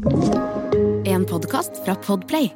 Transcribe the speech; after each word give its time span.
En 0.00 1.24
podkast 1.28 1.84
fra 1.84 1.94
Podplay. 1.94 2.52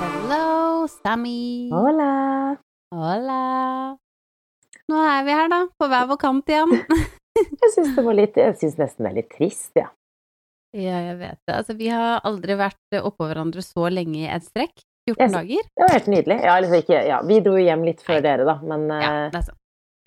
Hello, 0.00 0.88
Sammy. 0.88 1.70
Hola! 1.70 2.56
Hola. 2.90 3.42
Nå 4.88 4.98
er 5.06 5.22
vi 5.22 5.30
her, 5.30 5.48
da. 5.52 5.60
På 5.78 5.86
hver 5.86 6.10
vår 6.10 6.18
kant 6.18 6.50
igjen. 6.50 6.74
Jeg 7.62 7.74
syns 7.76 7.94
det 7.94 8.02
var 8.04 8.18
litt 8.18 8.36
Jeg 8.36 8.58
syns 8.58 8.74
nesten 8.80 9.06
det 9.06 9.12
er 9.12 9.20
litt 9.22 9.30
trist, 9.32 9.70
ja. 9.78 9.86
ja, 10.74 10.98
jeg 11.06 11.14
vet 11.20 11.38
det. 11.46 11.54
Altså, 11.54 11.78
vi 11.78 11.94
har 11.94 12.18
aldri 12.26 12.58
vært 12.58 12.98
oppå 12.98 13.30
hverandre 13.30 13.62
så 13.62 13.86
lenge 13.86 14.24
i 14.24 14.28
et 14.28 14.50
strekk. 14.50 14.82
14 15.08 15.18
Jeg- 15.18 15.32
dager. 15.32 15.62
Det 15.76 15.82
var 15.86 15.92
helt 15.96 16.06
nydelig. 16.12 16.38
Ja, 16.44 16.54
liksom 16.60 16.78
ikke, 16.82 17.00
ja, 17.08 17.20
vi 17.26 17.40
dro 17.40 17.56
jo 17.58 17.64
hjem 17.66 17.84
litt 17.84 18.00
før 18.06 18.20
Nei. 18.20 18.22
dere, 18.28 18.44
da, 18.46 18.54
men 18.62 18.88
Ja, 18.88 19.10
eh, 19.26 19.30
det. 19.30 19.42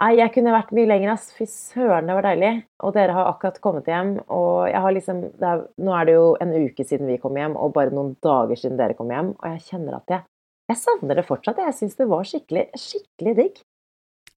Nei, 0.02 0.10
jeg 0.18 0.34
kunne 0.34 0.52
vært 0.52 0.72
mye 0.76 0.88
lenger, 0.88 1.12
ass. 1.14 1.30
Fy 1.32 1.46
søren, 1.48 2.06
det 2.08 2.16
var 2.18 2.24
deilig. 2.24 2.66
Og 2.84 2.94
dere 2.94 3.14
har 3.16 3.30
akkurat 3.34 3.60
kommet 3.64 3.86
hjem, 3.88 4.18
og 4.28 4.68
jeg 4.68 4.82
har 4.82 4.92
liksom 4.92 5.22
er, 5.42 5.68
Nå 5.80 5.94
er 6.02 6.06
det 6.06 6.16
jo 6.16 6.36
en 6.42 6.52
uke 6.52 6.84
siden 6.84 7.08
vi 7.08 7.18
kom 7.18 7.34
hjem, 7.36 7.56
og 7.56 7.72
bare 7.74 7.92
noen 7.92 8.16
dager 8.22 8.56
siden 8.60 8.76
dere 8.78 8.94
kom 8.94 9.08
hjem, 9.10 9.30
og 9.40 9.46
jeg 9.54 9.62
kjenner 9.70 9.96
at 9.96 10.08
jeg 10.10 10.24
Jeg 10.68 10.78
savner 10.78 11.16
det 11.16 11.26
fortsatt. 11.28 11.58
Jeg 11.58 11.74
syns 11.78 11.96
det 11.96 12.08
var 12.10 12.24
skikkelig, 12.24 12.72
skikkelig 12.76 13.36
digg. 13.38 13.62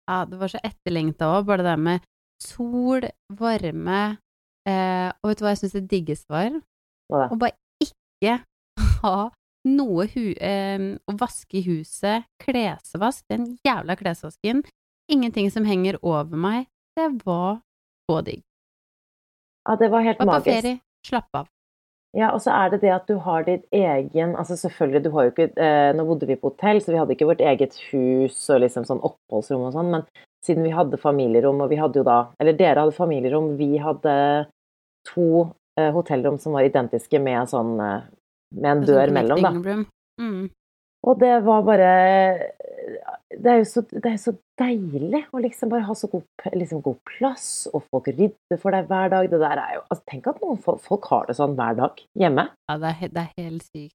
Ja, 0.08 0.24
det 0.26 0.38
var 0.38 0.48
så 0.48 0.58
etterlengta 0.62 1.24
òg, 1.24 1.46
bare 1.46 1.56
det 1.64 1.64
der 1.72 1.76
med 1.76 2.00
sol, 2.40 3.00
varme 3.32 4.18
eh, 4.66 5.08
Og 5.24 5.30
vet 5.30 5.38
du 5.38 5.44
hva 5.44 5.54
jeg 5.56 5.62
syns 5.62 5.72
det 5.72 5.88
diggeste 5.88 6.28
var? 6.28 6.60
Å 7.10 7.38
bare 7.38 7.56
ikke 7.82 8.42
ha 9.02 9.30
noe 9.68 10.08
hu 10.14 10.24
eh, 10.34 10.88
å 11.08 11.14
vaske 11.20 11.60
i 11.60 11.64
huset, 11.68 12.26
klesvask, 12.42 13.24
den 13.30 13.54
jævla 13.66 13.96
klesvasken, 14.00 14.64
ingenting 15.12 15.50
som 15.54 15.68
henger 15.68 16.00
over 16.02 16.36
meg. 16.36 16.66
Det 16.98 17.10
var 17.24 17.60
så 18.08 18.20
digg. 18.26 18.42
Ja, 19.68 19.76
det 19.76 19.90
var 19.92 20.04
helt 20.06 20.18
Var 20.18 20.26
på 20.26 20.32
magisk. 20.32 20.48
ferie, 20.62 20.80
slapp 21.06 21.28
av. 21.36 21.48
Ja, 22.16 22.30
og 22.32 22.40
så 22.40 22.54
er 22.56 22.70
det 22.72 22.80
det 22.80 22.90
at 22.94 23.04
du 23.06 23.18
har 23.20 23.42
ditt 23.44 23.66
egen 23.70 24.30
Altså 24.40 24.56
selvfølgelig, 24.56 25.02
du 25.04 25.10
har 25.12 25.26
jo 25.26 25.32
ikke 25.34 25.50
eh, 25.60 25.90
Nå 25.92 26.06
bodde 26.08 26.24
vi 26.26 26.38
på 26.40 26.48
hotell, 26.48 26.80
så 26.80 26.94
vi 26.94 26.96
hadde 26.96 27.12
ikke 27.12 27.28
vårt 27.28 27.42
eget 27.44 27.76
hus 27.90 28.38
og 28.48 28.62
liksom 28.62 28.86
sånn 28.88 29.02
oppholdsrom 29.04 29.66
og 29.68 29.74
sånn, 29.76 29.90
men 29.92 30.06
siden 30.44 30.64
vi 30.64 30.72
hadde 30.72 30.96
familierom, 31.02 31.60
og 31.60 31.68
vi 31.68 31.76
hadde 31.76 32.00
jo 32.00 32.06
da 32.08 32.30
Eller 32.40 32.56
dere 32.56 32.86
hadde 32.86 32.96
familierom, 32.96 33.50
vi 33.60 33.76
hadde 33.82 34.14
to 35.10 35.26
eh, 35.76 35.90
hotellrom 35.92 36.40
som 36.40 36.56
var 36.56 36.64
identiske 36.64 37.20
med 37.20 37.52
sånn 37.52 37.76
eh, 37.84 38.08
Med 38.56 38.70
en 38.70 38.82
er 38.82 38.88
dør 38.88 39.04
sånn 39.04 39.16
mellom, 39.18 39.44
da. 39.44 39.76
Mm. 40.22 40.48
Og 41.06 41.18
det 41.20 41.34
var 41.46 41.60
bare 41.62 41.90
Det 43.30 43.50
er 43.52 43.60
jo 43.60 43.66
så, 43.70 43.84
det 43.86 44.08
er 44.10 44.16
så 44.18 44.32
deilig 44.58 45.20
å 45.30 45.42
liksom 45.42 45.70
bare 45.70 45.86
ha 45.86 45.94
så 45.94 46.08
god, 46.10 46.24
liksom 46.56 46.80
god 46.82 46.96
plass, 47.06 47.68
og 47.70 47.84
folk 47.92 48.08
rydder 48.10 48.58
for 48.58 48.74
deg 48.74 48.88
hver 48.90 49.12
dag. 49.12 49.28
Det 49.30 49.38
der 49.38 49.60
er 49.62 49.76
jo 49.76 49.84
altså, 49.84 50.02
Tenk 50.10 50.26
at 50.32 50.40
noen 50.42 50.58
folk, 50.64 50.82
folk 50.82 51.06
har 51.12 51.28
det 51.28 51.36
sånn 51.38 51.54
hver 51.58 51.78
dag 51.78 52.02
hjemme. 52.18 52.48
Ja, 52.70 52.78
det 52.82 52.94
er, 52.94 53.14
det 53.14 53.24
er 53.24 53.44
helt 53.44 53.68
sykt. 53.68 53.94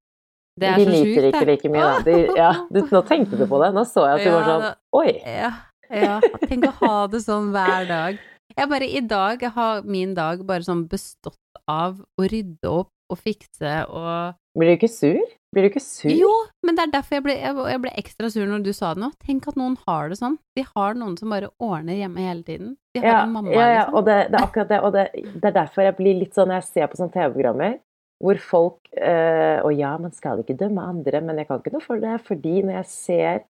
Det 0.61 0.69
er 0.69 0.77
De 0.77 0.85
så 0.85 0.93
nyter 0.93 1.07
sjukt, 1.09 1.27
ikke 1.33 1.45
like 1.49 1.71
mye, 1.73 1.89
da. 1.89 2.01
De, 2.05 2.17
ja, 2.37 2.51
du, 2.69 2.83
nå 2.93 3.01
tenkte 3.09 3.39
du 3.39 3.47
på 3.49 3.59
det. 3.63 3.71
Nå 3.73 3.83
så 3.89 4.05
jeg 4.05 4.21
at 4.21 4.27
du 4.27 4.35
var 4.35 4.49
sånn 4.51 4.67
Oi! 5.01 5.09
Ja, 5.25 5.51
ja. 5.89 6.19
Tenk 6.45 6.69
å 6.69 6.75
ha 6.83 6.95
det 7.09 7.23
sånn 7.25 7.49
hver 7.55 7.89
dag. 7.89 8.21
Jeg 8.53 8.69
bare, 8.69 8.85
I 8.85 9.01
dag 9.01 9.43
har 9.55 9.81
min 9.89 10.13
dag 10.13 10.43
bare 10.45 10.65
sånn 10.65 10.85
bestått 10.87 11.41
av 11.69 11.97
å 11.97 12.29
rydde 12.29 12.69
opp 12.69 12.93
og 13.11 13.19
fikse 13.19 13.73
og 13.89 14.37
Blir 14.57 14.69
du 14.69 14.75
ikke 14.77 14.91
sur? 14.91 15.21
Blir 15.53 15.65
du 15.65 15.69
ikke 15.71 15.81
sur? 15.81 16.11
Jo, 16.13 16.31
men 16.65 16.77
det 16.77 16.83
er 16.85 16.91
derfor 16.95 17.17
jeg 17.17 17.25
ble, 17.25 17.35
jeg, 17.41 17.79
ble 17.81 17.93
ekstra 18.01 18.29
sur 18.33 18.49
når 18.49 18.65
du 18.65 18.71
sa 18.73 18.91
det 18.93 19.03
nå. 19.03 19.09
Tenk 19.25 19.47
at 19.49 19.57
noen 19.59 19.77
har 19.87 20.11
det 20.11 20.17
sånn. 20.19 20.37
De 20.57 20.65
har 20.67 20.97
noen 20.97 21.15
som 21.17 21.33
bare 21.33 21.49
ordner 21.61 21.97
hjemme 21.97 22.25
hele 22.25 22.45
tiden. 22.45 22.75
De 22.93 23.01
har 23.01 23.09
Ja, 23.09 23.23
en 23.23 23.33
mamma, 23.33 23.53
ja, 23.53 23.65
ja, 23.67 23.79
liksom. 23.83 23.97
og 23.97 24.05
det, 24.09 24.19
det 24.29 24.39
er 24.39 24.47
akkurat 24.47 24.69
det. 24.73 24.79
Og 24.81 24.93
det, 24.93 25.07
det 25.33 25.49
er 25.49 25.57
derfor 25.57 25.87
jeg 25.87 25.97
blir 25.97 26.19
litt 26.21 26.37
sånn 26.37 26.49
når 26.51 26.61
jeg 26.61 26.69
ser 26.69 26.91
på 26.91 27.01
sånne 27.01 27.15
TV-programmer 27.17 27.81
hvor 28.23 28.39
folk 28.39 28.93
øh, 28.95 29.57
Og 29.67 29.73
ja, 29.75 29.97
man 29.99 30.13
skal 30.15 30.39
ikke 30.39 30.55
dømme 30.55 30.85
andre, 30.93 31.19
men 31.25 31.41
jeg 31.41 31.49
kan 31.49 31.59
ikke 31.59 31.73
noe 31.73 31.83
for 31.83 31.99
det, 31.99 32.13
fordi 32.23 32.61
når 32.63 32.77
jeg 32.77 32.87
ser 32.87 33.41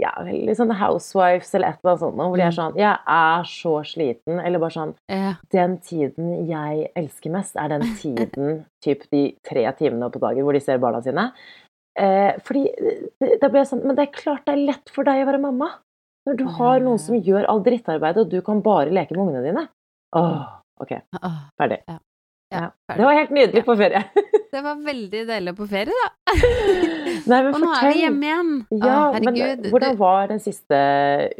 ja, 0.00 0.10
litt 0.24 0.56
sånne 0.58 0.74
Housewives 0.76 1.54
eller 1.54 1.68
et 1.68 1.78
eller 1.82 1.92
annet 1.92 2.00
sånt, 2.00 2.16
hvor 2.16 2.36
de 2.36 2.42
er 2.42 2.50
Mm. 2.52 2.56
sånn 2.58 2.76
Jeg 2.76 2.98
er 3.06 3.42
så 3.44 3.74
sliten. 3.84 4.40
Eller 4.44 4.58
bare 4.58 4.70
sånn 4.70 4.94
Ja, 5.08 5.34
Den 5.50 5.78
tiden 5.78 6.46
jeg 6.48 6.90
elsker 6.96 7.30
mest, 7.30 7.56
er 7.56 7.68
den 7.68 7.80
tiden, 8.02 8.64
typ 8.84 9.08
de 9.10 9.36
tre 9.42 9.64
timene 9.72 10.10
på 10.10 10.20
dagen 10.20 10.42
hvor 10.44 10.52
de 10.52 10.60
ser 10.60 10.78
barna 10.78 11.00
sine. 11.02 11.32
Eh, 11.98 12.32
fordi 12.44 12.64
det- 13.20 13.40
da 13.40 13.48
blir 13.48 13.64
jeg 13.64 13.68
sånn 13.72 13.84
Men 13.84 13.96
det 13.96 14.08
er 14.08 14.12
klart 14.20 14.44
det 14.44 14.52
er 14.54 14.66
lett 14.66 14.90
for 14.90 15.02
deg 15.04 15.24
å 15.24 15.30
være 15.32 15.40
mamma. 15.40 15.70
Når 16.28 16.36
du 16.36 16.44
har 16.58 16.80
noen 16.80 16.98
som 16.98 17.14
gjør 17.22 17.46
all 17.48 17.60
drittarbeidet, 17.62 18.16
og 18.18 18.28
du 18.30 18.42
kan 18.42 18.60
bare 18.60 18.90
leke 18.90 19.12
med 19.16 19.28
ungene 19.28 19.44
dine. 19.44 19.68
Åh, 20.14 20.46
ok, 20.80 20.92
ferdig. 21.58 21.78
ja, 21.88 21.98
Ja. 22.54 22.70
Det 22.94 23.02
var 23.02 23.16
helt 23.18 23.32
nydelig 23.34 23.64
på 23.66 23.76
ferie. 23.78 24.02
Det 24.52 24.62
var 24.62 24.78
veldig 24.80 25.22
deilig 25.28 25.52
på 25.58 25.66
ferie, 25.68 25.92
da. 25.92 26.34
Nei, 27.30 27.40
men 27.42 27.48
Og 27.50 27.58
nå 27.60 27.72
er 27.74 27.88
vi 27.90 28.04
hjemme 28.04 28.28
igjen. 28.28 28.52
Ja, 28.78 29.00
Å, 29.10 29.18
men 29.24 29.64
hvordan 29.72 29.98
var 29.98 30.30
den 30.30 30.40
siste 30.40 30.78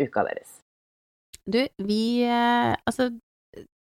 uka 0.00 0.24
deres? 0.26 0.58
Du, 1.46 1.60
vi 1.86 2.00
eh, 2.26 2.74
Altså, 2.74 3.06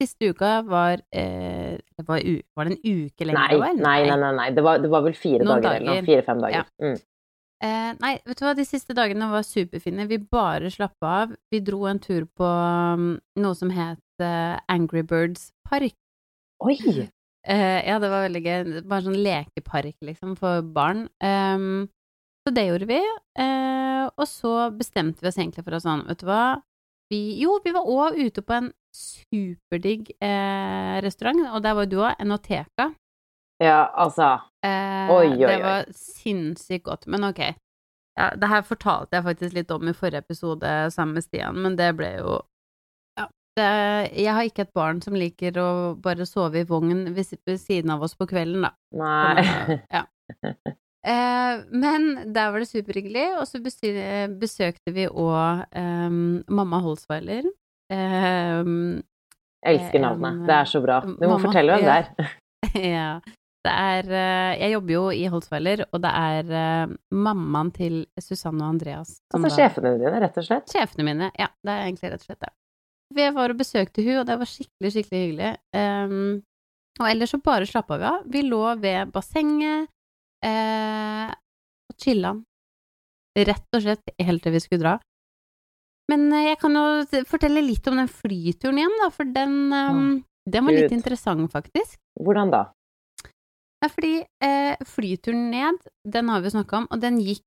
siste 0.01 0.33
uka 0.33 0.55
var 0.67 1.05
eh, 1.13 1.77
det 1.77 2.07
var, 2.09 2.25
var 2.57 2.71
det 2.71 2.79
en 2.79 3.05
uke 3.05 3.29
lenger? 3.29 3.55
Nei, 3.61 3.77
nei, 3.77 4.01
nei, 4.09 4.17
nei, 4.25 4.33
nei. 4.41 4.49
Det, 4.57 4.65
var, 4.65 4.81
det 4.83 4.91
var 4.91 5.05
vel 5.05 5.15
fire 5.15 5.45
Noen 5.45 5.63
dager, 5.63 5.87
dager. 5.87 6.09
Fire-fem 6.09 6.43
dager. 6.47 6.65
Ja. 6.65 6.89
Mm. 6.89 6.99
Eh, 7.61 7.91
nei, 8.01 8.15
vet 8.25 8.41
du 8.41 8.47
hva, 8.47 8.55
de 8.57 8.65
siste 8.65 8.97
dagene 8.97 9.29
var 9.31 9.45
superfine. 9.45 10.09
Vi 10.09 10.19
bare 10.33 10.73
slappa 10.73 11.17
av. 11.25 11.35
Vi 11.53 11.61
dro 11.65 11.85
en 11.91 12.01
tur 12.01 12.25
på 12.25 12.49
um, 12.49 13.11
noe 13.37 13.59
som 13.59 13.73
het 13.77 14.25
eh, 14.25 14.57
Angry 14.73 15.05
Birds 15.05 15.51
Park. 15.69 15.99
Oi! 16.61 16.77
Uh, 17.49 17.81
ja, 17.87 17.97
det 18.03 18.11
var 18.13 18.27
veldig 18.27 18.43
gøy. 18.45 18.73
Bare 18.85 19.05
sånn 19.07 19.21
lekepark, 19.25 19.97
liksom, 20.05 20.35
for 20.39 20.65
barn. 20.75 21.07
Um, 21.25 21.89
så 22.45 22.53
det 22.57 22.67
gjorde 22.69 22.89
vi. 22.91 23.01
Uh, 23.41 24.09
og 24.11 24.27
så 24.29 24.53
bestemte 24.77 25.25
vi 25.25 25.31
oss 25.31 25.39
egentlig 25.41 25.65
for 25.65 25.77
å 25.77 25.81
sånn, 25.83 26.05
vet 26.09 26.21
du 26.21 26.29
hva 26.29 26.43
vi, 27.11 27.41
Jo, 27.41 27.57
vi 27.65 27.73
var 27.75 27.89
òg 27.91 28.21
ute 28.21 28.45
på 28.47 28.55
en 28.55 28.69
superdigg 28.95 30.13
uh, 30.23 31.01
restaurant, 31.03 31.41
og 31.55 31.65
der 31.65 31.75
var 31.79 31.89
jo 31.89 31.93
du 31.95 31.99
òg, 32.03 32.13
Enoteka. 32.23 32.91
Ja, 33.61 33.91
altså 33.93 34.39
oi, 34.65 35.11
Oi, 35.13 35.27
oi, 35.35 35.49
Det 35.49 35.57
var 35.61 35.91
sinnssykt 35.97 36.87
godt. 36.87 37.09
Men 37.13 37.27
ok. 37.29 37.43
Ja, 38.17 38.31
det 38.37 38.49
her 38.53 38.63
fortalte 38.67 39.17
jeg 39.17 39.27
faktisk 39.27 39.57
litt 39.57 39.73
om 39.75 39.89
i 39.89 39.97
forrige 39.97 40.25
episode 40.25 40.71
sammen 40.93 41.17
med 41.17 41.25
Stian, 41.25 41.61
men 41.61 41.77
det 41.79 41.91
ble 41.99 42.15
jo 42.19 42.39
Jeg 43.59 44.31
har 44.37 44.47
ikke 44.47 44.63
et 44.67 44.75
barn 44.77 45.01
som 45.03 45.17
liker 45.19 45.57
å 45.61 45.69
bare 46.01 46.27
sove 46.29 46.63
i 46.63 46.69
vogn 46.69 47.09
ved, 47.17 47.35
siden 47.59 47.91
av 47.91 48.05
oss 48.07 48.15
på 48.17 48.29
kvelden, 48.31 48.63
da. 48.69 48.75
Nei. 49.01 49.81
Ja. 49.91 50.05
Eh, 51.01 51.63
men 51.73 52.33
der 52.35 52.51
var 52.53 52.61
det 52.61 52.67
superhyggelig, 52.69 53.23
og 53.41 53.47
så 53.49 53.57
besøkte 53.65 54.93
vi 54.93 55.07
òg 55.09 55.63
mamma 56.53 56.81
Holsweiler. 56.85 57.49
Eh, 57.89 58.61
Jeg 59.65 59.79
elsker 59.81 60.05
navnet. 60.05 60.43
Det 60.45 60.57
er 60.59 60.69
så 60.69 60.83
bra. 60.85 60.99
Du 61.01 61.25
må 61.25 61.39
mamma, 61.39 61.41
fortelle 61.47 61.79
hvem 61.79 61.89
det 61.89 61.97
er. 61.97 62.35
ja. 62.85 63.11
Det 63.61 63.73
er 63.77 64.07
eh, 64.09 64.55
Jeg 64.63 64.73
jobber 64.73 64.93
jo 64.95 65.01
i 65.13 65.27
Holsweiler, 65.29 65.83
og 65.93 66.01
det 66.01 66.11
er 66.17 66.53
eh, 66.61 66.93
mammaen 67.13 67.69
til 67.77 67.99
Susanne 68.21 68.63
og 68.65 68.71
Andreas. 68.77 69.19
Altså 69.37 69.51
sjefene 69.53 69.97
dine, 70.01 70.15
rett 70.23 70.39
og 70.41 70.47
slett. 70.47 70.69
Sjefene 70.73 71.05
mine, 71.11 71.29
ja. 71.37 71.49
Det 71.61 71.75
er 71.75 71.83
egentlig 71.89 72.13
rett 72.15 72.25
og 72.25 72.29
slett 72.31 72.41
det. 72.47 72.53
Vi 73.15 73.27
var 73.35 73.53
og 73.53 73.59
besøkte 73.59 74.05
hun, 74.07 74.21
og 74.21 74.29
det 74.29 74.37
var 74.39 74.49
skikkelig, 74.49 74.93
skikkelig 74.95 75.21
hyggelig. 75.25 75.51
Um, 75.75 76.41
og 77.01 77.07
ellers 77.09 77.33
så 77.35 77.41
bare 77.43 77.67
slappa 77.67 77.99
vi 77.99 78.09
av. 78.11 78.25
Vi 78.31 78.43
lå 78.47 78.63
ved 78.83 79.11
bassenget 79.15 79.91
uh, 80.47 81.29
og 81.91 81.97
chilla'n. 82.03 82.43
Rett 83.41 83.79
og 83.79 83.85
slett 83.85 84.13
helt 84.19 84.43
til 84.45 84.55
vi 84.55 84.63
skulle 84.63 84.83
dra. 84.85 84.97
Men 86.11 86.27
uh, 86.35 86.43
jeg 86.45 86.59
kan 86.63 86.77
jo 86.79 87.23
fortelle 87.31 87.65
litt 87.67 87.87
om 87.91 87.99
den 87.99 88.11
flyturen 88.11 88.83
igjen, 88.83 88.99
da, 89.03 89.11
for 89.15 89.35
den, 89.39 89.57
ehm, 89.75 90.13
den 90.51 90.67
var 90.67 90.77
litt 90.77 90.95
interessant, 90.95 91.51
faktisk. 91.53 91.99
Hvordan 92.19 92.55
da? 92.55 92.65
Nei, 93.81 93.89
fordi 93.89 94.17
eh, 94.45 94.81
flyturen 94.85 95.47
ned, 95.55 95.79
den 96.05 96.29
har 96.29 96.43
vi 96.45 96.53
snakka 96.53 96.83
om, 96.83 96.89
og 96.93 97.01
den 97.01 97.17
gikk 97.25 97.47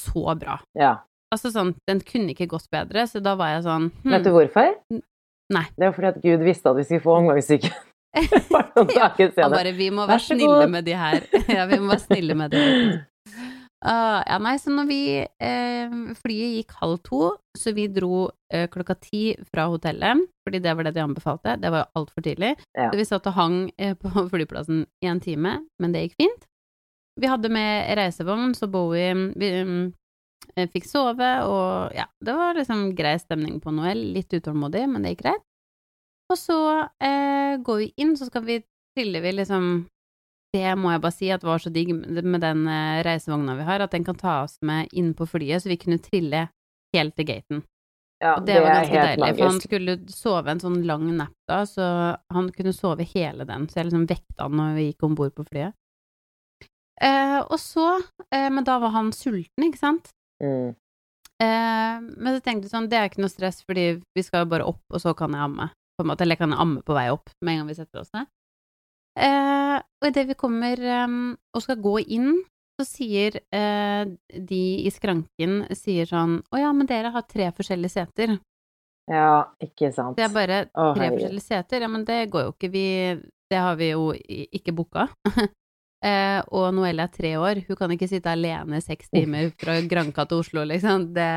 så 0.00 0.32
bra. 0.38 0.58
Ja. 0.78 0.94
Altså 1.34 1.50
sånn, 1.50 1.74
den 1.90 2.00
kunne 2.06 2.32
ikke 2.32 2.46
gått 2.50 2.68
bedre, 2.70 3.06
så 3.10 3.20
da 3.24 3.34
var 3.38 3.56
jeg 3.56 3.66
sånn 3.66 3.88
hm, 3.90 4.12
Vet 4.14 4.26
du 4.26 4.30
hvorfor? 4.34 4.76
Nei. 5.54 5.64
Det 5.74 5.88
var 5.88 5.94
fordi 5.96 6.12
at 6.12 6.22
Gud 6.22 6.44
visste 6.46 6.70
at 6.70 6.78
vi 6.78 6.86
skulle 6.86 7.04
få 7.04 7.18
omgangssyke. 7.22 7.72
Ja, 8.16 9.10
Han 9.12 9.52
bare 9.52 9.74
'vi 9.76 9.90
må 9.92 10.06
være 10.08 10.24
snille 10.24 10.68
med 10.72 10.86
de 10.86 10.94
her'. 10.96 11.26
ja, 11.52 11.66
vi 11.68 11.76
må 11.76 11.90
være 11.90 12.04
snille 12.06 12.34
med 12.34 12.54
de. 12.54 12.62
Uh, 13.84 14.22
ja, 14.24 14.38
nei, 14.40 14.54
så 14.58 14.72
når 14.72 14.86
vi 14.88 15.00
eh, 15.20 15.96
Flyet 16.16 16.54
gikk 16.56 16.72
halv 16.80 16.96
to, 17.04 17.20
så 17.58 17.74
vi 17.76 17.84
dro 17.92 18.30
eh, 18.48 18.64
klokka 18.72 18.96
ti 18.98 19.36
fra 19.52 19.66
hotellet, 19.68 20.24
fordi 20.46 20.62
det 20.64 20.72
var 20.78 20.88
det 20.88 20.94
de 20.96 21.04
anbefalte. 21.04 21.58
Det 21.60 21.70
var 21.70 21.84
jo 21.84 22.00
altfor 22.00 22.24
tidlig. 22.24 22.54
Ja. 22.72 22.88
Så 22.88 22.96
vi 22.98 23.06
satt 23.06 23.28
og 23.28 23.36
hang 23.36 23.58
eh, 23.76 23.92
på 23.94 24.26
flyplassen 24.32 24.86
i 25.04 25.12
en 25.12 25.20
time, 25.20 25.58
men 25.78 25.92
det 25.92 26.06
gikk 26.06 26.16
fint. 26.24 26.48
Vi 27.20 27.28
hadde 27.30 27.52
med 27.52 27.92
reisevogn, 28.00 28.56
så 28.56 28.68
Bowie 28.68 29.12
vi, 29.36 29.52
mm, 29.60 29.86
Jeg 30.56 30.70
fikk 30.72 30.86
sove, 30.88 31.30
og 31.48 31.96
ja, 31.96 32.06
det 32.24 32.36
var 32.36 32.56
liksom 32.58 32.88
grei 32.98 33.16
stemning 33.20 33.58
på 33.62 33.74
Noel. 33.74 34.00
Litt 34.14 34.32
utålmodig, 34.32 34.86
men 34.92 35.04
det 35.04 35.14
gikk 35.14 35.26
greit. 35.26 35.44
Og 36.32 36.38
så 36.40 36.58
eh, 37.02 37.58
går 37.62 37.82
vi 37.82 37.92
inn, 38.02 38.16
så 38.18 38.28
skal 38.30 38.44
vi 38.46 38.60
trille 38.96 39.20
vi 39.22 39.32
liksom 39.36 39.86
Det 40.56 40.72
må 40.80 40.90
jeg 40.94 41.02
bare 41.04 41.14
si 41.14 41.28
at 41.30 41.44
var 41.44 41.60
så 41.62 41.70
digg 41.70 41.92
med 41.92 42.40
den 42.42 42.66
eh, 42.70 43.02
reisevogna 43.06 43.56
vi 43.58 43.66
har, 43.68 43.84
at 43.84 43.94
den 43.94 44.06
kan 44.06 44.18
ta 44.18 44.40
oss 44.46 44.56
med 44.64 44.88
inn 44.96 45.12
på 45.14 45.26
flyet, 45.28 45.62
så 45.62 45.70
vi 45.70 45.78
kunne 45.80 46.00
trille 46.02 46.46
helt 46.96 47.16
til 47.18 47.28
gaten. 47.28 47.64
Ja, 48.22 48.38
Og 48.38 48.46
det, 48.46 48.54
det 48.54 48.62
var 48.64 48.78
ganske 48.78 48.94
deilig, 48.96 49.20
deilig, 49.20 49.36
for 49.36 49.50
han 49.50 49.60
skulle 49.60 49.96
sove 50.08 50.52
en 50.54 50.62
sånn 50.62 50.78
lang 50.88 51.08
napp 51.18 51.36
da, 51.50 51.58
så 51.68 51.88
han 52.32 52.48
kunne 52.56 52.72
sove 52.72 53.04
hele 53.10 53.44
den, 53.44 53.66
så 53.68 53.82
jeg 53.82 53.90
liksom 53.90 54.06
vekta 54.08 54.46
han 54.46 54.56
når 54.56 54.78
vi 54.78 54.86
gikk 54.86 55.04
om 55.04 55.18
bord 55.18 55.34
på 55.36 55.44
flyet. 55.50 55.76
Eh, 57.04 57.38
og 57.44 57.58
så, 57.60 57.98
eh, 58.32 58.48
men 58.48 58.64
da 58.64 58.78
var 58.80 58.94
han 58.94 59.12
sulten, 59.12 59.66
ikke 59.68 59.82
sant? 59.82 60.14
Mm. 60.42 60.74
Eh, 61.42 61.96
men 62.00 62.36
så 62.36 62.40
tenkte 62.40 62.66
jeg 62.66 62.72
sånn, 62.72 62.88
det 62.88 62.98
er 62.98 63.10
ikke 63.10 63.24
noe 63.24 63.32
stress, 63.32 63.60
fordi 63.66 63.86
vi 64.16 64.24
skal 64.24 64.44
jo 64.44 64.52
bare 64.54 64.68
opp, 64.68 64.82
og 64.92 65.02
så 65.02 65.12
kan 65.16 65.36
jeg 65.36 65.44
amme, 65.44 65.68
på 65.96 66.04
en 66.04 66.10
måte, 66.10 66.24
eller 66.24 66.36
jeg 66.36 66.44
kan 66.44 66.56
amme 66.56 66.84
på 66.86 66.96
vei 66.96 67.08
opp 67.12 67.32
med 67.44 67.54
en 67.54 67.62
gang 67.62 67.70
vi 67.70 67.78
setter 67.78 68.02
oss 68.02 68.12
ned. 68.16 68.28
Eh, 69.16 69.76
og 69.80 70.10
idet 70.10 70.26
vi 70.28 70.36
kommer 70.36 70.80
eh, 70.80 71.16
og 71.56 71.64
skal 71.64 71.80
gå 71.84 71.98
inn, 72.04 72.34
så 72.76 72.84
sier 72.84 73.38
eh, 73.56 74.02
de 74.28 74.64
i 74.84 74.90
skranken 74.92 75.62
sier 75.72 76.08
sånn 76.10 76.42
Å 76.52 76.60
ja, 76.60 76.72
men 76.76 76.88
dere 76.88 77.08
har 77.14 77.24
tre 77.24 77.48
forskjellige 77.56 77.94
seter. 77.94 78.34
Ja, 79.08 79.46
ikke 79.62 79.92
sant. 79.94 80.18
Det 80.18 80.26
er 80.26 80.34
bare 80.34 80.58
tre 80.66 80.90
herregud. 80.98 81.20
forskjellige 81.20 81.46
seter. 81.46 81.86
Ja, 81.86 81.88
men 81.88 82.04
det 82.04 82.18
går 82.32 82.48
jo 82.48 82.52
ikke. 82.52 82.70
Vi 82.74 82.86
Det 83.46 83.60
har 83.62 83.76
vi 83.78 83.92
jo 83.92 84.10
ikke 84.12 84.74
booka. 84.74 85.06
eh, 86.04 86.40
og 86.52 86.68
Noelle 86.76 87.06
er 87.06 87.14
tre 87.14 87.32
år. 87.40 87.62
Hun 87.68 87.78
kan 87.78 87.94
ikke 87.94 88.10
sitte 88.10 88.32
alene 88.32 88.82
seks 88.84 89.10
timer 89.14 89.52
fra 89.60 89.78
Granka 89.90 90.26
til 90.28 90.42
Oslo, 90.44 90.64
liksom. 90.68 91.10
Det, 91.16 91.30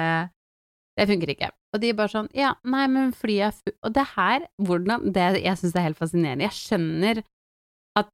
det 0.99 1.07
funker 1.09 1.33
ikke. 1.35 1.51
Og 1.73 1.83
de 1.83 1.91
er 1.91 1.97
bare 1.97 2.11
sånn 2.11 2.29
Ja, 2.33 2.55
nei, 2.65 2.87
men 2.89 3.11
flyet 3.13 3.45
er 3.45 3.51
fullt 3.53 3.75
Og 3.85 3.91
det 3.93 4.05
her, 4.15 4.45
hvordan 4.65 5.03
det, 5.13 5.25
Jeg 5.43 5.59
syns 5.59 5.75
det 5.75 5.81
er 5.81 5.85
helt 5.91 5.99
fascinerende. 5.99 6.47
Jeg 6.47 6.57
skjønner 6.57 7.21
at 7.99 8.09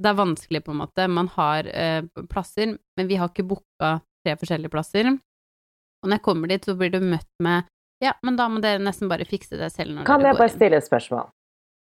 det 0.00 0.12
er 0.12 0.16
vanskelig, 0.16 0.62
på 0.64 0.72
en 0.72 0.80
måte. 0.80 1.08
Man 1.12 1.28
har 1.34 1.66
eh, 1.68 2.04
plasser, 2.30 2.76
men 2.96 3.10
vi 3.10 3.18
har 3.20 3.32
ikke 3.32 3.48
booka 3.50 3.98
tre 4.24 4.36
forskjellige 4.40 4.72
plasser. 4.72 5.10
Og 5.10 6.08
når 6.08 6.16
jeg 6.16 6.24
kommer 6.24 6.52
dit, 6.52 6.64
så 6.64 6.76
blir 6.78 6.92
du 6.94 7.02
møtt 7.04 7.28
med 7.44 7.68
Ja, 8.00 8.14
men 8.24 8.38
da 8.38 8.46
må 8.48 8.62
dere 8.64 8.80
nesten 8.80 9.10
bare 9.10 9.26
fikse 9.28 9.58
det 9.60 9.68
selv 9.74 9.92
når 9.92 10.08
Kan 10.08 10.22
dere 10.22 10.32
jeg 10.32 10.40
bare 10.40 10.54
stille 10.54 10.80
et 10.80 10.86
spørsmål? 10.86 11.28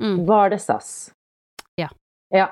Mm. 0.02 0.18
Var 0.30 0.54
det 0.54 0.62
SAS? 0.62 0.90
Ja. 2.34 2.48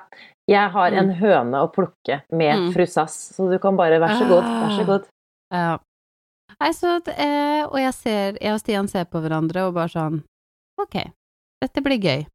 Jeg 0.48 0.69
har 0.72 0.92
en 0.94 1.10
Mm. 1.10 1.16
høne 1.19 1.57
å 1.63 1.72
plukke 1.74 2.22
med 2.31 2.56
Mm. 2.57 2.74
fru 2.74 2.86
Sass, 2.86 3.33
så 3.36 3.50
du 3.51 3.57
kan 3.60 3.75
bare 3.75 4.00
Vær 4.00 4.16
så 4.19 4.27
god, 4.30 4.44
vær 4.44 4.77
så 4.77 4.86
god. 4.86 5.07
Ja. 5.51 5.77
Nei, 6.62 6.69
så 6.72 7.01
eh, 7.07 7.66
Og 7.66 7.75
jeg 7.80 7.94
ser 7.94 8.38
Jeg 8.42 8.54
og 8.54 8.60
Stian 8.60 8.88
ser 8.88 9.06
på 9.06 9.19
hverandre 9.22 9.68
og 9.68 9.74
bare 9.74 9.89
sånn 9.89 10.24
Ok, 10.80 10.95
dette 11.62 11.81
blir 11.83 12.00
gøy. 12.00 12.25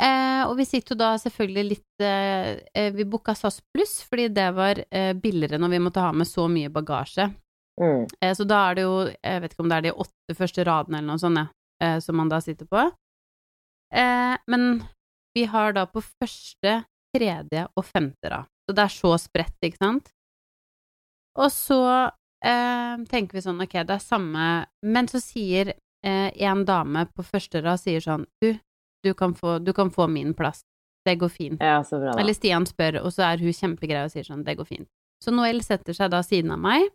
Eh, 0.00 0.42
og 0.48 0.56
vi 0.56 0.64
sitter 0.64 0.94
jo 0.94 0.98
da 0.98 1.14
selvfølgelig 1.16 1.68
litt 1.68 2.00
eh, 2.00 2.60
eh, 2.74 2.90
Vi 2.90 3.04
booka 3.04 3.34
SAS 3.36 3.60
pluss 3.74 4.02
fordi 4.02 4.28
det 4.32 4.54
var 4.56 4.80
eh, 4.90 5.12
billigere 5.12 5.58
når 5.60 5.70
vi 5.70 5.78
måtte 5.78 6.00
ha 6.00 6.12
med 6.12 6.26
så 6.26 6.48
mye 6.48 6.70
bagasje. 6.72 7.28
Mm. 7.80 8.06
Eh, 8.22 8.32
så 8.34 8.46
da 8.48 8.70
er 8.70 8.74
det 8.74 8.82
jo 8.82 9.10
Jeg 9.22 9.40
vet 9.42 9.52
ikke 9.52 9.60
om 9.64 9.68
det 9.68 9.76
er 9.76 9.82
de 9.82 9.92
åtte 9.92 10.34
første 10.36 10.64
radene 10.66 10.98
eller 10.98 11.06
noe 11.12 11.18
sånt, 11.18 11.48
som 12.02 12.16
man 12.16 12.28
da 12.28 12.40
sitter 12.40 12.66
på. 12.66 12.90
Eh, 13.92 14.36
men 14.48 14.82
vi 15.34 15.44
har 15.50 15.74
da 15.76 15.86
på 15.86 16.02
første, 16.02 16.80
tredje 17.14 17.66
og 17.74 17.84
femte 17.86 18.30
rad. 18.30 18.46
Så 18.68 18.74
det 18.76 18.82
er 18.84 18.94
så 18.94 19.12
spredt, 19.18 19.56
ikke 19.66 19.80
sant? 19.80 20.10
Og 21.40 21.50
så 21.50 21.80
eh, 22.46 23.00
tenker 23.10 23.38
vi 23.38 23.42
sånn, 23.42 23.62
ok, 23.62 23.80
det 23.86 23.96
er 23.96 24.02
samme 24.02 24.46
Men 24.82 25.08
så 25.10 25.20
sier 25.22 25.72
eh, 25.72 26.28
en 26.46 26.64
dame 26.66 27.04
på 27.14 27.24
første 27.26 27.62
rad 27.62 27.78
sier 27.82 28.02
sånn 28.02 28.26
Du, 28.42 28.52
du 29.06 29.12
kan 29.14 29.34
få, 29.38 29.58
du 29.62 29.72
kan 29.76 29.90
få 29.94 30.08
min 30.10 30.34
plass. 30.38 30.62
Det 31.06 31.16
går 31.18 31.30
fint. 31.32 31.62
Ja, 31.64 31.80
så 31.86 31.98
bra, 31.98 32.12
da. 32.12 32.20
Eller 32.20 32.36
Stian 32.36 32.66
spør, 32.68 33.00
og 33.00 33.14
så 33.14 33.24
er 33.30 33.40
hun 33.40 33.54
kjempegrei 33.56 34.04
og 34.04 34.12
sier 34.12 34.26
sånn, 34.26 34.44
det 34.44 34.58
går 34.58 34.68
fint. 34.68 34.88
Så 35.24 35.32
Noel 35.32 35.62
setter 35.64 35.96
seg 35.96 36.10
da 36.12 36.20
siden 36.24 36.52
av 36.52 36.60
meg, 36.60 36.90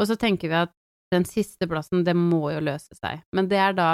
og 0.00 0.08
så 0.08 0.16
tenker 0.20 0.50
vi 0.50 0.56
at 0.64 0.72
den 1.12 1.26
siste 1.28 1.68
plassen, 1.68 2.02
det 2.06 2.16
må 2.16 2.48
jo 2.54 2.62
løse 2.64 2.96
seg. 2.96 3.20
Men 3.36 3.50
det 3.50 3.60
er 3.60 3.76
da 3.76 3.90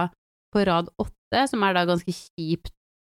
på 0.54 0.62
rad 0.68 0.88
åtte, 1.02 1.42
som 1.50 1.64
er 1.66 1.74
da 1.74 1.84
ganske 1.88 2.14
kjipt 2.14 2.72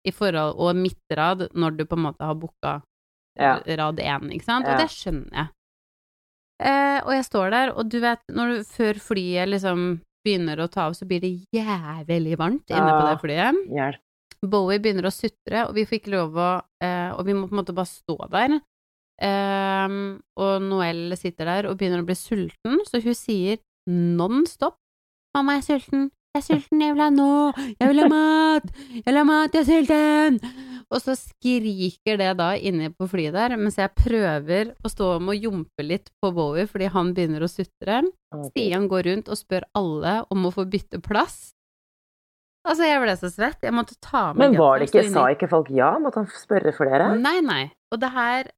i 0.05 0.13
forhold, 0.13 0.57
og 0.61 0.77
midtrad, 0.77 1.49
når 1.55 1.77
du 1.79 1.85
på 1.89 1.97
en 1.99 2.07
måte 2.09 2.25
har 2.25 2.35
booka 2.35 2.81
Ja. 3.39 3.57
rad 3.67 3.99
én, 3.99 4.31
ikke 4.31 4.45
sant? 4.45 4.67
Og 4.69 4.79
det 4.79 4.89
skjønner 4.93 5.33
jeg. 5.33 5.49
Eh, 6.63 7.01
og 7.03 7.13
jeg 7.17 7.25
står 7.25 7.51
der, 7.51 7.73
og 7.75 7.89
du 7.91 7.99
vet, 8.01 8.21
du, 8.31 8.63
før 8.63 8.95
flyet 9.03 9.49
liksom 9.51 10.01
begynner 10.25 10.61
å 10.63 10.69
ta 10.71 10.87
av, 10.87 10.95
så 10.95 11.05
blir 11.05 11.21
det 11.21 11.33
jævlig 11.53 12.37
varmt 12.39 12.71
inne 12.71 12.93
på 12.95 13.03
det 13.09 13.17
flyet. 13.21 13.59
Hjelp. 13.75 14.01
Bowie 14.45 14.79
begynner 14.79 15.09
å 15.09 15.13
sutre, 15.13 15.65
og 15.67 15.75
vi 15.75 15.85
fikk 15.89 16.07
lov 16.13 16.37
å 16.37 16.63
eh, 16.85 17.11
Og 17.17 17.25
vi 17.27 17.33
må 17.33 17.49
på 17.49 17.55
en 17.57 17.63
måte 17.63 17.75
bare 17.75 17.89
stå 17.89 18.17
der. 18.31 18.61
Ehm, 19.23 20.21
og 20.37 20.63
Noel 20.63 21.15
sitter 21.17 21.47
der 21.49 21.69
og 21.71 21.79
begynner 21.79 22.03
å 22.03 22.07
bli 22.09 22.17
sulten, 22.19 22.81
så 22.89 23.01
hun 23.03 23.15
sier 23.15 23.59
non 23.89 24.45
stop 24.47 24.77
'Mamma, 25.35 25.59
jeg 25.59 25.63
er 25.63 25.79
sulten. 25.79 26.11
Jeg 26.35 26.43
er 26.43 26.47
sulten. 26.49 26.81
Jeg 26.83 26.95
vil 26.97 27.03
ha 27.05 27.11
nå. 27.15 27.33
Jeg 27.79 27.91
vil 27.93 28.01
ha 28.03 28.07
mat. 28.11 28.71
Jeg 28.91 29.05
vil 29.07 29.19
ha 29.21 29.23
mat. 29.29 29.53
Jeg 29.55 29.63
er 29.63 29.69
sulten.' 29.69 30.41
Og 30.93 31.01
så 31.01 31.15
skriker 31.17 32.19
det 32.21 32.33
da 32.39 32.49
inne 32.59 32.91
på 32.93 33.07
flyet 33.09 33.35
der, 33.35 33.55
mens 33.59 33.79
jeg 33.79 33.91
prøver 33.97 34.75
å 34.85 34.91
stå 34.91 35.15
om 35.17 35.31
og 35.33 35.47
jumpe 35.47 35.87
litt 35.87 36.11
på 36.23 36.31
Bowie 36.35 36.67
fordi 36.71 36.91
han 36.93 37.13
begynner 37.15 37.47
å 37.47 37.49
sutre. 37.51 38.03
Gud. 38.35 38.51
Stian 38.51 38.89
går 38.91 39.09
rundt 39.09 39.31
og 39.33 39.39
spør 39.39 39.65
alle 39.79 40.17
om 40.35 40.45
å 40.45 40.53
få 40.55 40.67
bytte 40.71 41.01
plass. 41.03 41.55
Altså, 42.67 42.85
jeg 42.87 43.01
ble 43.01 43.17
så 43.23 43.31
svett. 43.33 43.65
Jeg 43.65 43.75
måtte 43.75 43.97
ta 44.03 44.27
med 44.35 44.45
Men 44.45 44.59
var 44.59 44.83
det 44.83 44.91
ikke, 44.91 45.07
sa 45.15 45.25
ikke 45.33 45.51
folk 45.55 45.73
ja? 45.75 45.95
Måtte 46.03 46.23
han 46.23 46.31
spørre 46.35 46.75
flere? 46.77 47.15
Nei, 47.17 47.39
nei. 47.47 47.65
Og 47.95 48.03
det 48.03 48.11
her, 48.15 48.53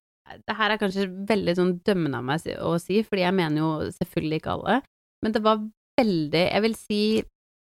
det 0.48 0.58
her 0.58 0.74
er 0.74 0.82
kanskje 0.82 1.08
veldig 1.28 1.56
sånn 1.60 1.72
dømmende 1.86 2.24
av 2.24 2.28
meg 2.32 2.50
å 2.58 2.76
si, 2.82 3.00
fordi 3.04 3.24
jeg 3.28 3.36
mener 3.36 3.62
jo 3.62 3.70
selvfølgelig 4.00 4.42
ikke 4.42 4.58
alle, 4.58 4.82
men 5.24 5.36
det 5.36 5.44
var 5.44 5.64
veldig, 6.00 6.44
jeg 6.44 6.66
vil 6.66 6.78
si 6.78 7.02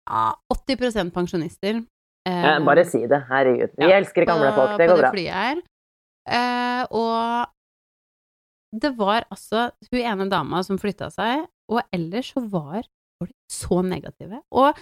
80 0.09 1.11
pensjonister. 1.13 1.83
Eh, 2.27 2.59
bare 2.65 2.85
si 2.85 3.03
det. 3.07 3.19
Herregud. 3.29 3.73
Vi 3.77 3.85
ja, 3.89 3.97
elsker 3.99 4.25
gamle 4.25 4.51
på- 4.51 4.55
folk. 4.61 4.77
Det 4.79 4.87
går 4.89 5.01
bra. 5.03 5.11
flyet 5.11 5.33
her. 5.33 5.61
Eh, 6.27 6.85
og 6.89 7.47
det 8.81 8.91
var 8.97 9.25
altså 9.31 9.71
hun 9.91 10.01
ene 10.01 10.29
dama 10.29 10.63
som 10.63 10.77
flytta 10.81 11.11
seg, 11.13 11.45
og 11.69 11.81
ellers 11.93 12.33
så 12.33 12.41
var 12.49 12.83
folk 13.19 13.31
så 13.51 13.81
negative. 13.85 14.41
Og 14.51 14.73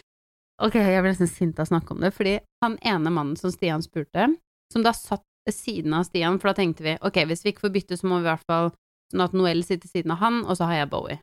ok, 0.63 0.73
jeg 0.79 1.03
ble 1.03 1.11
nesten 1.11 1.27
sint 1.29 1.59
av 1.59 1.67
å 1.67 1.71
snakke 1.73 1.91
om 1.91 1.99
det, 2.01 2.13
fordi 2.15 2.37
han 2.63 2.77
ene 2.81 3.11
mannen 3.11 3.35
som 3.39 3.51
Stian 3.51 3.83
spurte, 3.83 4.29
som 4.71 4.83
da 4.83 4.91
satt 4.95 5.21
ved 5.45 5.53
siden 5.53 5.93
av 5.93 6.05
Stian, 6.07 6.39
for 6.39 6.49
da 6.53 6.61
tenkte 6.61 6.83
vi 6.85 6.95
ok, 7.01 7.25
hvis 7.27 7.43
vi 7.43 7.51
ikke 7.51 7.67
får 7.67 7.73
bytte, 7.75 7.97
så 7.99 8.07
må 8.07 8.21
vi 8.21 8.27
i 8.27 8.31
hvert 8.31 8.47
fall 8.47 8.71
sånn 9.11 9.25
at 9.27 9.33
Noel 9.35 9.61
sitter 9.67 9.91
siden 9.91 10.11
av 10.15 10.17
han, 10.23 10.45
og 10.47 10.55
så 10.57 10.65
har 10.69 10.79
jeg 10.79 10.89
Bowie. 10.89 11.19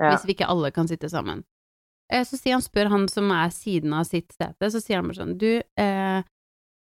Ja. 0.00 0.14
Hvis 0.14 0.24
vi 0.26 0.34
ikke 0.34 0.48
alle 0.48 0.70
kan 0.72 0.88
sitte 0.88 1.10
sammen. 1.12 1.44
Eh, 2.12 2.24
Så 2.24 2.38
sier 2.40 2.56
han, 2.56 2.64
spør 2.64 2.90
han 2.92 3.06
som 3.12 3.30
er 3.34 3.50
siden 3.54 3.92
av 3.94 4.04
sitt 4.08 4.32
sete, 4.32 4.70
så 4.72 4.80
sier 4.80 5.00
han 5.00 5.08
bare 5.10 5.20
sånn 5.20 5.36
Du, 5.40 5.50
eh, 5.60 6.20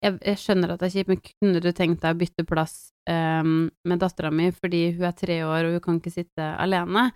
jeg, 0.04 0.18
jeg 0.22 0.38
skjønner 0.38 0.74
at 0.74 0.82
det 0.82 0.90
er 0.90 0.94
kjipt, 0.94 1.08
men 1.10 1.22
kunne 1.26 1.62
du 1.64 1.70
tenkt 1.74 2.02
deg 2.04 2.14
å 2.14 2.18
bytte 2.20 2.44
plass 2.46 2.74
eh, 3.10 3.42
med 3.42 3.98
dattera 4.02 4.30
mi 4.30 4.50
fordi 4.54 4.92
hun 4.98 5.08
er 5.08 5.16
tre 5.18 5.40
år 5.46 5.64
og 5.70 5.78
hun 5.78 5.84
kan 5.86 5.98
ikke 6.02 6.14
sitte 6.14 6.52
alene? 6.60 7.08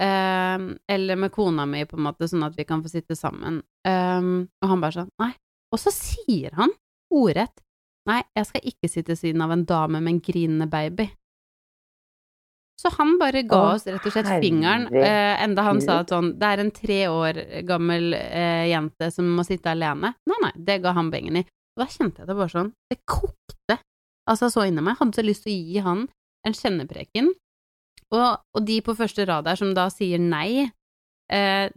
Eh, 0.00 0.64
eller 0.92 1.16
med 1.20 1.32
kona 1.32 1.66
mi, 1.68 1.84
på 1.88 1.96
en 1.98 2.06
måte, 2.06 2.28
sånn 2.28 2.44
at 2.46 2.56
vi 2.56 2.64
kan 2.68 2.82
få 2.84 2.92
sitte 2.92 3.16
sammen. 3.16 3.62
Eh, 3.88 4.32
og 4.62 4.70
han 4.72 4.82
bare 4.84 5.00
sånn 5.00 5.12
Nei. 5.22 5.32
Og 5.74 5.80
så 5.82 5.90
sier 5.92 6.54
han 6.56 6.70
ordrett 7.12 7.62
Nei, 8.06 8.20
jeg 8.38 8.46
skal 8.46 8.66
ikke 8.70 8.88
sitte 8.88 9.16
siden 9.18 9.42
av 9.42 9.50
en 9.50 9.64
dame 9.66 9.98
med 9.98 10.12
en 10.12 10.20
grinende 10.22 10.68
baby. 10.70 11.08
Så 12.76 12.90
han 12.98 13.14
bare 13.18 13.40
ga 13.48 13.60
oss 13.72 13.86
rett 13.88 14.04
og 14.04 14.12
slett 14.12 14.28
fingeren, 14.44 14.82
eh, 15.08 15.42
enda 15.42 15.62
han 15.64 15.80
sa 15.80 16.00
at 16.02 16.10
sånn, 16.12 16.34
det 16.38 16.44
er 16.52 16.60
en 16.60 16.70
tre 16.76 16.98
år 17.08 17.38
gammel 17.64 18.12
eh, 18.14 18.66
jente 18.68 19.08
som 19.14 19.30
må 19.36 19.44
sitte 19.48 19.70
alene. 19.72 20.12
Nei, 20.28 20.38
nei, 20.42 20.52
det 20.68 20.82
ga 20.84 20.92
han 20.92 21.08
bengen 21.10 21.36
i. 21.40 21.44
Og 21.76 21.82
da 21.84 21.86
kjente 21.88 22.20
jeg 22.22 22.28
det 22.28 22.36
bare 22.36 22.52
sånn, 22.52 22.72
det 22.92 22.98
kokte, 23.08 23.78
altså 24.28 24.50
så 24.52 24.66
inni 24.68 24.84
meg. 24.84 24.98
Hadde 25.00 25.16
så 25.16 25.24
lyst 25.24 25.44
til 25.48 25.54
å 25.54 25.56
gi 25.72 25.82
han 25.88 26.04
en 26.46 26.52
kjennepreken. 26.56 27.32
Og, 28.12 28.28
og 28.54 28.66
de 28.68 28.80
på 28.84 28.94
første 28.94 29.24
rad 29.26 29.48
der 29.48 29.56
som 29.58 29.72
da 29.74 29.88
sier 29.90 30.20
nei, 30.22 30.68
eh, 31.32 31.68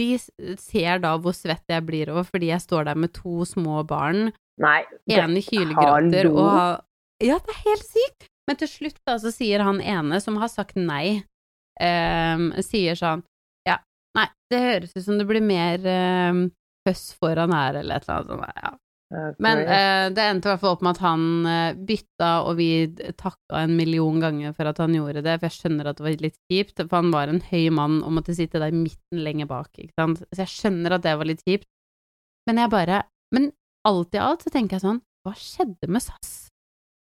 de 0.00 0.10
ser 0.58 0.98
da 0.98 1.14
hvor 1.20 1.32
svett 1.36 1.64
jeg 1.68 1.84
blir 1.86 2.10
over 2.10 2.24
fordi 2.24 2.50
jeg 2.50 2.62
står 2.64 2.86
der 2.90 2.98
med 3.00 3.12
to 3.12 3.44
små 3.44 3.82
barn 3.86 4.30
Nei, 4.60 4.80
ene 5.08 5.42
hylgråter 5.44 6.26
hallo. 6.26 6.40
og 6.40 7.24
Ja, 7.24 7.36
det 7.44 7.52
er 7.54 7.62
helt 7.66 7.84
sykt! 7.84 8.29
Men 8.50 8.58
til 8.58 8.66
slutt 8.66 8.98
da, 9.06 9.14
så 9.22 9.30
sier 9.30 9.62
han 9.62 9.78
ene 9.78 10.18
som 10.18 10.40
har 10.42 10.50
sagt 10.50 10.74
nei, 10.74 11.22
ehm, 11.78 12.50
sier 12.66 12.98
sånn 12.98 13.22
Ja, 13.68 13.76
nei, 14.18 14.26
det 14.50 14.62
høres 14.64 14.96
ut 14.96 15.04
som 15.04 15.20
det 15.20 15.26
blir 15.28 15.44
mer 15.44 15.84
um, 15.86 16.48
høss 16.88 17.12
foran 17.14 17.54
her, 17.54 17.78
eller 17.78 18.00
et 18.00 18.08
eller 18.08 18.16
annet 18.16 18.32
sånt. 18.34 18.64
Ja. 18.64 18.72
Men 19.42 19.60
eh, 19.64 20.08
det 20.14 20.22
endte 20.22 20.46
i 20.46 20.52
hvert 20.52 20.60
fall 20.62 20.74
opp 20.76 20.82
med 20.86 20.94
at 20.94 21.02
han 21.02 21.22
eh, 21.50 21.78
bytta, 21.86 22.28
og 22.46 22.58
vi 22.60 22.68
takka 23.18 23.62
en 23.64 23.72
million 23.78 24.20
ganger 24.22 24.54
for 24.54 24.70
at 24.70 24.78
han 24.82 24.94
gjorde 24.94 25.24
det, 25.26 25.34
for 25.38 25.48
jeg 25.48 25.56
skjønner 25.56 25.90
at 25.90 25.98
det 25.98 26.06
var 26.06 26.26
litt 26.26 26.38
kjipt, 26.50 26.76
for 26.84 26.98
han 26.98 27.10
var 27.14 27.30
en 27.30 27.42
høy 27.48 27.64
mann 27.74 27.98
og 28.06 28.14
måtte 28.18 28.36
sitte 28.38 28.62
der 28.62 28.70
i 28.70 28.82
midten 28.84 29.24
lenger 29.26 29.50
bak, 29.50 29.70
ikke 29.74 29.94
sant, 29.98 30.22
så 30.30 30.44
jeg 30.44 30.54
skjønner 30.54 30.94
at 30.94 31.06
det 31.06 31.16
var 31.18 31.30
litt 31.30 31.42
kjipt, 31.46 31.66
men 32.50 32.62
jeg 32.62 32.72
bare 32.72 33.02
Men 33.30 33.52
alt 33.86 34.14
i 34.14 34.18
alt 34.18 34.42
så 34.42 34.50
tenker 34.50 34.78
jeg 34.78 34.82
sånn, 34.82 35.02
hva 35.22 35.34
skjedde 35.38 35.86
med 35.86 36.02
SAS? 36.02 36.50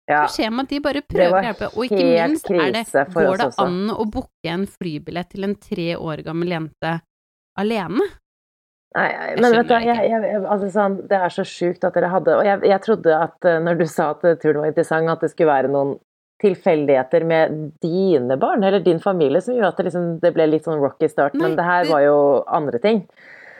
Ja. 0.09 0.25
Så 0.27 0.41
skjer 0.41 0.51
man 0.51 0.67
at 0.67 0.73
de 0.73 0.81
bare 0.83 1.01
prøver 1.07 1.37
å 1.37 1.43
hjelpe, 1.45 1.69
og 1.71 1.85
ikke 1.87 2.01
minst 2.03 2.49
er 2.51 2.73
det, 2.75 2.83
går 3.13 3.39
det 3.39 3.47
an 3.63 3.79
å 3.93 4.03
booke 4.03 4.51
en 4.51 4.65
flybillett 4.67 5.31
til 5.31 5.47
en 5.47 5.55
tre 5.55 5.93
år 5.95 6.23
gammel 6.25 6.51
jente 6.57 6.97
alene? 7.59 8.09
Nei, 8.93 9.07
Jeg 9.09 9.37
men 9.41 9.55
vet 9.55 9.69
du, 9.71 9.73
jeg, 9.81 10.09
jeg, 10.11 10.41
altså 10.43 10.67
sånn, 10.69 10.97
det 11.09 11.17
er 11.17 11.31
så 11.33 11.45
sjukt 11.47 11.85
at 11.87 11.95
dere 11.97 12.11
hadde 12.13 12.35
Og 12.37 12.45
jeg, 12.45 12.59
jeg 12.69 12.81
trodde 12.83 13.15
at 13.17 13.47
eh, 13.49 13.61
når 13.65 13.79
du 13.79 13.87
sa 13.89 14.11
at 14.13 14.27
eh, 14.27 14.35
turen 14.37 14.61
var 14.61 14.69
interessant, 14.69 15.09
at 15.09 15.23
det 15.23 15.31
skulle 15.31 15.49
være 15.49 15.71
noen 15.73 15.95
tilfeldigheter 16.43 17.25
med 17.25 17.55
dine 17.81 18.37
barn 18.37 18.65
eller 18.67 18.83
din 18.83 18.99
familie 19.01 19.41
som 19.41 19.55
gjorde 19.55 19.71
at 19.71 19.79
det, 19.79 19.87
liksom, 19.87 20.07
det 20.21 20.33
ble 20.35 20.45
litt 20.51 20.67
sånn 20.67 20.81
rocky 20.83 21.07
start, 21.09 21.33
Nei, 21.33 21.47
men 21.47 21.57
det 21.57 21.65
her 21.65 21.87
var 21.89 22.03
jo 22.03 22.17
andre 22.51 22.81
ting. 22.83 22.99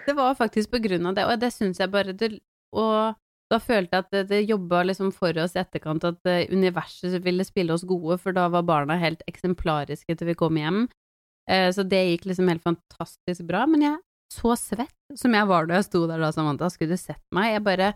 Det 0.04 0.14
var 0.18 0.36
faktisk 0.36 0.74
på 0.74 0.84
grunn 0.84 1.08
av 1.10 1.16
det, 1.18 1.26
og 1.26 1.40
det 1.40 1.54
syns 1.56 1.80
jeg 1.80 1.90
bare 1.94 2.14
det, 2.18 2.36
Og 2.76 3.16
da 3.54 3.60
følte 3.62 3.96
jeg 4.00 4.06
at 4.08 4.12
det, 4.16 4.24
det 4.32 4.42
jobba 4.50 4.82
liksom 4.90 5.12
for 5.16 5.38
oss 5.44 5.54
i 5.56 5.62
etterkant, 5.62 6.04
at 6.10 6.30
eh, 6.30 6.48
universet 6.52 7.20
ville 7.24 7.46
spille 7.48 7.76
oss 7.76 7.86
gode, 7.88 8.18
for 8.22 8.36
da 8.36 8.48
var 8.54 8.66
barna 8.68 8.98
helt 9.02 9.22
eksemplariske 9.30 10.18
til 10.18 10.32
vi 10.32 10.38
kom 10.40 10.58
hjem. 10.60 10.88
Eh, 11.50 11.70
så 11.76 11.86
det 11.86 12.02
gikk 12.08 12.26
liksom 12.32 12.50
helt 12.52 12.66
fantastisk 12.66 13.46
bra. 13.50 13.66
Men 13.70 13.86
jeg 13.86 14.00
så 14.34 14.56
svett 14.58 15.20
som 15.20 15.36
jeg 15.38 15.46
var 15.46 15.68
da 15.70 15.78
jeg 15.78 15.86
sto 15.92 16.08
der 16.10 16.22
da, 16.24 16.32
Samantha, 16.34 16.72
skulle 16.74 16.96
du 16.98 17.02
sett 17.02 17.22
meg? 17.36 17.52
Jeg 17.54 17.64
bare 17.68 17.92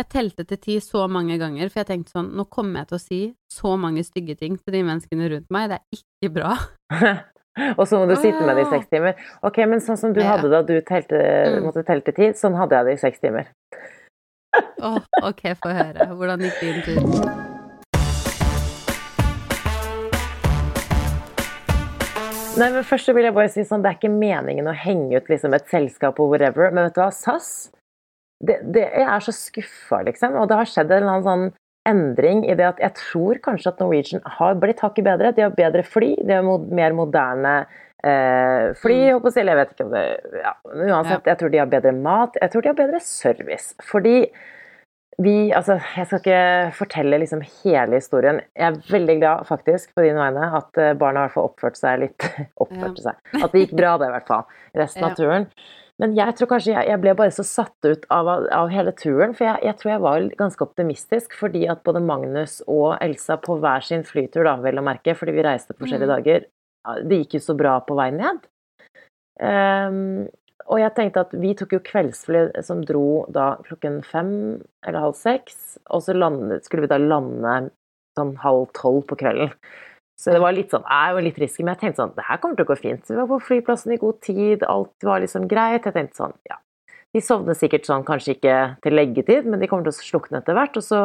Jeg 0.00 0.08
telte 0.10 0.42
til 0.48 0.58
ti 0.58 0.74
så 0.82 1.04
mange 1.06 1.36
ganger, 1.38 1.68
for 1.70 1.84
jeg 1.84 1.86
tenkte 1.86 2.10
sånn 2.16 2.32
Nå 2.34 2.48
kommer 2.50 2.80
jeg 2.80 2.88
til 2.90 2.96
å 2.96 3.02
si 3.02 3.18
så 3.52 3.74
mange 3.78 4.02
stygge 4.02 4.34
ting 4.40 4.56
til 4.58 4.74
de 4.74 4.80
menneskene 4.88 5.28
rundt 5.30 5.52
meg, 5.54 5.68
det 5.70 5.76
er 5.78 6.00
ikke 6.00 6.32
bra. 6.34 6.54
og 7.78 7.84
så 7.86 8.00
må 8.00 8.08
du 8.10 8.16
sitte 8.18 8.40
med 8.42 8.56
det 8.58 8.64
i 8.64 8.70
seks 8.72 8.88
timer. 8.90 9.20
Ok, 9.46 9.60
men 9.70 9.84
sånn 9.84 10.00
som 10.00 10.16
du 10.16 10.18
hadde 10.26 10.50
da 10.50 10.64
du 10.66 10.74
telte, 10.82 11.20
Mm. 11.44 11.60
måtte 11.68 11.84
telle 11.86 12.02
til 12.08 12.16
ti, 12.16 12.32
sånn 12.34 12.56
hadde 12.58 12.74
jeg 12.80 12.88
det 12.88 12.96
i 12.96 13.02
seks 13.04 13.22
timer. 13.22 13.52
Åh, 14.84 15.00
ok, 15.22 15.42
få 15.62 15.74
høre. 15.74 16.08
Hvordan 16.14 16.44
gikk 16.44 16.62
din 16.62 16.80
tur? 16.86 17.52
Nei, 22.54 22.68
men 22.70 22.84
først 22.86 23.10
vil 23.10 23.26
jeg 23.26 23.34
bare 23.34 23.50
si 23.50 23.64
sånn, 23.66 23.82
det 23.82 23.90
er 23.90 23.96
ikke 23.98 24.12
meningen 24.14 24.68
å 24.70 24.76
henge 24.78 25.18
ut 25.18 25.30
liksom 25.30 25.56
et 25.56 25.66
selskap 25.72 26.20
og 26.22 26.30
whatever, 26.30 26.70
men 26.70 26.86
vet 26.86 26.94
du 26.94 27.00
hva, 27.02 27.10
SAS, 27.10 27.48
det, 28.44 28.60
det, 28.76 28.84
jeg 28.94 29.08
er 29.10 29.24
så 29.26 29.34
skuffa, 29.34 30.04
liksom, 30.06 30.36
og 30.38 30.46
det 30.50 30.58
har 30.60 30.70
skjedd 30.70 30.92
en 30.92 31.02
eller 31.02 31.16
annen 31.16 31.26
sånn 31.26 31.46
endring 31.88 32.44
i 32.48 32.54
det 32.58 32.66
at 32.66 32.82
jeg 32.82 32.94
tror 32.98 33.40
kanskje 33.44 33.72
at 33.74 33.80
Norwegian 33.82 34.22
har 34.38 34.56
blitt 34.60 34.80
hakket 34.84 35.04
bedre. 35.06 35.32
De 35.36 35.44
har 35.46 35.54
bedre 35.56 35.84
fly, 35.86 36.14
de 36.24 36.38
har 36.38 36.66
mer 36.80 36.96
moderne 36.96 37.54
eh, 38.04 38.72
fly, 38.80 38.98
holdt 39.12 39.26
på 39.26 39.32
å 39.32 39.36
jeg, 39.36 39.46
jeg 39.50 39.60
vet 39.60 39.74
ikke 39.76 39.86
om 39.86 39.94
det 39.94 40.04
ja, 40.40 40.54
men 40.72 40.90
Uansett, 40.94 41.30
jeg 41.30 41.40
tror 41.40 41.52
de 41.54 41.62
har 41.62 41.70
bedre 41.72 41.94
mat, 41.96 42.40
jeg 42.40 42.52
tror 42.54 42.64
de 42.66 42.72
har 42.72 42.80
bedre 42.80 43.00
service. 43.04 43.74
Fordi 43.84 44.16
vi, 45.22 45.52
altså, 45.54 45.76
jeg 45.94 46.08
skal 46.10 46.18
ikke 46.24 46.38
fortelle 46.74 47.20
liksom 47.22 47.44
hele 47.62 48.00
historien. 48.00 48.40
Jeg 48.58 48.66
er 48.72 48.80
veldig 48.90 49.14
glad 49.20 49.44
faktisk 49.46 49.92
på 49.94 50.02
dine 50.02 50.18
vegne 50.18 50.48
at 50.58 50.80
eh, 50.82 50.96
barna 50.98 51.22
i 51.22 51.28
hvert 51.28 51.36
fall 51.36 51.52
oppførte 51.52 51.78
seg 51.78 52.02
litt 52.02 52.26
Oppførte 52.64 53.04
seg. 53.04 53.20
At 53.38 53.54
det 53.54 53.66
gikk 53.66 53.76
bra, 53.78 53.94
det 54.00 54.10
i 54.10 54.14
hvert 54.16 54.30
fall. 54.32 54.44
Resten 54.74 55.04
Ja. 55.04 55.12
av 55.12 55.18
turen. 55.20 55.46
Men 56.04 56.12
jeg 56.18 56.34
tror 56.36 56.50
kanskje 56.50 56.74
jeg, 56.74 56.84
jeg 56.90 57.00
ble 57.00 57.14
bare 57.16 57.32
så 57.32 57.42
satt 57.48 57.86
ut 57.88 58.02
av, 58.12 58.28
av 58.52 58.68
hele 58.68 58.92
turen, 58.92 59.32
for 59.32 59.46
jeg, 59.46 59.62
jeg 59.64 59.76
tror 59.80 59.90
jeg 59.90 60.02
var 60.04 60.26
ganske 60.36 60.66
optimistisk 60.66 61.36
fordi 61.38 61.62
at 61.72 61.80
både 61.86 62.02
Magnus 62.04 62.58
og 62.68 62.98
Elsa 63.00 63.38
på 63.40 63.56
hver 63.62 63.86
sin 63.86 64.04
flytur, 64.04 64.44
da, 64.44 64.58
vel 64.60 64.82
å 64.82 64.84
merke, 64.84 65.14
fordi 65.16 65.32
vi 65.38 65.46
reiste 65.46 65.72
på 65.72 65.86
forskjellige 65.86 66.10
Mm. 66.10 66.12
dager, 66.12 66.44
det 67.08 67.20
gikk 67.22 67.38
jo 67.38 67.40
så 67.46 67.56
bra 67.56 67.78
på 67.80 67.96
vei 67.96 68.10
ned. 68.12 68.44
Um, 69.40 70.26
og 70.68 70.82
jeg 70.82 70.92
tenkte 70.98 71.24
at 71.24 71.32
vi 71.40 71.54
tok 71.56 71.72
jo 71.72 71.80
kveldsfly 71.88 72.44
som 72.68 72.84
dro 72.84 73.24
da 73.32 73.54
klokken 73.64 74.02
fem 74.04 74.34
eller 74.84 75.00
halv 75.06 75.16
seks, 75.16 75.78
og 75.88 76.04
så 76.04 76.12
landet, 76.12 76.68
skulle 76.68 76.84
vi 76.84 76.92
da 76.92 77.00
lande 77.00 77.56
sånn 78.18 78.36
halv 78.44 78.68
tolv 78.76 79.06
på 79.08 79.16
kvelden. 79.24 79.56
Så 80.20 80.30
det 80.30 80.40
var 80.42 80.54
litt 80.54 80.70
sånn, 80.70 80.84
jeg 80.86 81.14
var 81.16 81.24
litt 81.26 81.38
risky, 81.42 81.64
men 81.64 81.74
jeg 81.74 81.80
tenkte 81.80 82.02
sånn, 82.02 82.12
det 82.14 82.26
her 82.28 82.38
kommer 82.42 82.58
til 82.58 82.66
å 82.66 82.70
gå 82.70 82.76
fint. 82.78 83.02
Så 83.02 83.14
vi 83.14 83.20
var 83.20 83.30
på 83.32 83.40
flyplassen 83.48 83.96
i 83.96 84.00
god 84.00 84.20
tid, 84.22 84.62
alt 84.68 85.06
var 85.06 85.24
liksom 85.24 85.48
greit. 85.50 85.88
Jeg 85.88 85.96
tenkte 85.96 86.20
sånn, 86.20 86.36
ja, 86.48 86.60
de 87.14 87.22
sovner 87.22 87.58
sikkert 87.58 87.86
sånn, 87.86 88.06
kanskje 88.06 88.36
ikke 88.36 88.58
til 88.82 88.96
leggetid, 88.98 89.46
men 89.46 89.62
de 89.62 89.68
kommer 89.70 89.86
til 89.86 89.94
å 89.94 89.98
slukne 89.98 90.40
etter 90.40 90.56
hvert, 90.58 90.78
og 90.78 90.86
så 90.86 91.00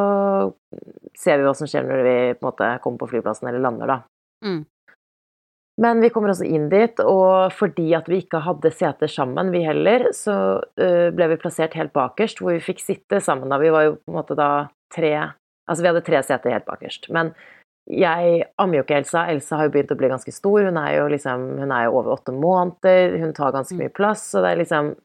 ser 1.17 1.37
vi 1.37 1.45
hva 1.45 1.55
som 1.57 1.69
skjer 1.69 1.85
når 1.85 2.05
vi 2.05 2.17
på 2.33 2.43
en 2.43 2.49
måte 2.49 2.69
kommer 2.85 3.01
på 3.01 3.09
flyplassen 3.11 3.49
eller 3.49 3.65
lander 3.65 3.91
da. 3.93 3.97
Mm. 4.45 4.63
Men 5.79 6.01
vi 6.03 6.09
kommer 6.11 6.33
også 6.33 6.47
inn 6.49 6.65
dit, 6.71 6.97
og 7.07 7.53
fordi 7.55 7.91
at 7.95 8.09
vi 8.11 8.23
ikke 8.23 8.41
hadde 8.43 8.71
seter 8.73 9.11
sammen, 9.11 9.51
vi 9.53 9.61
heller, 9.63 10.09
så 10.17 10.33
øh, 10.59 11.09
ble 11.15 11.29
vi 11.31 11.39
plassert 11.39 11.77
helt 11.79 11.93
bakerst, 11.95 12.41
hvor 12.41 12.57
vi 12.57 12.63
fikk 12.63 12.81
sitte 12.83 13.21
sammen. 13.23 13.53
Da. 13.53 13.61
Vi 13.61 13.71
var 13.71 13.85
jo 13.85 13.93
på 14.01 14.11
en 14.11 14.19
måte 14.21 14.39
da 14.39 14.49
tre 14.93 15.13
Altså, 15.69 15.83
vi 15.83 15.89
hadde 15.91 16.01
tre 16.01 16.17
seter 16.25 16.49
helt 16.49 16.65
bakerst. 16.65 17.03
Men 17.13 17.27
jeg 17.89 18.43
ammer 18.61 18.79
jo 18.79 18.83
ikke 18.83 18.99
Elsa. 18.99 19.25
Elsa 19.31 19.57
har 19.57 19.67
jo 19.67 19.73
begynt 19.73 19.91
å 19.93 19.97
bli 19.97 20.09
ganske 20.11 20.33
stor. 20.33 20.61
Hun 20.67 20.77
er 20.77 20.97
jo 20.99 21.07
liksom 21.09 21.45
Hun 21.59 21.71
er 21.71 21.87
jo 21.87 21.95
over 21.97 22.17
åtte 22.17 22.33
måneder, 22.35 23.17
hun 23.19 23.33
tar 23.33 23.55
ganske 23.55 23.77
mye 23.79 23.89
plass, 23.89 24.27
så 24.29 24.43
det 24.45 24.51
er 24.53 24.61
liksom 24.63 24.95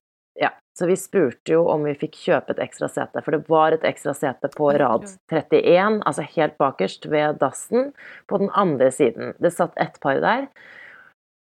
Ja. 0.41 0.51
Så 0.77 0.89
vi 0.91 0.97
spurte 0.99 1.53
jo 1.55 1.69
om 1.71 1.85
vi 1.87 1.95
fikk 1.95 2.17
kjøpe 2.19 2.51
et 2.51 2.59
ekstra 2.59 2.89
sete, 2.91 3.23
for 3.23 3.31
det 3.31 3.49
var 3.49 3.73
et 3.73 3.85
ekstra 3.87 4.11
sete 4.13 4.49
på 4.51 4.73
rad 4.75 5.05
31, 5.31 6.01
altså 6.03 6.25
helt 6.35 6.57
bakerst 6.59 7.07
ved 7.07 7.39
dassen, 7.39 7.93
på 8.27 8.41
den 8.43 8.51
andre 8.51 8.91
siden. 8.91 9.37
Det 9.39 9.53
satt 9.55 9.79
ett 9.79 10.01
par 10.03 10.19
der. 10.19 10.49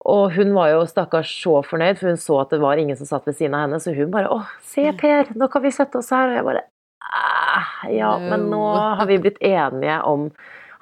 Og 0.03 0.33
hun 0.35 0.51
var 0.53 0.73
jo 0.73 0.81
stakkars 0.85 1.31
så 1.39 1.61
fornøyd, 1.63 2.01
for 2.01 2.11
hun 2.11 2.19
så 2.19 2.41
at 2.41 2.51
det 2.51 2.59
var 2.59 2.75
ingen 2.75 2.99
som 2.99 3.07
satt 3.07 3.25
ved 3.25 3.37
siden 3.39 3.55
av 3.55 3.63
henne, 3.63 3.79
så 3.79 3.95
hun 3.95 4.11
bare 4.11 4.27
'Å, 4.27 4.43
se 4.61 4.91
Per, 4.91 5.31
nå 5.39 5.47
kan 5.47 5.61
vi 5.63 5.71
sette 5.71 5.95
oss 5.95 6.09
her.' 6.11 6.27
Og 6.27 6.35
jeg 6.35 6.43
bare 6.43 6.63
«Ah, 7.01 7.87
Ja, 7.89 8.17
men 8.19 8.49
nå 8.49 8.95
har 8.97 9.05
vi 9.05 9.17
blitt 9.17 9.39
enige 9.39 10.03
om 10.03 10.31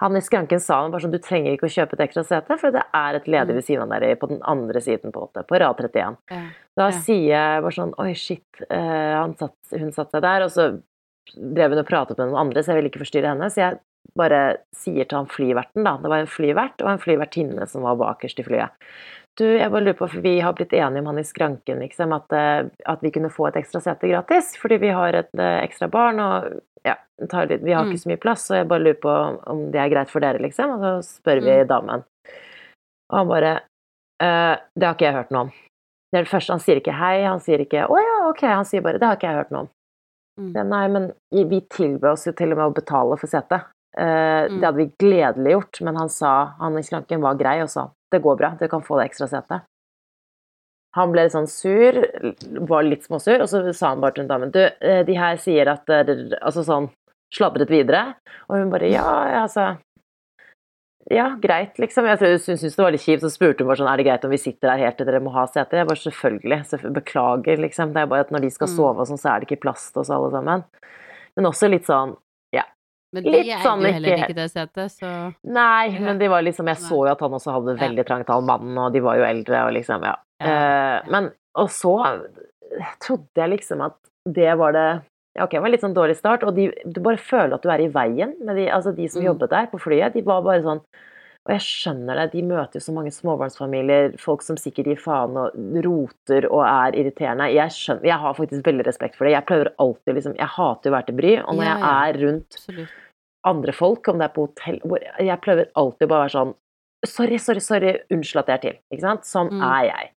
Han 0.02 0.16
i 0.18 0.22
skranken 0.26 0.60
sa 0.60 0.80
bare 0.90 1.02
sånn 1.04 1.12
'Du 1.14 1.20
trenger 1.22 1.54
ikke 1.54 1.70
å 1.70 1.76
kjøpe 1.76 1.94
et 1.94 2.08
ekstra 2.10 2.24
sete, 2.26 2.58
for 2.60 2.72
det 2.74 2.82
er 2.94 3.16
et 3.16 3.26
ledig 3.30 3.54
ved 3.54 3.64
siden 3.64 3.92
av 3.94 4.02
deg 4.02 4.18
på 4.20 4.28
den 4.30 4.42
andre 4.44 4.82
siden, 4.82 5.12
på, 5.14 5.28
på 5.32 5.60
rad 5.60 5.78
31'. 5.78 6.18
Ja. 6.32 6.42
Da 6.78 6.88
Ja. 6.90 6.98
sier 6.98 7.30
jeg 7.30 7.62
bare 7.62 7.72
sånn 7.78 7.94
Oi, 8.00 8.14
shit. 8.14 8.44
eh, 8.70 9.14
han 9.16 9.36
satt, 9.38 9.54
hun 9.78 9.92
satte 9.92 10.12
seg 10.18 10.22
der, 10.22 10.42
og 10.44 10.50
så 10.50 10.82
drev 11.38 11.70
hun 11.72 11.80
og 11.80 11.88
pratet 11.88 12.18
med 12.18 12.28
noen 12.32 12.48
andre, 12.48 12.60
så 12.64 12.74
jeg 12.74 12.82
ville 12.82 12.90
ikke 12.90 13.04
forstyrre 13.06 13.30
henne. 13.30 13.46
Så 13.52 13.62
jeg 13.62 13.80
bare 14.18 14.58
sier 14.76 15.06
til 15.08 15.18
han 15.20 15.28
flyverten, 15.28 15.84
da. 15.86 15.96
Det 15.98 16.10
var 16.10 16.18
en 16.20 16.28
flyvert 16.28 16.82
og 16.82 16.90
en 16.90 16.98
flyvertinne 17.00 17.68
som 17.70 17.84
var 17.84 17.96
bakerst 17.96 18.40
i 18.40 18.44
flyet. 18.44 18.72
Du, 19.40 19.46
jeg 19.46 19.72
bare 19.72 19.84
lurer 19.86 19.96
på, 19.98 20.08
for 20.12 20.22
vi 20.22 20.40
har 20.44 20.54
blitt 20.54 20.74
enige 20.76 21.00
om 21.00 21.06
han 21.08 21.20
i 21.22 21.24
skranken, 21.24 21.80
liksom, 21.80 22.12
at, 22.14 22.34
eh, 22.36 22.66
at 22.86 23.02
vi 23.02 23.12
kunne 23.16 23.30
få 23.32 23.48
et 23.48 23.56
ekstra 23.62 23.80
sete 23.82 24.10
gratis, 24.12 24.58
fordi 24.60 24.78
vi 24.84 24.90
har 24.92 25.14
et 25.14 25.40
eh, 25.40 25.62
ekstra 25.64 25.88
barn, 25.90 26.20
og 26.20 26.60
ja, 26.84 26.98
tar 27.30 27.48
litt, 27.48 27.64
vi 27.64 27.72
har 27.72 27.86
Mm. 27.86 27.92
ikke 27.94 28.04
så 28.04 28.10
mye 28.12 28.20
plass, 28.22 28.48
så 28.48 28.56
jeg 28.60 28.68
bare 28.68 28.84
lurer 28.84 29.00
på 29.02 29.14
om 29.48 29.72
det 29.72 29.80
er 29.80 29.90
greit 29.90 30.10
for 30.10 30.20
dere, 30.20 30.38
liksom. 30.42 30.72
Og 30.76 30.82
så 30.82 31.22
spør 31.22 31.42
vi 31.42 31.56
Mm. 31.64 31.68
damen. 31.68 32.04
Og 33.12 33.18
han 33.18 33.28
bare 33.28 33.62
eh, 34.22 34.58
Det 34.78 34.84
har 34.86 34.94
ikke 34.96 35.06
jeg 35.08 35.14
hørt 35.14 35.32
noe 35.32 35.42
om. 35.42 35.52
Det 36.12 36.20
er 36.20 36.24
det 36.24 36.30
første. 36.30 36.52
Han 36.52 36.60
sier 36.60 36.76
ikke 36.82 36.94
hei, 36.94 37.24
han 37.24 37.40
sier 37.40 37.60
ikke 37.60 37.88
'å 37.88 37.98
ja, 37.98 38.30
ok', 38.30 38.42
han 38.54 38.66
sier 38.66 38.82
bare 38.82 39.00
'det 39.00 39.08
har 39.08 39.16
ikke 39.16 39.28
jeg 39.32 39.36
hørt 39.36 39.52
noe 39.52 39.62
om'. 39.62 39.70
Mm. 40.40 40.70
Nei, 40.70 40.88
men 40.88 41.14
vi 41.32 41.62
tilbød 41.62 42.12
oss 42.12 42.26
jo 42.28 42.32
til 42.34 42.52
og 42.52 42.58
med 42.58 42.66
å 42.72 42.74
betale 42.76 43.18
for 43.18 43.28
setet. 43.28 43.64
Eh, 43.98 44.48
Mm. 44.48 44.60
Det 44.60 44.66
hadde 44.66 44.78
vi 44.78 44.92
gledelig 45.00 45.52
gjort, 45.52 45.82
men 45.82 45.96
han 45.98 46.10
sa, 46.10 46.54
han 46.60 46.78
i 46.78 46.82
skranken 46.84 47.22
var 47.22 47.36
grei 47.36 47.62
og 47.62 47.70
sa 47.70 47.90
det 48.12 48.22
går 48.24 48.38
bra, 48.38 48.50
du 48.60 48.68
kan 48.68 48.82
få 48.84 48.98
det 49.00 49.10
ekstra 49.10 49.28
setet. 49.28 49.62
Han 50.96 51.12
ble 51.14 51.24
litt 51.24 51.32
sånn 51.32 51.48
sur, 51.48 51.96
var 52.68 52.84
litt 52.84 53.04
småsur, 53.08 53.40
og 53.42 53.48
så 53.48 53.62
sa 53.74 53.90
han 53.94 54.02
bare 54.02 54.12
til 54.18 54.24
hun 54.26 54.32
damen 54.32 54.52
du, 54.52 54.60
eh, 54.82 55.04
de 55.08 55.14
her 55.16 55.38
sier 55.38 55.68
at 55.72 55.88
Altså 55.88 56.64
sånn 56.68 56.90
sladret 57.34 57.70
videre, 57.72 58.16
og 58.50 58.58
hun 58.58 58.70
bare 58.74 58.90
ja, 58.92 59.06
altså 59.44 59.78
ja, 61.10 61.30
greit, 61.42 61.80
liksom. 61.80 62.06
Jeg 62.06 62.40
syntes 62.40 62.76
det 62.76 62.84
var 62.84 62.92
litt 62.94 63.02
kjipt, 63.04 63.24
så 63.24 63.32
spurte 63.32 63.64
hun 63.64 63.68
bare 63.72 63.80
sånn 63.82 63.90
er 63.92 63.98
det 63.98 64.06
greit 64.06 64.26
om 64.28 64.32
vi 64.32 64.38
sitter 64.38 64.70
her 64.70 64.86
helt 64.86 64.98
til 65.00 65.08
dere 65.10 65.20
må 65.24 65.32
ha 65.34 65.46
seter. 65.50 65.82
Jeg 65.82 65.88
bare 65.90 66.04
selvfølgelig, 66.04 66.60
selvfølgelig, 66.70 66.94
beklager, 67.00 67.58
liksom. 67.64 67.94
Det 67.96 68.04
er 68.04 68.12
bare 68.12 68.26
at 68.28 68.32
når 68.32 68.42
de 68.46 68.52
skal 68.52 68.68
Mm. 68.68 68.76
sove 68.76 69.00
og 69.00 69.08
sånn, 69.08 69.18
så 69.20 69.30
er 69.36 69.40
det 69.40 69.50
ikke 69.50 69.62
plass 69.66 69.92
til 69.92 70.02
oss 70.02 70.10
alle 70.12 70.30
sammen. 70.32 70.64
Men 71.36 71.46
også 71.46 71.70
litt 71.70 71.86
sånn 71.90 72.16
Men 73.14 73.24
de 73.24 73.32
Litt 73.32 73.58
sånn 73.60 73.82
jo 73.84 73.92
heller 73.92 74.10
ikke- 74.16 74.30
ikke 74.30 74.36
det 74.36 74.52
setet, 74.52 74.92
så 74.96 75.34
Nei, 75.44 76.00
men 76.00 76.18
de 76.18 76.28
var 76.32 76.42
liksom 76.42 76.68
Jeg 76.68 76.78
så 76.78 76.96
jo 77.06 77.12
at 77.12 77.20
han 77.20 77.32
også 77.32 77.52
hadde 77.52 77.78
veldig 77.80 78.06
trangt, 78.08 78.28
han 78.30 78.46
mannen, 78.46 78.78
og 78.78 78.94
de 78.94 79.00
var 79.02 79.18
jo 79.18 79.24
eldre 79.28 79.66
og 79.68 79.74
liksom, 79.74 80.02
ja. 80.04 80.16
Eh, 80.40 81.02
men 81.12 81.32
Og 81.56 81.68
så 81.68 81.98
trodde 83.04 83.28
jeg 83.36 83.50
liksom 83.58 83.82
at 83.86 83.98
det 84.26 84.58
var 84.58 84.72
det 84.72 85.02
ja, 85.38 85.44
Ok, 85.46 85.52
det 85.52 85.62
var 85.62 85.68
en 85.70 85.72
litt 85.72 85.84
sånn 85.84 85.96
dårlig 85.96 86.18
start, 86.18 86.44
og 86.44 86.56
de, 86.56 86.70
du 86.86 87.00
bare 87.04 87.16
føler 87.18 87.54
at 87.56 87.62
du 87.64 87.70
er 87.72 87.80
i 87.86 87.88
veien 87.92 88.34
med 88.44 88.58
de, 88.60 88.66
altså 88.68 88.92
de 88.96 89.08
som 89.08 89.22
Mm. 89.22 89.28
jobbet 89.32 89.50
der 89.50 89.68
på 89.72 89.80
flyet. 89.80 90.14
De 90.14 90.22
var 90.28 90.42
bare 90.42 90.62
sånn 90.62 90.82
Og 91.48 91.56
jeg 91.56 91.64
skjønner 91.66 92.20
det, 92.20 92.26
de 92.36 92.42
møter 92.46 92.78
jo 92.78 92.84
så 92.86 92.94
mange 92.94 93.10
småbarnsfamilier, 93.16 94.14
folk 94.22 94.44
som 94.46 94.60
sikkert 94.62 94.92
gir 94.92 95.00
faen 95.02 95.34
og 95.42 95.56
roter 95.88 96.46
og 96.52 96.62
er 96.68 96.98
irriterende. 97.02 97.48
Jeg, 97.50 97.74
skjønner, 97.74 98.06
jeg 98.12 98.20
har 98.22 98.36
faktisk 98.38 98.68
veldig 98.68 98.86
respekt 98.86 99.18
for 99.18 99.26
det. 99.26 99.34
Jeg 99.34 99.48
prøver 99.50 99.72
alltid 99.82 100.20
liksom 100.20 100.36
Jeg 100.38 100.52
hater 100.54 100.90
jo 100.90 100.94
å 100.94 100.98
være 101.00 101.08
til 101.10 101.18
bry, 101.18 101.32
og 101.42 101.56
når 101.58 101.66
Ja, 101.66 101.76
jeg 101.82 102.14
er 102.16 102.20
rundt 102.28 102.60
Absolutt. 102.60 102.94
andre 103.50 103.74
folk, 103.74 104.08
om 104.14 104.22
det 104.22 104.28
er 104.30 104.36
på 104.36 104.46
hotell 104.46 104.80
Jeg 105.26 105.42
prøver 105.42 105.72
alltid 105.82 106.08
bare 106.12 106.20
å 106.20 106.26
være 106.28 106.36
sånn 106.38 106.54
Sorry, 107.10 107.38
sorry, 107.42 107.60
sorry, 107.66 107.96
unnskyld 108.14 108.44
at 108.44 108.50
jeg 108.52 108.58
er 108.60 108.62
til. 108.68 108.76
Ikke 108.94 109.02
sant? 109.08 109.24
Sånn 109.26 109.50
Mm. 109.50 109.64
er 109.66 109.86
jeg. 109.90 110.12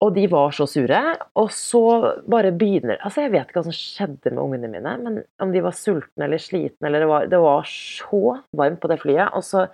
Og 0.00 0.14
de 0.14 0.26
var 0.28 0.50
så 0.52 0.66
sure, 0.68 0.98
og 1.36 1.50
så 1.52 1.82
bare 2.28 2.52
begynner 2.52 2.96
Altså, 3.04 3.22
jeg 3.24 3.32
vet 3.32 3.46
ikke 3.48 3.60
hva 3.60 3.64
som 3.68 3.76
skjedde 3.76 4.32
med 4.32 4.40
ungene 4.42 4.68
mine, 4.72 4.96
men 5.04 5.22
om 5.40 5.52
de 5.52 5.60
var 5.64 5.72
sultne 5.76 6.24
eller 6.24 6.38
slitne 6.40 6.88
eller 6.88 7.00
Det 7.04 7.08
var, 7.08 7.26
det 7.26 7.40
var 7.40 7.62
så 7.68 8.40
varmt 8.56 8.80
på 8.80 8.88
det 8.88 8.98
flyet, 9.04 9.28
og 9.36 9.44
så 9.44 9.66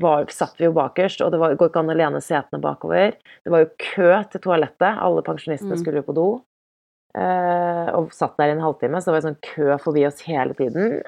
var, 0.00 0.26
satt 0.34 0.58
vi 0.60 0.66
jo 0.68 0.74
bakerst, 0.76 1.22
og 1.24 1.32
det 1.34 1.40
var, 1.42 1.54
går 1.58 1.70
ikke 1.70 1.82
an 1.82 1.92
å 1.92 1.96
lene 1.98 2.20
setene 2.24 2.60
bakover. 2.62 3.16
Det 3.44 3.52
var 3.52 3.64
jo 3.64 3.70
kø 3.82 4.10
til 4.32 4.42
toalettet, 4.44 5.00
alle 5.04 5.24
pensjonistene 5.26 5.74
Mm. 5.76 5.80
skulle 5.82 6.02
jo 6.02 6.08
på 6.08 6.14
do. 6.16 6.28
Eh, 7.18 7.88
og 7.96 8.12
satt 8.12 8.36
der 8.38 8.52
i 8.52 8.56
en 8.56 8.62
halvtime, 8.62 9.00
så 9.00 9.10
det 9.10 9.16
var 9.16 9.24
sånn 9.30 9.40
kø 9.42 9.78
forbi 9.82 10.04
oss 10.06 10.20
hele 10.28 10.54
tiden. 10.54 11.00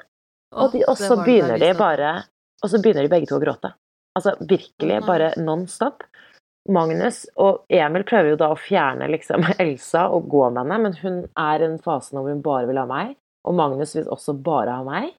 Og, 0.51 0.71
de, 0.73 0.83
og 0.89 0.97
så 0.99 1.15
begynner 1.23 1.59
de 1.61 1.73
bare 1.77 2.25
Og 2.61 2.69
så 2.69 2.77
begynner 2.81 3.01
de 3.01 3.09
begge 3.09 3.25
to 3.29 3.37
å 3.39 3.41
gråte. 3.41 3.71
Altså 4.17 4.35
virkelig, 4.45 4.99
bare 5.07 5.31
non 5.39 5.63
stop. 5.71 6.03
Magnus 6.69 7.23
og 7.41 7.63
Emil 7.73 8.03
prøver 8.05 8.35
jo 8.35 8.37
da 8.37 8.51
å 8.53 8.59
fjerne 8.59 9.07
liksom 9.09 9.47
Elsa 9.63 10.03
og 10.13 10.27
gå 10.29 10.43
med 10.51 10.61
henne, 10.61 10.77
men 10.83 10.93
hun 11.01 11.15
er 11.39 11.63
i 11.63 11.69
en 11.71 11.79
fase 11.81 12.13
nå 12.13 12.21
hvor 12.21 12.35
hun 12.35 12.43
bare 12.45 12.67
vil 12.69 12.77
ha 12.77 12.85
meg. 12.85 13.15
Og 13.49 13.55
Magnus 13.57 13.95
vil 13.95 14.05
også 14.13 14.35
bare 14.43 14.75
ha 14.77 14.83
meg. 14.85 15.15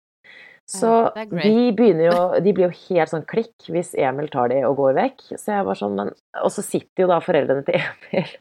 Så 0.71 0.91
de 1.15 1.73
begynner 1.75 2.07
jo 2.09 2.19
De 2.45 2.55
blir 2.55 2.69
jo 2.71 2.81
helt 2.89 3.13
sånn 3.13 3.27
klikk 3.29 3.71
hvis 3.73 3.95
Emil 3.99 4.31
tar 4.33 4.53
de 4.53 4.63
og 4.69 4.79
går 4.81 4.97
vekk. 4.99 5.25
Så 5.35 5.57
jeg 5.57 5.69
var 5.69 5.79
sånn, 5.79 5.97
men 5.99 6.13
Og 6.43 6.53
så 6.55 6.65
sitter 6.65 7.05
jo 7.05 7.11
da 7.11 7.21
foreldrene 7.25 7.67
til 7.67 7.79
Emil 7.83 8.37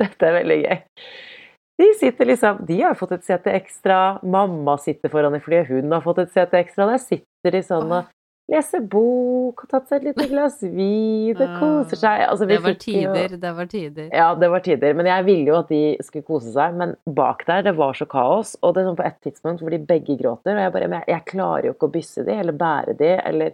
Dette 0.00 0.26
er 0.26 0.38
veldig 0.38 0.58
gøy. 0.62 0.78
De 1.80 1.88
sitter 1.96 2.28
liksom 2.28 2.62
De 2.68 2.78
har 2.82 2.96
fått 2.96 3.16
et 3.16 3.26
sete 3.26 3.52
ekstra. 3.56 4.20
Mamma 4.22 4.76
sitter 4.80 5.12
foran 5.12 5.36
i 5.36 5.42
flyet, 5.44 5.68
hun 5.68 5.92
har 5.92 6.04
fått 6.04 6.24
et 6.24 6.32
sete 6.34 6.60
ekstra. 6.60 6.88
Der 6.90 7.02
sitter 7.02 7.56
de 7.56 7.62
sånn 7.64 7.92
og 8.00 8.08
leser 8.50 8.80
bok, 8.90 9.60
har 9.62 9.68
tatt 9.70 9.88
seg 9.88 10.00
et 10.00 10.06
lite 10.10 10.26
glass 10.32 10.56
vin 10.62 11.38
og 11.38 11.52
koser 11.60 12.00
seg. 12.00 12.24
Altså, 12.26 12.48
Det 12.50 12.58
var 12.64 12.74
jo- 12.74 12.80
tider, 12.82 13.36
det 13.44 13.52
var 13.56 13.66
tider. 13.70 14.08
ja, 14.12 14.28
det 14.34 14.50
var 14.50 14.60
tider. 14.66 14.94
Men 14.98 15.06
jeg 15.06 15.24
ville 15.28 15.46
jo 15.52 15.58
at 15.60 15.68
de 15.70 15.82
skulle 16.02 16.26
kose 16.26 16.50
seg. 16.52 16.74
Men 16.80 16.96
bak 17.06 17.44
der, 17.46 17.62
det 17.68 17.76
var 17.78 17.94
så 17.94 18.08
kaos. 18.10 18.56
Og 18.62 18.74
det 18.74 18.82
er 18.82 18.90
sånn 18.90 18.98
på 18.98 19.06
et 19.06 19.20
tidspunkt 19.22 19.62
hvor 19.62 19.70
de 19.70 19.78
begge 19.78 20.18
gråter, 20.18 20.56
og 20.58 20.64
jeg 20.66 20.72
bare 20.76 20.88
Men 20.90 21.00
jeg, 21.02 21.08
jeg 21.14 21.24
klarer 21.30 21.70
jo 21.70 21.74
ikke 21.76 21.88
å 21.90 21.94
bysse 21.94 22.24
de, 22.26 22.32
eller 22.42 22.52
bære 22.58 22.96
de, 22.98 23.12
eller 23.24 23.52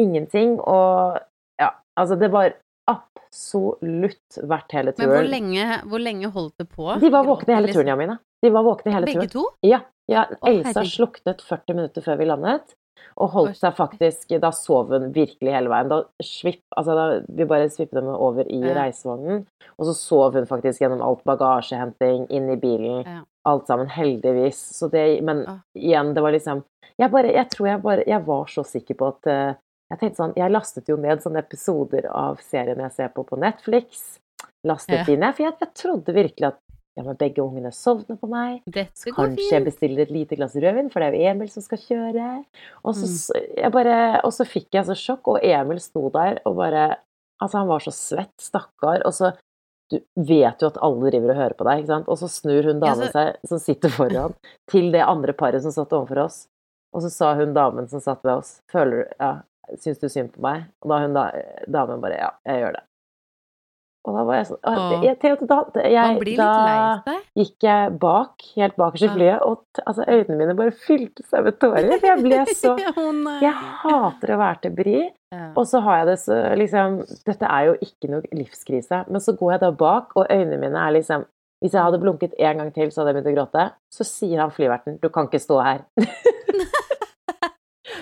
ingenting. 0.00 0.56
Og 0.60 1.18
ja, 1.60 1.70
altså, 2.00 2.16
det 2.18 2.30
var 2.32 2.54
absolutt 2.88 4.38
verdt 4.42 4.72
hele 4.76 4.92
Men 4.98 5.08
hvor 5.08 5.20
turen. 5.22 5.30
lenge, 5.32 5.66
hvor 5.90 6.02
lenge 6.02 6.30
holdt 6.34 6.56
det 6.60 6.68
på? 6.72 6.88
De 7.00 7.10
var 7.12 7.24
våkne 7.26 7.56
hele 7.56 7.68
turen, 7.68 7.74
turen, 7.82 7.92
Jamina. 7.92 8.16
De 8.44 8.50
var 8.52 8.64
våkne 8.66 8.92
hele 8.94 9.06
Begge 9.08 9.26
turen. 9.28 9.32
to? 9.36 9.44
Ja. 9.66 9.80
ja 10.10 10.24
Elsa 10.44 10.72
herregud. 10.80 10.92
sluknet 10.92 11.44
40 11.48 11.74
minutter 11.78 12.04
før 12.04 12.18
vi 12.20 12.28
landet. 12.28 12.74
Og 13.16 13.30
holdt 13.30 13.56
seg 13.58 13.74
faktisk 13.76 14.32
Da 14.40 14.50
sov 14.54 14.88
hun 14.90 15.12
virkelig 15.14 15.52
hele 15.54 15.70
veien. 15.70 15.88
Da, 15.88 16.02
svipp, 16.22 16.62
altså 16.76 16.94
da 16.98 17.04
Vi 17.28 17.44
bare 17.50 17.68
svippet 17.70 18.00
henne 18.00 18.16
over 18.16 18.44
i 18.50 18.60
Ja. 18.60 18.74
reisevognen, 18.82 19.46
og 19.78 19.86
så 19.86 19.94
sov 19.94 20.34
hun 20.34 20.46
faktisk 20.46 20.80
gjennom 20.82 21.02
alt 21.02 21.22
bagasjehenting, 21.24 22.26
inn 22.30 22.50
i 22.50 22.56
bilen, 22.56 23.04
Ja. 23.06 23.22
alt 23.46 23.66
sammen, 23.66 23.86
heldigvis. 23.88 24.58
Så 24.78 24.90
det 24.90 25.22
Men 25.22 25.44
ja. 25.46 25.58
igjen, 25.76 26.14
det 26.14 26.22
var 26.22 26.32
liksom 26.32 26.64
Jeg 26.98 27.10
bare 27.10 27.32
Jeg 27.32 27.50
tror 27.50 27.66
jeg 27.66 27.82
bare 27.82 28.04
Jeg 28.06 28.24
var 28.26 28.44
så 28.46 28.64
sikker 28.64 28.94
på 28.94 29.08
at 29.08 29.26
uh, 29.26 29.54
Jeg 29.90 29.98
tenkte 30.00 30.16
sånn 30.16 30.36
Jeg 30.36 30.50
lastet 30.50 30.88
jo 30.88 30.96
ned 30.96 31.18
sånne 31.22 31.38
episoder 31.44 32.06
av 32.10 32.38
serien 32.40 32.78
jeg 32.78 32.92
ser 32.92 33.08
på 33.08 33.24
på 33.26 33.36
Netflix. 33.38 34.18
Lastet 34.64 35.06
de 35.06 35.16
ned, 35.16 35.34
for 35.36 35.44
jeg, 35.44 35.52
jeg 35.60 35.74
trodde 35.76 36.14
virkelig 36.14 36.46
at 36.48 36.58
ja, 36.96 37.02
men 37.02 37.16
begge 37.18 37.42
ungene 37.42 37.72
sovner 37.74 38.16
på 38.20 38.28
meg. 38.30 38.60
Dette 38.70 39.10
går 39.10 39.16
Kanskje 39.16 39.50
jeg 39.50 39.64
bestiller 39.66 40.02
et 40.02 40.10
lite 40.14 40.36
glass 40.38 40.54
rødvin, 40.54 40.90
for 40.92 41.00
det 41.00 41.08
er 41.08 41.16
jo 41.18 41.30
Emil 41.32 41.48
som 41.50 41.62
skal 41.62 41.78
kjøre. 41.78 42.44
Og 42.84 42.94
så, 42.94 43.08
Mm. 43.34 43.72
bare, 43.72 43.96
og 44.24 44.30
så 44.32 44.46
fikk 44.46 44.68
jeg 44.72 44.84
så 44.86 44.94
sjokk, 44.94 45.26
og 45.34 45.40
Emil 45.42 45.80
sto 45.80 46.08
der 46.10 46.40
og 46.46 46.56
bare 46.56 46.96
Altså, 47.42 47.58
han 47.58 47.66
var 47.68 47.80
så 47.82 47.90
svett, 47.90 48.30
stakkar. 48.40 49.02
Og 49.04 49.12
så 49.12 49.32
Du 49.90 49.98
vet 50.16 50.62
jo 50.62 50.66
at 50.70 50.78
alle 50.80 51.10
driver 51.10 51.30
og 51.30 51.36
hører 51.36 51.54
på 51.58 51.64
deg, 51.66 51.78
ikke 51.82 51.86
sant. 51.92 52.06
Og 52.08 52.16
så 52.16 52.28
snur 52.30 52.62
hun 52.64 52.80
Ja, 52.80 52.94
damen 52.94 53.08
så- 53.08 53.12
seg, 53.12 53.36
som 53.46 53.58
sitter 53.58 53.88
foran, 53.90 54.34
til 54.70 54.90
det 54.92 55.02
andre 55.02 55.32
paret 55.34 55.60
som 55.62 55.70
satt 55.72 55.90
overfor 55.92 56.24
oss. 56.24 56.48
Og 56.94 57.02
så 57.02 57.10
sa 57.10 57.34
hun 57.34 57.52
damen 57.52 57.86
som 57.90 58.00
satt 58.00 58.22
ved 58.22 58.32
oss, 58.38 58.62
føler 58.72 59.02
du 59.02 59.14
Ja, 59.20 59.42
syns 59.76 59.98
du 60.00 60.08
synd 60.08 60.32
på 60.32 60.40
meg? 60.40 60.64
Og 60.82 60.88
da 60.88 60.98
hun 61.00 61.12
da, 61.12 61.30
damen 61.68 62.00
bare 62.00 62.16
Ja, 62.16 62.30
jeg 62.46 62.62
gjør 62.62 62.72
det. 62.78 62.82
Og 64.04 64.12
da 64.12 64.22
var 64.28 64.36
jeg 64.36 64.48
sånn 64.50 64.58
jeg, 64.68 65.14
jeg, 65.16 65.36
da, 65.48 65.58
jeg, 65.88 66.34
da, 66.36 67.12
gikk 67.40 67.64
jeg 67.64 67.92
bak, 68.02 68.44
helt 68.58 68.76
bakerst 68.76 69.06
i 69.06 69.08
flyet, 69.14 69.38
og 69.40 69.80
altså, 69.80 70.04
øynene 70.04 70.36
mine 70.42 70.56
bare 70.58 70.74
fylte 70.76 71.24
seg 71.24 71.46
med 71.46 71.56
tårer. 71.62 71.88
For 71.94 72.10
jeg 72.10 72.20
ble 72.20 72.42
så 72.52 72.74
Jeg 73.46 73.54
hater 73.80 74.34
å 74.34 74.40
være 74.42 74.60
til 74.66 74.76
bry. 74.76 74.98
Og 75.56 75.64
så 75.66 75.80
har 75.86 76.02
jeg 76.02 76.10
det 76.12 76.18
så 76.22 76.36
liksom 76.60 77.00
Dette 77.26 77.48
er 77.48 77.70
jo 77.70 77.78
ikke 77.82 78.12
noe 78.12 78.36
livskrise, 78.36 79.00
men 79.08 79.24
så 79.24 79.34
går 79.40 79.56
jeg 79.56 79.64
da 79.64 79.72
bak, 79.80 80.12
og 80.20 80.28
øynene 80.28 80.60
mine 80.60 80.84
er 80.84 80.96
liksom 81.00 81.24
Hvis 81.64 81.72
jeg 81.72 81.80
hadde 81.80 82.02
blunket 82.04 82.36
en 82.36 82.60
gang 82.60 82.70
til, 82.76 82.92
så 82.92 83.00
hadde 83.00 83.14
jeg 83.14 83.22
begynt 83.22 83.32
å 83.32 83.36
gråte. 83.38 83.68
Så 83.88 84.04
sier 84.04 84.42
han 84.42 84.52
flyverten 84.52 85.00
'Du 85.00 85.08
kan 85.08 85.30
ikke 85.30 85.40
stå 85.40 85.62
her'. 85.64 85.86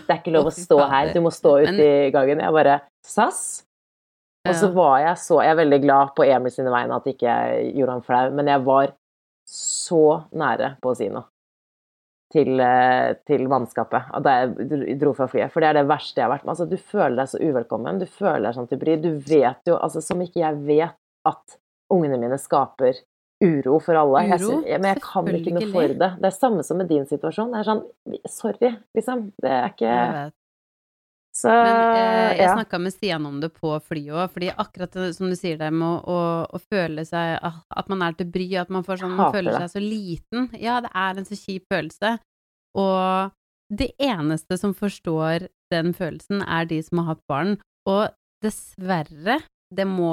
det 0.03 0.11
er 0.11 0.19
ikke 0.19 0.35
lov 0.35 0.51
å 0.51 0.55
stå 0.57 0.79
her, 0.83 1.13
du 1.15 1.21
må 1.23 1.31
stå 1.31 1.61
ute 1.63 1.85
i 2.09 2.11
gangen. 2.11 2.43
Jeg 2.43 2.59
bare 2.59 2.81
SAS? 3.07 3.63
Og 4.49 4.55
så 4.59 4.73
var 4.75 4.97
jeg 5.05 5.19
så 5.23 5.37
Jeg 5.45 5.53
er 5.53 5.59
veldig 5.61 5.81
glad 5.85 6.15
på 6.17 6.25
Emil 6.27 6.51
sine 6.51 6.73
vegne 6.75 6.97
at 6.97 7.05
ikke 7.07 7.29
jeg 7.29 7.75
gjorde 7.77 7.93
ham 7.93 8.03
flau, 8.03 8.31
men 8.35 8.47
jeg 8.51 8.65
var 8.67 8.93
så 9.47 10.01
nære 10.35 10.77
på 10.83 10.91
å 10.93 10.97
si 10.99 11.09
noe 11.13 11.25
til, 12.33 12.61
eh, 12.65 13.13
til 13.29 13.43
mannskapet 13.51 14.09
da 14.25 14.35
jeg 14.47 14.97
dro- 14.99 15.13
fra 15.15 15.27
flyet. 15.29 15.53
For 15.53 15.61
det 15.61 15.69
er 15.69 15.75
det 15.83 15.89
verste 15.91 16.17
jeg 16.17 16.25
har 16.25 16.33
vært 16.33 16.47
med. 16.47 16.55
Altså, 16.55 16.69
du 16.71 16.77
føler 16.79 17.17
deg 17.21 17.29
så 17.29 17.39
uvelkommen. 17.45 17.99
Du 18.01 18.07
føler 18.07 18.47
deg 18.47 18.55
sånn 18.57 18.69
til 18.71 18.79
bry. 18.81 18.97
Du 18.97 19.11
vet 19.19 19.61
jo, 19.69 19.77
altså 19.77 20.01
som 20.03 20.19
ikke 20.25 20.41
jeg 20.41 20.57
vet 20.65 20.97
at 21.29 21.59
ungene 21.93 22.19
mine 22.19 22.39
skaper 22.41 23.03
uro 23.43 23.79
for 23.85 23.99
alle. 24.01 24.25
Uro? 24.33 24.63
Jeg 24.63 24.71
ja, 24.71 24.79
men 24.79 24.95
jeg 24.95 25.03
kan 25.03 25.27
ikke 25.27 25.53
noe 25.59 25.73
for 25.75 25.89
det. 25.89 26.11
Det 26.23 26.25
er 26.31 26.39
samme 26.39 26.65
som 26.65 26.79
med 26.79 26.89
din 26.89 27.05
situasjon. 27.05 27.53
Det 27.53 27.61
er 27.61 27.69
sånn 27.69 27.85
Sorry, 28.27 28.73
liksom. 28.97 29.27
Det 29.43 29.51
er 29.51 29.69
ikke 29.69 29.91
Jeg 29.93 30.13
vet. 30.17 30.35
Så 31.33 31.49
Men 31.49 31.97
eh, 31.97 32.35
jeg 32.37 32.45
ja. 32.45 32.55
snakka 32.59 32.79
med 32.83 32.93
Stian 32.93 33.25
om 33.25 33.39
det 33.41 33.49
på 33.57 33.73
flyet 33.81 34.13
òg, 34.13 34.35
fordi 34.35 34.51
akkurat 34.53 34.93
det, 34.99 35.07
som 35.17 35.31
du 35.33 35.37
sier 35.39 35.57
det 35.61 35.71
med 35.73 35.87
å, 35.89 36.01
å, 36.13 36.19
å 36.45 36.61
føle 36.61 37.07
seg 37.09 37.39
ah, 37.41 37.63
At 37.73 37.89
man 37.89 38.05
er 38.05 38.19
til 38.19 38.29
bry, 38.35 38.51
at 38.61 38.73
man 38.75 38.85
får 38.85 39.01
sånn 39.01 39.15
Man 39.17 39.33
føler 39.33 39.57
det. 39.57 39.63
seg 39.65 39.79
så 39.79 39.83
liten. 39.85 40.51
Ja, 40.61 40.83
det 40.85 40.93
er 40.93 41.17
en 41.17 41.29
så 41.29 41.39
kjip 41.41 41.65
følelse. 41.73 42.19
Og 42.77 43.33
det 43.73 43.89
eneste 43.97 44.59
som 44.61 44.77
forstår 44.77 45.49
den 45.73 45.95
følelsen, 45.97 46.45
er 46.45 46.69
de 46.69 46.83
som 46.85 47.01
har 47.01 47.15
hatt 47.15 47.25
barn. 47.31 47.57
Og 47.89 48.13
dessverre, 48.45 49.39
det 49.73 49.87
må, 49.89 50.13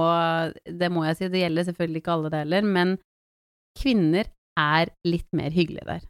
det 0.64 0.88
må 0.94 1.04
jeg 1.10 1.20
si, 1.20 1.32
det 1.34 1.44
gjelder 1.44 1.68
selvfølgelig 1.68 2.04
ikke 2.04 2.16
alle 2.16 2.32
det 2.32 2.44
heller, 2.46 2.70
men 2.78 2.96
kvinner 3.80 4.32
er 4.60 4.94
litt 5.08 5.28
mer 5.36 5.52
hyggelige 5.56 5.88
der. 5.88 6.08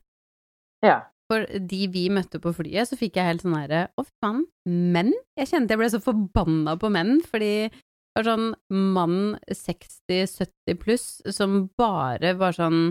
ja. 0.86 1.00
For 1.30 1.46
de 1.46 1.84
vi 1.94 2.08
møtte 2.10 2.42
på 2.42 2.54
flyet, 2.58 2.90
så 2.90 2.98
fikk 2.98 3.20
jeg 3.20 3.28
helt 3.28 3.46
sånn 3.46 3.58
herre 3.58 3.84
Å, 3.94 4.06
fy 4.06 4.14
faen, 4.24 4.42
menn? 4.66 5.14
Jeg 5.38 5.52
kjente 5.52 5.76
jeg 5.76 5.82
ble 5.82 5.92
så 5.94 6.02
forbanna 6.02 6.74
på 6.82 6.90
menn, 6.94 7.20
fordi 7.22 7.70
det 7.70 8.18
var 8.18 8.26
sånn 8.32 8.50
mann 8.96 9.20
60-70 9.54 10.80
pluss 10.82 11.08
som 11.36 11.62
bare 11.78 12.34
var 12.40 12.58
sånn 12.58 12.90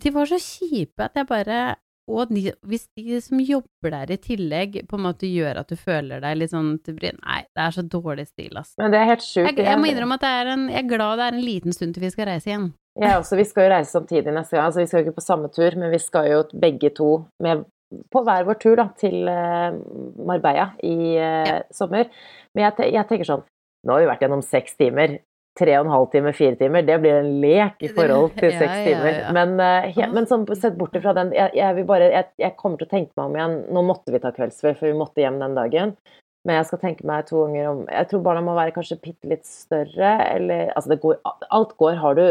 De 0.00 0.12
var 0.14 0.30
så 0.30 0.40
kjipe 0.40 1.04
at 1.04 1.20
jeg 1.20 1.28
bare 1.28 1.62
og 2.10 2.32
de, 2.34 2.50
hvis 2.66 2.88
de 2.98 3.20
som 3.22 3.38
jobber 3.38 3.92
der 3.94 4.10
i 4.10 4.18
tillegg, 4.18 4.80
på 4.90 4.98
en 4.98 5.04
måte 5.04 5.28
gjør 5.30 5.60
at 5.60 5.70
du 5.70 5.78
føler 5.78 6.22
deg 6.24 6.40
litt 6.40 6.50
sånn 6.50 6.74
til 6.82 6.96
bry 6.98 7.12
Nei, 7.20 7.42
det 7.54 7.62
er 7.62 7.76
så 7.76 7.84
dårlig 7.86 8.26
stil, 8.26 8.56
ass. 8.58 8.72
Men 8.80 8.94
det 8.94 8.98
er 8.98 9.10
helt 9.12 9.22
sjukt. 9.24 9.46
Jeg, 9.46 9.66
jeg 9.68 9.78
må 9.78 9.90
innrømme 9.90 10.18
at 10.18 10.24
det 10.24 10.32
er 10.40 10.50
en, 10.56 10.64
jeg 10.72 10.82
er 10.82 10.88
glad 10.90 11.20
det 11.20 11.28
er 11.28 11.36
en 11.36 11.46
liten 11.46 11.76
stund 11.76 11.94
til 11.94 12.02
vi 12.02 12.10
skal 12.10 12.28
reise 12.32 12.50
igjen. 12.50 12.72
Jeg 13.00 13.16
også. 13.16 13.38
Vi 13.38 13.46
skal 13.48 13.66
jo 13.66 13.72
reise 13.72 13.94
samtidig 13.94 14.34
neste 14.34 14.56
gang. 14.56 14.66
Altså, 14.68 14.82
vi 14.82 14.88
skal 14.90 15.00
jo 15.00 15.06
ikke 15.06 15.20
på 15.20 15.24
samme 15.24 15.48
tur, 15.52 15.76
men 15.80 15.92
vi 15.92 16.00
skal 16.02 16.28
jo 16.28 16.42
begge 16.60 16.92
to 16.96 17.08
med, 17.44 17.64
på 18.12 18.22
hver 18.26 18.44
vår 18.48 18.58
tur 18.60 18.76
da, 18.80 18.88
til 19.00 19.28
eh, 19.32 19.78
Marbella 20.20 20.70
i 20.84 20.96
ja. 21.16 21.58
sommer. 21.72 22.10
Men 22.52 22.68
jeg, 22.68 22.76
te- 22.78 22.92
jeg 22.92 23.08
tenker 23.08 23.28
sånn 23.28 23.46
Nå 23.82 23.96
har 23.96 24.04
vi 24.04 24.10
vært 24.12 24.20
gjennom 24.22 24.42
seks 24.46 24.76
timer. 24.78 25.16
Tre 25.58 25.72
og 25.76 25.88
en 25.88 25.92
halv 25.92 26.06
time, 26.12 26.30
fire 26.36 26.54
timer. 26.56 26.84
Det 26.86 26.94
blir 27.02 27.16
en 27.18 27.32
lek 27.42 27.82
i 27.82 27.88
forhold 27.92 28.30
til 28.38 28.52
Ja, 28.52 28.60
seks 28.60 28.76
ja, 28.76 28.84
timer. 28.86 29.18
Men, 29.34 29.56
uh, 29.58 30.04
men 30.14 30.28
sånn, 30.30 30.46
sett 30.54 30.76
bort 30.78 30.94
ifra 30.96 31.12
den 31.18 31.32
jeg, 31.34 31.50
jeg, 31.58 31.82
bare, 31.88 32.12
jeg, 32.14 32.28
jeg 32.40 32.54
kommer 32.60 32.78
til 32.78 32.86
å 32.86 32.92
tenke 32.92 33.10
meg 33.18 33.24
om 33.26 33.34
igjen 33.40 33.56
Nå 33.74 33.82
måtte 33.88 34.14
vi 34.14 34.20
ta 34.22 34.30
kveldsfri, 34.36 34.76
for 34.78 34.88
vi 34.88 34.94
måtte 35.00 35.24
hjem 35.24 35.40
den 35.42 35.58
dagen. 35.58 35.96
Men 36.44 36.56
jeg 36.58 36.66
skal 36.66 36.80
tenke 36.82 37.06
meg 37.06 37.26
to 37.28 37.44
ganger 37.44 37.68
om 37.70 37.82
Jeg 37.86 38.08
tror 38.10 38.22
barna 38.24 38.40
må 38.42 38.54
være 38.56 38.72
kanskje 38.74 38.96
bitte 39.02 39.28
litt 39.30 39.44
større, 39.46 40.08
eller 40.34 40.72
Altså, 40.74 40.88
det 40.90 41.00
går 41.04 41.20
Alt 41.54 41.76
går. 41.78 41.94
Har 42.02 42.14
du 42.18 42.24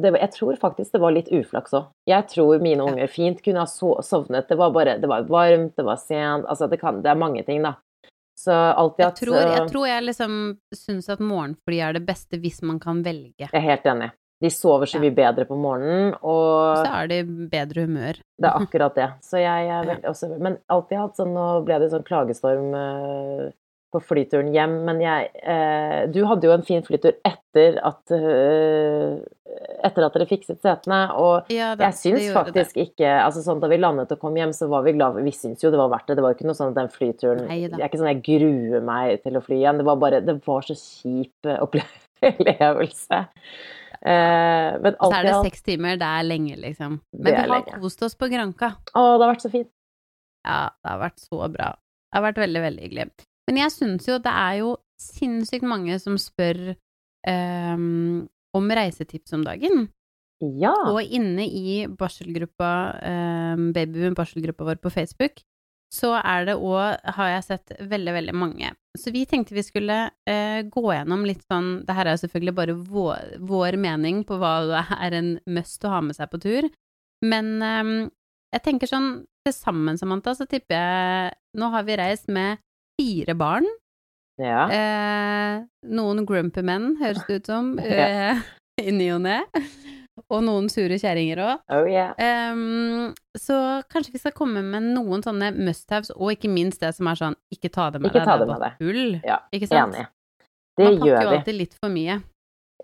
det, 0.00 0.14
Jeg 0.16 0.30
tror 0.32 0.56
faktisk 0.56 0.92
det 0.92 1.00
var 1.02 1.12
litt 1.12 1.28
uflaks 1.28 1.74
òg. 1.76 1.90
Jeg 2.08 2.26
tror 2.32 2.58
mine 2.62 2.80
Ja. 2.80 2.88
unger 2.88 3.06
fint 3.12 3.42
kunne 3.44 3.60
ha 3.60 3.66
so, 3.66 3.98
sovnet. 4.00 4.48
Det 4.48 4.56
var 4.56 4.70
bare 4.72 4.96
Det 4.98 5.08
var 5.08 5.28
varmt, 5.28 5.76
det 5.76 5.84
var 5.84 5.96
sent 6.00 6.46
Altså, 6.48 6.70
det 6.70 6.80
kan 6.80 7.02
Det 7.02 7.10
er 7.10 7.20
mange 7.20 7.44
ting, 7.44 7.62
da. 7.62 7.74
Så 8.40 8.52
alltid 8.52 9.04
Jeg 9.04 9.14
tror 9.20 9.36
jeg, 9.36 9.60
øh, 9.60 9.68
tror 9.68 9.86
jeg 9.86 10.02
liksom 10.02 10.58
syns 10.72 11.08
at 11.12 11.20
morgenfly 11.20 11.80
er 11.84 11.92
det 11.92 12.06
beste 12.06 12.38
hvis 12.40 12.62
man 12.62 12.78
kan 12.80 13.02
velge. 13.04 13.34
Jeg 13.36 13.52
er 13.52 13.60
helt 13.60 13.84
enig. 13.84 14.10
De 14.40 14.48
sover 14.48 14.88
så 14.88 14.98
mye 15.02 15.12
bedre 15.12 15.44
på 15.44 15.56
morgenen, 15.60 16.14
og 16.24 16.78
Så 16.80 16.90
er 17.02 17.08
de 17.12 17.22
bedre 17.52 17.82
humør. 17.84 18.20
det 18.40 18.48
er 18.48 18.60
akkurat 18.64 18.94
det. 18.96 19.08
Så 19.26 19.36
jeg 19.42 19.68
er 19.68 19.84
veldig, 19.84 20.08
også, 20.08 20.30
Men 20.40 20.56
alltid 20.68 20.96
hatt 20.98 21.16
sånn 21.20 21.34
Nå 21.36 21.48
ble 21.66 21.76
det 21.82 21.90
sånn 21.92 22.06
klagestorm 22.06 22.70
øh, 22.74 23.50
på 23.90 23.98
flyturen 24.06 24.52
hjem, 24.54 24.78
men 24.86 25.00
jeg 25.02 25.28
eh, 25.42 26.06
Du 26.14 26.22
hadde 26.24 26.46
jo 26.46 26.52
en 26.54 26.62
fin 26.64 26.80
flytur 26.86 27.16
etter 27.26 27.76
at 27.84 28.14
øh, 28.16 29.18
Etter 29.82 30.04
at 30.06 30.14
dere 30.14 30.28
fikset 30.30 30.60
setene, 30.62 31.00
og 31.18 31.50
Ja, 31.50 31.72
det, 31.74 31.88
jeg 31.88 31.98
syns 31.98 32.28
faktisk 32.32 32.76
det. 32.78 32.84
ikke 32.92 33.10
altså 33.24 33.42
sånn 33.44 33.60
Da 33.60 33.68
vi 33.68 33.80
landet 33.82 34.12
og 34.14 34.20
kom 34.22 34.36
hjem, 34.38 34.52
så 34.56 34.68
var 34.70 34.86
vi 34.86 34.94
glad 34.94 35.18
Vi 35.26 35.32
syns 35.34 35.60
jo 35.64 35.72
det 35.74 35.80
var 35.82 35.90
verdt 35.92 36.06
det. 36.08 36.16
Det 36.16 36.24
var 36.24 36.32
jo 36.32 36.38
ikke 36.38 36.48
noe 36.48 36.56
sånn 36.60 36.70
at 36.72 36.78
den 36.78 36.92
flyturen 36.94 37.44
Nei. 37.50 37.58
Det 37.66 37.80
er 37.82 37.88
ikke 37.90 38.00
sånn 38.00 38.12
jeg 38.14 38.22
gruer 38.30 38.80
meg 38.88 39.20
til 39.26 39.36
å 39.36 39.42
fly 39.44 39.58
igjen. 39.58 39.82
Det 39.82 39.88
var 39.90 40.00
bare 40.00 40.22
Det 40.24 40.38
var 40.46 40.64
så 40.64 40.78
kjip 40.78 41.50
eh, 41.50 41.60
opplevelse. 41.66 43.24
Eh, 44.00 44.78
men 44.80 44.96
Og 44.96 45.12
så 45.12 45.18
er 45.18 45.28
det 45.28 45.34
seks 45.50 45.64
timer, 45.66 45.98
det 46.00 46.08
er 46.08 46.24
lenge, 46.24 46.56
liksom. 46.60 47.00
Men 47.18 47.36
vi 47.36 47.52
har 47.52 47.80
kost 47.82 48.02
oss 48.06 48.16
på 48.16 48.30
Granka. 48.32 48.74
Å, 48.94 49.02
det 49.20 49.26
har 49.26 49.32
vært 49.34 49.44
så 49.44 49.52
fint. 49.52 49.70
Ja, 50.46 50.60
det 50.72 50.88
har 50.94 51.02
vært 51.02 51.20
så 51.20 51.40
bra. 51.52 51.74
Det 51.76 52.16
har 52.16 52.26
vært 52.30 52.40
veldig, 52.42 52.62
veldig 52.64 52.86
hyggelig. 52.86 53.08
Men 53.50 53.60
jeg 53.60 53.74
syns 53.74 54.08
jo 54.08 54.20
det 54.22 54.32
er 54.32 54.60
jo 54.62 54.74
sinnssykt 55.00 55.66
mange 55.66 55.96
som 56.00 56.16
spør 56.20 56.74
ehm, 57.28 58.28
om 58.56 58.72
reisetips 58.80 59.36
om 59.36 59.44
dagen. 59.46 59.88
Ja. 60.40 60.72
Og 60.88 61.04
inne 61.04 61.44
i 61.44 61.82
barselgruppa, 62.00 62.70
um, 63.04 63.66
babyboom 63.76 64.16
barselgruppa 64.16 64.64
vår 64.70 64.80
på 64.80 64.92
Facebook, 64.94 65.42
så 65.92 66.12
er 66.22 66.44
det 66.46 66.54
òg, 66.54 67.00
har 67.16 67.28
jeg 67.32 67.44
sett, 67.48 67.72
veldig, 67.90 68.12
veldig 68.14 68.34
mange. 68.38 68.68
Så 68.98 69.10
vi 69.14 69.24
tenkte 69.26 69.54
vi 69.56 69.62
skulle 69.66 69.96
eh, 70.30 70.60
gå 70.70 70.82
gjennom 70.92 71.22
litt 71.26 71.42
sånn 71.46 71.84
Det 71.86 71.94
her 71.94 72.06
er 72.10 72.16
jo 72.16 72.20
selvfølgelig 72.24 72.54
bare 72.56 72.74
vår, 72.74 73.36
vår 73.46 73.76
mening 73.78 74.24
på 74.26 74.38
hva 74.38 74.52
det 74.66 74.80
er 74.98 75.16
en 75.18 75.28
must 75.46 75.84
å 75.86 75.92
ha 75.94 76.00
med 76.02 76.14
seg 76.18 76.30
på 76.32 76.40
tur, 76.42 76.66
men 77.26 77.50
eh, 77.62 77.92
jeg 78.54 78.64
tenker 78.66 78.90
sånn 78.90 79.10
til 79.46 79.54
sammen, 79.56 79.96
Samantha, 79.98 80.34
så 80.36 80.44
tipper 80.50 80.74
jeg 80.76 81.36
Nå 81.58 81.70
har 81.72 81.82
vi 81.86 81.94
reist 81.98 82.28
med 82.28 82.58
fire 83.00 83.34
barn. 83.38 83.66
ja. 84.38 84.66
Eh, 84.70 85.62
noen 85.90 86.24
grumpy 86.28 86.62
menn, 86.66 86.94
høres 87.00 87.22
det 87.26 87.40
ut 87.42 87.46
som, 87.50 87.72
Ja. 87.82 88.06
eh, 88.34 88.42
i 88.86 88.90
ny 88.94 89.10
og 89.16 89.22
ne. 89.26 89.38
Og 90.30 90.44
noen 90.46 90.68
sure 90.70 90.94
kjerringer 91.00 91.42
òg. 91.42 91.62
Oh 91.74 91.88
yeah. 91.90 92.14
um, 92.54 93.10
så 93.38 93.82
kanskje 93.90 94.14
vi 94.14 94.22
skal 94.22 94.34
komme 94.36 94.62
med 94.62 94.92
noen 94.94 95.24
sånne 95.26 95.50
must-haves, 95.56 96.12
og 96.14 96.36
ikke 96.36 96.50
minst 96.52 96.84
det 96.84 96.92
som 96.94 97.10
er 97.10 97.18
sånn 97.18 97.38
ikke 97.50 97.72
ta 97.74 97.88
det 97.90 98.02
med 98.02 98.12
Ikke 98.12 98.22
deg, 98.22 98.28
ta 98.28 98.36
det 98.38 98.46
det 98.46 98.54
er 98.54 98.60
bare 98.62 98.74
tull. 98.78 99.16
Ja, 99.26 99.40
Ikke 99.50 99.70
sant? 99.70 99.96
Enig. 99.98 100.06
Det 100.78 100.86
Man 100.86 101.00
pakker 101.00 101.10
jo 101.10 101.32
alltid 101.34 101.58
litt 101.58 101.74
for 101.76 101.92
mye. 101.92 102.20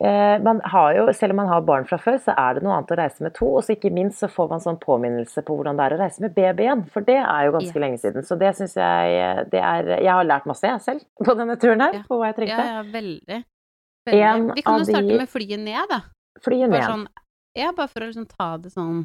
Eh, 0.00 0.42
man 0.42 0.60
har 0.64 0.94
jo, 0.94 1.12
selv 1.12 1.32
om 1.32 1.36
man 1.36 1.48
har 1.48 1.62
barn 1.64 1.86
fra 1.88 1.96
før, 1.98 2.18
så 2.20 2.34
er 2.36 2.58
det 2.58 2.64
noe 2.66 2.74
annet 2.76 2.90
å 2.92 2.98
reise 2.98 3.24
med 3.24 3.32
to. 3.36 3.48
Og 3.56 3.64
så 3.64 3.76
ikke 3.76 3.92
minst 3.94 4.20
så 4.20 4.28
får 4.28 4.50
man 4.50 4.60
sånn 4.60 4.80
påminnelse 4.82 5.44
på 5.46 5.56
hvordan 5.56 5.78
det 5.78 5.86
er 5.86 5.94
å 5.96 6.00
reise 6.02 6.24
med 6.24 6.34
babyen. 6.36 6.82
For 6.92 7.06
det 7.06 7.16
er 7.22 7.46
jo 7.46 7.54
ganske 7.56 7.72
yeah. 7.72 7.84
lenge 7.86 8.00
siden. 8.02 8.26
Så 8.26 8.36
det 8.40 8.52
syns 8.58 8.76
jeg 8.76 9.46
det 9.54 9.62
er 9.62 9.92
Jeg 9.94 10.12
har 10.12 10.28
lært 10.28 10.48
masse, 10.50 10.68
jeg 10.68 10.84
selv, 10.84 11.06
på 11.24 11.36
denne 11.38 11.56
turen 11.62 11.84
her. 11.86 12.00
Ja. 12.00 12.08
På 12.10 12.20
hva 12.20 12.32
jeg 12.32 12.40
trengte. 12.42 12.66
ja, 12.68 12.82
veldig. 12.82 13.40
veldig. 14.10 14.26
En 14.28 14.50
Vi 14.58 14.66
kan 14.66 14.82
jo 14.82 14.90
starte 14.90 15.08
de- 15.08 15.22
med 15.22 15.32
flyet 15.32 15.64
ned, 15.64 15.94
da. 15.94 16.02
Flyet 16.44 16.68
ned. 16.68 16.84
sånn, 16.84 17.06
ja, 17.56 17.72
bare 17.76 17.88
for 17.88 18.04
å 18.04 18.08
liksom 18.10 18.26
ta 18.30 18.56
det 18.60 18.70
sånn 18.74 19.04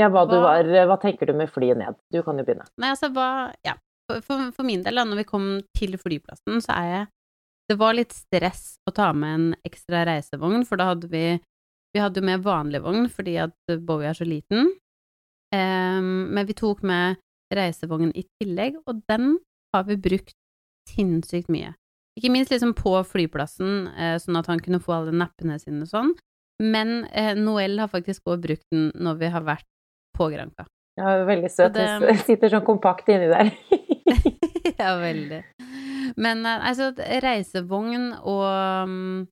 Ja, 0.00 0.08
hva, 0.10 0.24
du 0.26 0.34
hva- 0.34 0.56
var, 0.64 0.70
hva 0.90 0.96
tenker 1.02 1.28
du 1.30 1.34
med 1.38 1.50
flyet 1.52 1.78
ned? 1.78 1.94
Du 2.10 2.22
kan 2.26 2.38
jo 2.40 2.44
begynne. 2.46 2.64
Nei, 2.82 2.90
altså 2.94 3.10
hva 3.14 3.28
Ja, 3.66 3.76
for, 4.10 4.20
for, 4.26 4.48
for 4.56 4.66
min 4.66 4.82
del, 4.82 4.96
da, 4.98 5.04
når 5.06 5.20
vi 5.22 5.26
kom 5.28 5.46
til 5.76 5.94
flyplassen, 6.00 6.58
så 6.64 6.74
er 6.80 6.88
jeg 6.90 7.04
Det 7.70 7.76
var 7.80 7.94
litt 7.96 8.12
stress 8.12 8.64
å 8.88 8.92
ta 8.92 9.12
med 9.16 9.34
en 9.38 9.46
ekstra 9.64 10.02
reisevogn, 10.08 10.64
for 10.68 10.76
da 10.80 10.90
hadde 10.92 11.08
vi 11.12 11.22
Vi 11.94 12.02
hadde 12.02 12.20
jo 12.20 12.26
med 12.26 12.42
vanlig 12.44 12.82
vogn 12.84 13.06
fordi 13.08 13.36
at 13.40 13.54
Bowie 13.86 14.08
er 14.10 14.18
så 14.18 14.26
liten, 14.26 14.72
um, 15.54 16.08
men 16.34 16.46
vi 16.48 16.56
tok 16.58 16.82
med 16.82 17.20
reisevogn 17.54 18.10
i 18.18 18.24
tillegg, 18.40 18.80
og 18.90 19.02
den 19.08 19.36
har 19.74 19.84
vi 19.86 19.94
brukt 20.02 20.34
sinnssykt 20.90 21.48
mye. 21.54 21.74
Ikke 22.18 22.30
minst 22.34 22.50
liksom 22.50 22.72
på 22.74 22.96
flyplassen, 23.06 23.86
eh, 23.94 24.16
sånn 24.22 24.38
at 24.40 24.46
han 24.50 24.60
kunne 24.62 24.80
få 24.82 24.92
alle 24.96 25.14
nappene 25.14 25.56
sine 25.62 25.82
og 25.86 25.90
sånn, 25.92 26.12
men 26.62 27.06
eh, 27.12 27.34
Noel 27.34 27.78
har 27.78 27.88
faktisk 27.88 28.22
også 28.26 28.40
brukt 28.42 28.66
den 28.72 28.90
når 28.94 29.18
vi 29.18 29.26
har 29.34 29.42
vært 29.42 29.64
på 30.16 30.30
Granca. 30.32 30.66
Ja, 30.96 31.24
veldig 31.26 31.50
søt. 31.50 31.72
det- 31.74 31.88
Hun 32.06 32.16
sitter 32.22 32.48
sånn 32.48 32.64
kompakt 32.64 33.08
inni 33.08 33.26
der. 33.28 33.50
ja, 34.78 34.94
veldig. 35.00 35.42
Men 36.16 36.44
altså, 36.46 36.92
reisevogn 37.24 38.12
og 38.22 38.88
mm, 38.88 39.26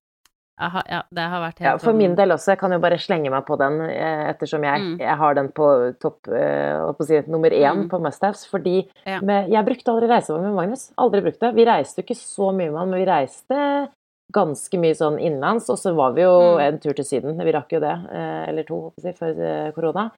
aha, 0.63 0.83
Ja, 0.91 1.03
det 1.15 1.27
har 1.31 1.41
vært 1.45 1.59
helt 1.63 1.69
Ja, 1.69 1.77
for 1.79 1.93
sånn- 1.93 1.99
min 2.03 2.15
del 2.19 2.35
også. 2.35 2.53
Jeg 2.57 2.59
kan 2.59 2.73
jo 2.75 2.81
bare 2.83 2.99
slenge 2.99 3.31
meg 3.31 3.47
på 3.47 3.57
den, 3.61 3.81
eh, 3.87 4.25
ettersom 4.33 4.65
jeg, 4.67 4.81
Mm. 4.81 4.99
jeg 4.99 5.17
har 5.23 5.35
den 5.39 5.49
på 5.55 5.69
topp 6.01 6.27
eh, 6.29 6.93
på 6.99 7.07
si, 7.07 7.21
nummer 7.29 7.51
én 7.51 7.85
Mm. 7.85 7.89
på 7.91 8.01
must-haves. 8.03 8.47
Fordi 8.51 8.89
Ja. 9.07 9.21
med, 9.21 9.49
jeg 9.51 9.65
brukte 9.65 9.89
aldri 9.95 10.09
reisevogn 10.09 10.43
med 10.43 10.55
Magnus. 10.55 10.93
Aldri 10.99 11.21
brukt 11.23 11.39
det. 11.41 11.55
Vi 11.55 11.65
reiste 11.65 12.03
jo 12.03 12.03
ikke 12.03 12.19
så 12.19 12.51
mye 12.53 12.71
med 12.71 12.79
han, 12.79 12.91
men 12.91 12.99
vi 13.05 13.07
reiste 13.07 13.89
ganske 14.33 14.79
mye 14.81 14.95
sånn 14.99 15.19
innenlands. 15.21 15.69
Og 15.73 15.79
så 15.79 15.95
var 15.95 16.13
vi 16.17 16.23
jo 16.23 16.33
Mm. 16.57 16.61
en 16.67 16.79
tur 16.79 16.93
til 16.95 17.05
Syden. 17.05 17.37
Vi 17.45 17.53
rakk 17.53 17.73
jo 17.73 17.81
det, 17.81 17.95
eh, 18.11 18.49
eller 18.49 18.65
to, 18.65 18.93
før 19.01 19.39
eh, 19.41 19.73
korona. 19.73 20.11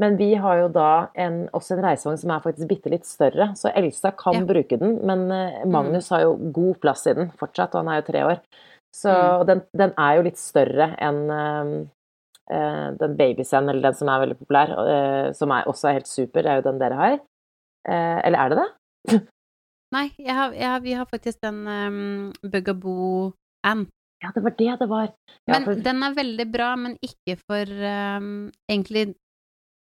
Men 0.00 0.16
vi 0.16 0.34
har 0.34 0.56
jo 0.58 0.68
da 0.72 1.08
en, 1.14 1.48
også 1.52 1.76
en 1.76 1.84
reisevogn 1.84 2.18
som 2.18 2.30
er 2.30 2.40
faktisk 2.40 2.68
bitte 2.68 2.90
litt 2.90 3.04
større, 3.04 3.50
så 3.54 3.70
Elsa 3.76 4.10
kan 4.16 4.34
Ja. 4.34 4.40
Mm. 4.40 4.46
bruke 4.48 4.78
den. 4.78 5.06
Men 5.06 5.30
eh, 5.30 5.64
Magnus 5.66 6.08
har 6.10 6.22
jo 6.22 6.36
god 6.52 6.80
plass 6.80 7.06
i 7.06 7.12
den 7.14 7.30
fortsatt, 7.30 7.74
og 7.74 7.84
han 7.84 7.88
er 7.88 8.00
jo 8.02 8.12
tre 8.12 8.22
år. 8.24 8.40
Så 8.94 9.10
Mm. 9.12 9.46
den, 9.46 9.62
den 9.76 9.92
er 9.98 10.16
jo 10.16 10.22
litt 10.22 10.38
større 10.38 10.96
enn 10.98 11.30
eh, 12.50 12.90
den 12.98 13.16
Babysen, 13.16 13.68
eller 13.70 13.80
den 13.82 13.94
som 13.94 14.08
er 14.08 14.26
veldig 14.26 14.38
populær, 14.38 14.68
uh, 14.76 15.32
som 15.32 15.50
er, 15.52 15.64
også 15.64 15.88
er 15.88 15.92
helt 16.00 16.06
super, 16.10 16.42
det 16.42 16.50
er 16.50 16.56
jo 16.60 16.64
den 16.70 16.78
dere 16.80 16.94
har. 16.98 17.12
Uh, 17.88 18.20
eller 18.26 18.38
er 18.38 18.48
det 18.50 18.58
det? 18.58 18.68
Nei, 19.94 20.10
jeg 20.18 20.34
har, 20.34 20.52
jeg 20.52 20.68
har, 20.68 20.80
vi 20.80 20.92
har 20.92 21.06
faktisk 21.06 21.40
den 21.40 21.66
um, 21.68 22.32
Bugaboo 22.44 23.32
Ann. 23.64 23.86
Ja, 24.22 24.30
det 24.34 24.42
var 24.44 24.54
det 24.58 24.78
det 24.78 24.88
var. 24.90 25.08
Ja, 25.48 25.52
Men 25.56 25.64
for, 25.66 25.74
den 25.82 26.02
er 26.06 26.14
veldig 26.14 26.46
bra, 26.52 26.70
men 26.78 26.96
ikke 27.02 27.34
for 27.42 27.66
um, 27.66 28.50
Egentlig 28.70 29.14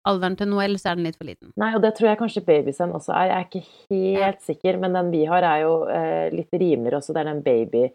alderen 0.06 0.36
til 0.38 0.50
Noel, 0.52 0.76
så 0.78 0.92
er 0.92 1.00
den 1.00 1.08
litt 1.08 1.16
for 1.18 1.26
liten. 1.26 1.50
nei, 1.58 1.72
og 1.74 1.82
det 1.82 1.96
tror 1.98 2.12
jeg 2.12 2.20
kanskje 2.20 2.44
Babysen 2.46 2.92
også 2.94 3.14
er. 3.16 3.30
Jeg 3.32 3.38
er 3.38 3.48
ikke 3.48 4.20
helt 4.20 4.42
sikker, 4.46 4.78
men 4.84 4.94
den 4.94 5.10
vi 5.12 5.24
har 5.26 5.42
er 5.48 5.64
jo 5.64 5.72
eh, 5.90 6.28
litt 6.36 6.52
rimeligere 6.54 7.00
også. 7.00 7.16
Det 7.16 7.24
er 7.24 7.32
den 7.32 7.42
baby 7.46 7.88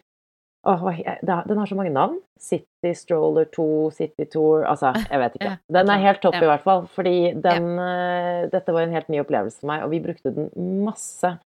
er- 0.66 1.46
den 1.46 1.58
har 1.58 1.66
så 1.66 1.74
mange 1.74 1.90
navn. 1.92 2.18
City 2.38 2.92
Stroller 2.94 3.44
2, 3.44 3.90
City 3.92 4.24
Tour 4.24 4.64
Altså, 4.66 4.92
jeg 5.10 5.18
vet 5.20 5.32
ikke. 5.40 5.58
Den 5.72 5.88
er 5.88 5.98
helt 5.98 6.20
topp, 6.20 6.34
Ja. 6.34 6.42
i 6.42 6.46
hvert 6.46 6.62
fall. 6.62 6.86
Fordi 6.86 7.32
den 7.40 7.78
eh, 7.78 8.48
Dette 8.52 8.72
var 8.72 8.82
en 8.82 8.92
helt 8.92 9.08
ny 9.08 9.20
opplevelse 9.20 9.60
for 9.60 9.66
meg, 9.68 9.82
og 9.84 9.90
vi 9.90 10.00
brukte 10.00 10.34
den 10.34 10.50
masse. 10.84 11.38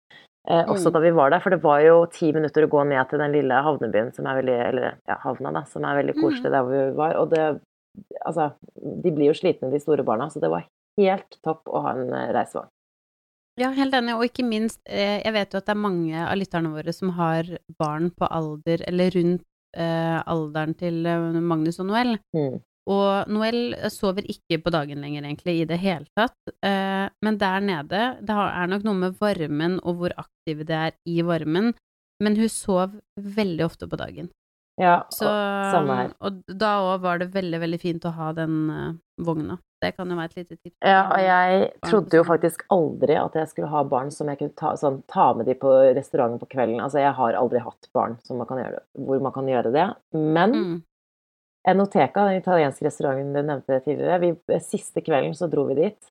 Eh, 0.45 0.65
også 0.67 0.89
Mm. 0.89 0.93
da 0.93 0.99
vi 0.99 1.11
var 1.15 1.29
der, 1.31 1.39
for 1.39 1.49
det 1.51 1.61
var 1.63 1.79
jo 1.81 2.05
ti 2.11 2.31
minutter 2.33 2.65
å 2.65 2.69
gå 2.69 2.81
ned 2.87 3.09
til 3.09 3.19
den 3.19 3.31
lille 3.31 3.61
havnebyen 3.63 4.13
som 4.13 4.25
er 4.27 4.41
veldig 4.41 4.57
Eller 4.67 4.97
ja, 5.07 5.15
havna, 5.23 5.53
da, 5.53 5.63
som 5.63 5.83
er 5.85 6.03
veldig 6.03 6.15
koselig 6.19 6.49
Mm. 6.49 6.51
der 6.51 6.63
hvor 6.63 6.71
vi 6.91 6.97
var. 6.97 7.15
Og 7.15 7.29
det 7.29 7.61
Altså, 8.25 8.53
de 9.03 9.11
blir 9.11 9.27
jo 9.29 9.33
slitne, 9.37 9.69
de 9.71 9.79
store 9.79 10.03
barna, 10.03 10.25
så 10.27 10.39
det 10.41 10.49
var 10.49 10.65
helt 10.97 11.37
topp 11.43 11.67
å 11.67 11.81
ha 11.83 11.91
en 11.93 12.11
eh, 12.11 12.31
reisevogn. 12.33 12.67
Ja, 13.55 13.69
helt 13.69 13.93
enig, 13.93 14.15
og 14.17 14.23
ikke 14.25 14.43
minst, 14.49 14.79
eh, 14.87 15.21
jeg 15.23 15.31
vet 15.33 15.51
jo 15.53 15.57
at 15.59 15.65
det 15.67 15.75
er 15.75 15.79
mange 15.83 16.15
av 16.17 16.35
lytterne 16.35 16.71
våre 16.73 16.91
som 16.91 17.09
har 17.11 17.43
barn 17.77 18.09
på 18.09 18.25
alder, 18.31 18.81
eller 18.87 19.11
rundt 19.13 19.43
eh, 19.77 20.23
alderen 20.25 20.73
til 20.75 21.05
eh, 21.05 21.39
Magnus 21.39 21.77
og 21.79 21.85
Noel. 21.85 22.17
Mm. 22.35 22.63
Og 22.89 23.29
Noel 23.31 23.75
sover 23.93 24.25
ikke 24.27 24.57
på 24.63 24.71
dagen 24.75 24.99
lenger, 24.99 25.23
egentlig, 25.23 25.61
i 25.61 25.65
det 25.69 25.77
hele 25.79 26.05
tatt. 26.17 26.35
Eh, 26.65 27.07
men 27.23 27.37
der 27.39 27.59
nede, 27.63 28.01
det 28.21 28.35
er 28.35 28.67
nok 28.67 28.83
noe 28.83 28.93
med 29.05 29.15
varmen 29.21 29.79
og 29.83 30.01
hvor 30.01 30.15
aktive 30.19 30.65
det 30.67 30.75
er 30.75 30.91
i 31.07 31.21
varmen, 31.23 31.73
men 32.23 32.35
hun 32.39 32.49
sov 32.51 32.97
veldig 33.19 33.63
ofte 33.65 33.87
på 33.87 33.99
dagen. 33.99 34.29
Ja, 34.81 35.03
Så, 35.13 35.27
samme 35.71 35.95
her. 35.95 36.13
og 36.19 36.41
da 36.49 36.79
òg 36.81 37.01
var 37.03 37.19
det 37.21 37.27
veldig, 37.35 37.59
veldig 37.61 37.79
fint 37.79 38.05
å 38.09 38.13
ha 38.17 38.31
den 38.33 38.55
eh, 38.73 38.93
vogna. 39.21 39.59
Det 39.83 39.91
kan 39.97 40.09
jo 40.09 40.15
være 40.15 40.31
et 40.31 40.35
lite 40.41 40.55
tips. 40.57 40.75
Ja, 40.81 41.01
og 41.11 41.19
jeg 41.19 41.71
trodde 41.83 42.15
jo 42.17 42.23
faktisk 42.23 42.63
aldri 42.71 43.17
at 43.19 43.33
jeg 43.35 43.49
skulle 43.51 43.67
ha 43.69 43.83
barn 43.83 44.09
som 44.15 44.27
jeg 44.31 44.39
kunne 44.39 44.55
ta, 44.59 44.71
sånn, 44.79 45.01
ta 45.11 45.33
med 45.35 45.45
de 45.45 45.55
på 45.59 45.71
restauranten 45.95 46.39
på 46.39 46.47
kvelden. 46.55 46.79
Altså, 46.81 46.99
jeg 47.03 47.13
har 47.19 47.35
aldri 47.39 47.59
hatt 47.63 47.89
barn 47.93 48.15
som 48.23 48.39
man 48.39 48.47
kan 48.49 48.61
gjøre, 48.63 48.79
hvor 49.05 49.21
man 49.21 49.35
kan 49.35 49.45
gjøre 49.51 49.71
det. 49.75 49.87
Men 50.15 50.51
Mm. 50.55 50.81
Enoteca, 51.67 52.25
den 52.27 52.41
italienske 52.41 52.85
restauranten 52.85 53.33
du 53.33 53.41
nevnte 53.41 53.77
tidligere, 53.85 54.19
vi, 54.19 54.59
siste 54.59 55.01
kvelden 55.05 55.35
så 55.37 55.47
dro 55.51 55.63
vi 55.69 55.77
dit. 55.79 56.09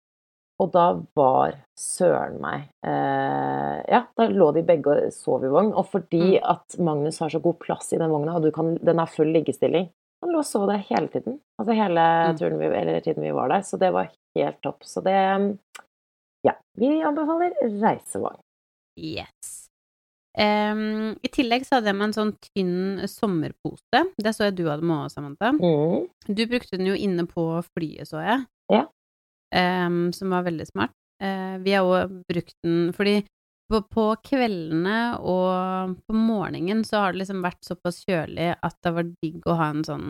Og 0.62 0.70
da 0.72 0.84
var 1.16 1.56
søren 1.80 2.36
meg 2.40 2.68
eh, 2.86 3.78
Ja, 3.90 4.02
da 4.16 4.26
lå 4.30 4.50
de 4.54 4.62
begge 4.68 4.92
og 4.94 5.12
sov 5.16 5.44
i 5.44 5.50
vogn. 5.50 5.72
Og 5.74 5.88
fordi 5.90 6.38
Mm. 6.38 6.44
at 6.54 6.78
Magnus 6.78 7.18
har 7.18 7.28
så 7.32 7.40
god 7.42 7.58
plass 7.58 7.92
i 7.92 7.98
den 7.98 8.10
vogna, 8.12 8.36
og 8.36 8.42
du 8.46 8.50
kan, 8.54 8.76
den 8.76 9.00
er 9.00 9.06
full 9.10 9.32
liggestilling 9.34 9.88
Han 10.22 10.30
lå 10.30 10.38
og 10.38 10.46
sov 10.46 10.68
der 10.70 10.78
hele 10.86 11.08
tiden. 11.10 11.40
Altså 11.58 11.74
hele 11.74 12.04
Mm. 12.30 12.36
turen 12.38 12.58
vi, 12.60 12.66
eller 12.66 13.00
tiden 13.00 13.22
vi 13.24 13.32
var 13.34 13.48
der. 13.48 13.62
Så 13.66 13.76
det 13.78 13.90
var 13.92 14.10
helt 14.36 14.60
topp. 14.62 14.84
Så 14.84 15.02
det 15.02 15.58
Ja. 16.44 16.52
Vi 16.78 17.02
anbefaler 17.02 17.52
reisevogn. 17.82 18.38
Yes. 18.98 19.41
Em, 20.38 21.12
I 21.22 21.28
tillegg 21.28 21.66
så 21.66 21.76
hadde 21.76 21.90
jeg 21.90 21.96
med 21.98 22.08
en 22.08 22.14
sånn 22.16 22.32
tynn 22.40 23.02
sommerpose. 23.10 24.00
Det 24.16 24.32
så 24.32 24.46
jeg 24.48 24.56
du 24.56 24.64
hadde 24.70 24.82
med 24.88 25.04
òg, 25.04 25.10
Samantha. 25.12 25.50
Mm. 25.52 26.06
Du 26.28 26.42
brukte 26.48 26.78
den 26.78 26.86
jo 26.88 26.94
inne 26.96 27.26
på 27.28 27.44
flyet, 27.76 28.08
så 28.08 28.22
jeg. 28.24 28.46
Ja. 28.72 28.86
Um, 29.52 30.12
som 30.16 30.30
var 30.32 30.46
veldig 30.46 30.66
smart. 30.70 30.94
Uh, 31.22 31.58
vi 31.62 31.74
har 31.76 31.84
òg 31.84 32.14
brukt 32.26 32.54
den 32.64 32.92
fordi 32.96 33.18
på, 33.70 33.82
på 33.92 34.06
kveldene 34.24 35.18
og 35.20 35.98
på 36.08 36.16
morgenen 36.16 36.80
så 36.84 37.04
har 37.04 37.12
det 37.14 37.22
liksom 37.22 37.44
vært 37.44 37.60
såpass 37.64 38.00
kjølig 38.08 38.50
at 38.60 38.74
det 38.84 38.92
var 38.96 39.06
digg 39.22 39.44
å 39.48 39.54
ha 39.60 39.68
en 39.72 39.84
sånn 39.86 40.08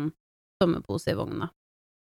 sommerpose 0.62 1.11
i 1.12 1.18
vogna. 1.18 1.50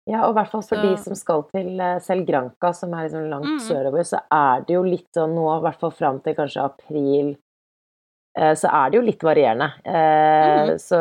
Ja, 0.08 0.24
og 0.26 0.32
i 0.32 0.38
hvert 0.38 0.50
fall 0.52 0.62
for 0.62 0.76
Så- 0.76 0.82
de 0.82 0.96
som 1.02 1.14
skal 1.14 1.42
til 1.54 1.80
eh, 1.80 1.98
selv 2.00 2.26
Granca, 2.26 2.72
som 2.74 2.94
er 2.94 3.08
liksom 3.08 3.28
langt 3.30 3.44
Mm. 3.46 3.60
sørover, 3.60 4.04
så 4.06 4.20
er 4.32 4.64
det 4.66 4.74
jo 4.74 4.82
litt 4.82 5.08
sånn 5.14 5.34
nå, 5.34 5.46
i 5.58 5.62
hvert 5.62 5.78
fall 5.80 5.90
fram 5.90 6.20
til 6.20 6.34
kanskje 6.34 6.64
april, 6.64 7.36
så 8.54 8.68
er 8.70 8.90
det 8.90 8.98
jo 8.98 9.02
litt 9.06 9.22
varierende. 9.24 9.70
Eh, 9.84 10.44
Mm. 10.68 10.78
Så 10.78 10.98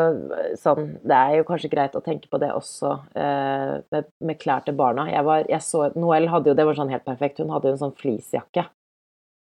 sånn, 0.58 0.86
det 1.04 1.14
er 1.16 1.36
jo 1.38 1.44
kanskje 1.44 1.70
greit 1.70 1.94
å 1.94 2.02
tenke 2.02 2.28
på 2.30 2.38
det 2.40 2.48
også 2.54 2.92
eh, 3.14 3.74
med, 3.92 4.06
med 4.20 4.38
klær 4.40 4.64
til 4.64 4.74
barna. 4.74 5.04
Jeg 5.10 5.24
var, 5.24 5.44
jeg 5.48 5.60
så, 5.62 5.92
Noel 5.94 6.26
hadde 6.32 6.50
jo, 6.50 6.54
det 6.58 6.64
var 6.66 6.74
sånn 6.78 6.90
helt 6.90 7.04
perfekt, 7.04 7.38
hun 7.38 7.50
hadde 7.50 7.68
jo 7.68 7.76
en 7.76 7.82
sånn 7.84 7.94
fleecejakke. 7.98 8.64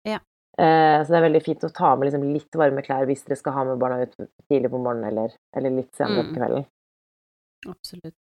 Ja. 0.08 0.18
Eh, 0.58 0.98
så 1.04 1.08
det 1.12 1.18
er 1.20 1.26
veldig 1.28 1.42
fint 1.44 1.64
å 1.64 1.72
ta 1.72 1.94
med 1.96 2.08
liksom 2.10 2.24
litt 2.32 2.54
varme 2.60 2.82
klær 2.84 3.06
hvis 3.08 3.24
dere 3.24 3.36
skal 3.40 3.52
ha 3.56 3.64
med 3.64 3.78
barna 3.80 4.02
ut 4.04 4.16
tidlig 4.48 4.70
på 4.72 4.80
morgenen 4.80 5.08
eller, 5.12 5.32
eller 5.56 5.70
litt 5.80 5.92
senere 5.96 6.22
Mm. 6.22 6.28
på 6.32 6.38
kvelden. 6.40 6.66
Absolutt. 7.72 8.14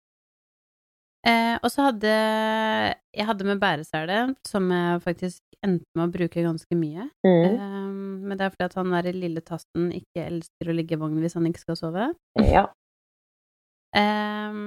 Eh, 1.27 1.55
og 1.62 1.69
så 1.69 1.91
hadde 1.91 2.12
jeg 3.13 3.27
hadde 3.27 3.45
med 3.45 3.60
bæresele, 3.62 4.19
som 4.47 4.71
jeg 4.73 5.01
faktisk 5.03 5.41
endte 5.62 5.86
med 5.93 6.07
å 6.07 6.13
bruke 6.15 6.41
ganske 6.41 6.77
mye. 6.77 7.05
Mm. 7.25 7.43
Eh, 7.45 7.89
men 8.25 8.38
det 8.38 8.45
er 8.45 8.53
fordi 8.55 8.67
at 8.69 8.77
han 8.79 8.95
der 8.95 9.12
lille 9.13 9.43
tassen 9.45 9.91
ikke 9.93 10.25
elsker 10.25 10.71
å 10.71 10.75
ligge 10.77 10.97
i 10.97 11.01
vogn 11.01 11.19
hvis 11.21 11.38
han 11.38 11.45
ikke 11.49 11.62
skal 11.65 11.77
sove. 11.77 12.10
Ja. 12.41 12.65
Eh, 13.93 14.60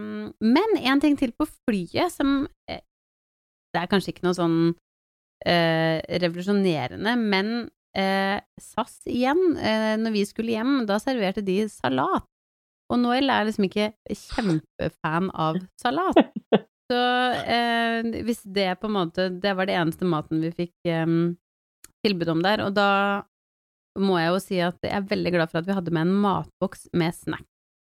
men 0.54 0.78
en 0.78 1.02
ting 1.02 1.18
til 1.18 1.34
på 1.34 1.48
flyet 1.48 2.12
som 2.12 2.42
eh, 2.68 2.82
Det 3.72 3.80
er 3.80 3.88
kanskje 3.90 4.12
ikke 4.12 4.26
noe 4.26 4.36
sånn 4.36 4.58
eh, 5.48 5.98
revolusjonerende, 6.22 7.16
men 7.18 7.48
eh, 7.98 8.38
SAS 8.60 9.00
igjen, 9.10 9.56
eh, 9.58 9.94
når 9.98 10.14
vi 10.14 10.22
skulle 10.28 10.54
hjem, 10.54 10.76
da 10.86 11.00
serverte 11.02 11.42
de 11.42 11.64
salat. 11.72 12.28
Og 12.92 13.00
Noel 13.00 13.30
er 13.32 13.46
liksom 13.48 13.64
ikke 13.68 13.92
kjempefan 14.12 15.30
av 15.32 15.58
salat. 15.80 16.18
Så 16.92 16.98
eh, 17.48 18.04
hvis 18.26 18.42
det 18.44 18.74
på 18.76 18.90
en 18.90 18.92
måte 18.98 19.24
Det 19.40 19.54
var 19.56 19.64
det 19.64 19.72
eneste 19.80 20.04
maten 20.04 20.42
vi 20.44 20.50
fikk 20.52 20.90
eh, 20.92 21.06
tilbud 22.04 22.28
om 22.34 22.42
der, 22.44 22.60
og 22.66 22.74
da 22.76 23.22
må 23.96 24.18
jeg 24.18 24.30
jo 24.34 24.38
si 24.42 24.56
at 24.60 24.76
jeg 24.84 24.92
er 24.92 25.06
veldig 25.08 25.32
glad 25.32 25.50
for 25.52 25.62
at 25.62 25.68
vi 25.68 25.76
hadde 25.78 25.92
med 25.94 26.08
en 26.08 26.16
matboks 26.26 26.88
med 26.98 27.14
snack. 27.16 27.44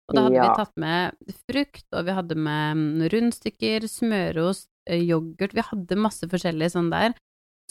Og 0.10 0.18
da 0.18 0.26
hadde 0.28 0.36
Ja. 0.38 0.44
vi 0.46 0.60
tatt 0.60 0.76
med 0.78 1.34
frukt, 1.50 1.86
og 1.96 2.06
vi 2.06 2.14
hadde 2.20 2.36
med 2.38 3.08
rundstykker, 3.14 3.88
smørost, 3.90 4.68
eh, 4.86 5.02
yoghurt 5.02 5.56
Vi 5.58 5.64
hadde 5.66 5.98
masse 5.98 6.28
forskjellig 6.30 6.70
sånn 6.76 6.92
der. 6.94 7.16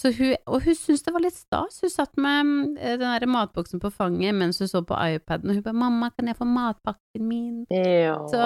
Så 0.01 0.11
hun, 0.17 0.35
og 0.51 0.65
hun 0.65 0.75
syntes 0.75 1.05
det 1.07 1.13
var 1.15 1.23
litt 1.23 1.37
stas. 1.37 1.79
Hun 1.85 1.93
satt 1.93 2.17
med 2.19 2.49
mm, 2.49 2.63
den 2.83 3.05
der 3.05 3.27
matboksen 3.31 3.83
på 3.83 3.93
fanget 3.95 4.35
mens 4.35 4.59
hun 4.59 4.71
så 4.71 4.83
på 4.83 4.97
iPaden, 4.99 5.51
og 5.51 5.59
hun 5.59 5.63
bare 5.63 5.79
'Mamma, 5.79 6.11
kan 6.17 6.27
jeg 6.27 6.39
få 6.41 6.49
matpakken 6.51 7.29
min?' 7.29 7.67
Ja. 7.71 8.17
Så 8.27 8.41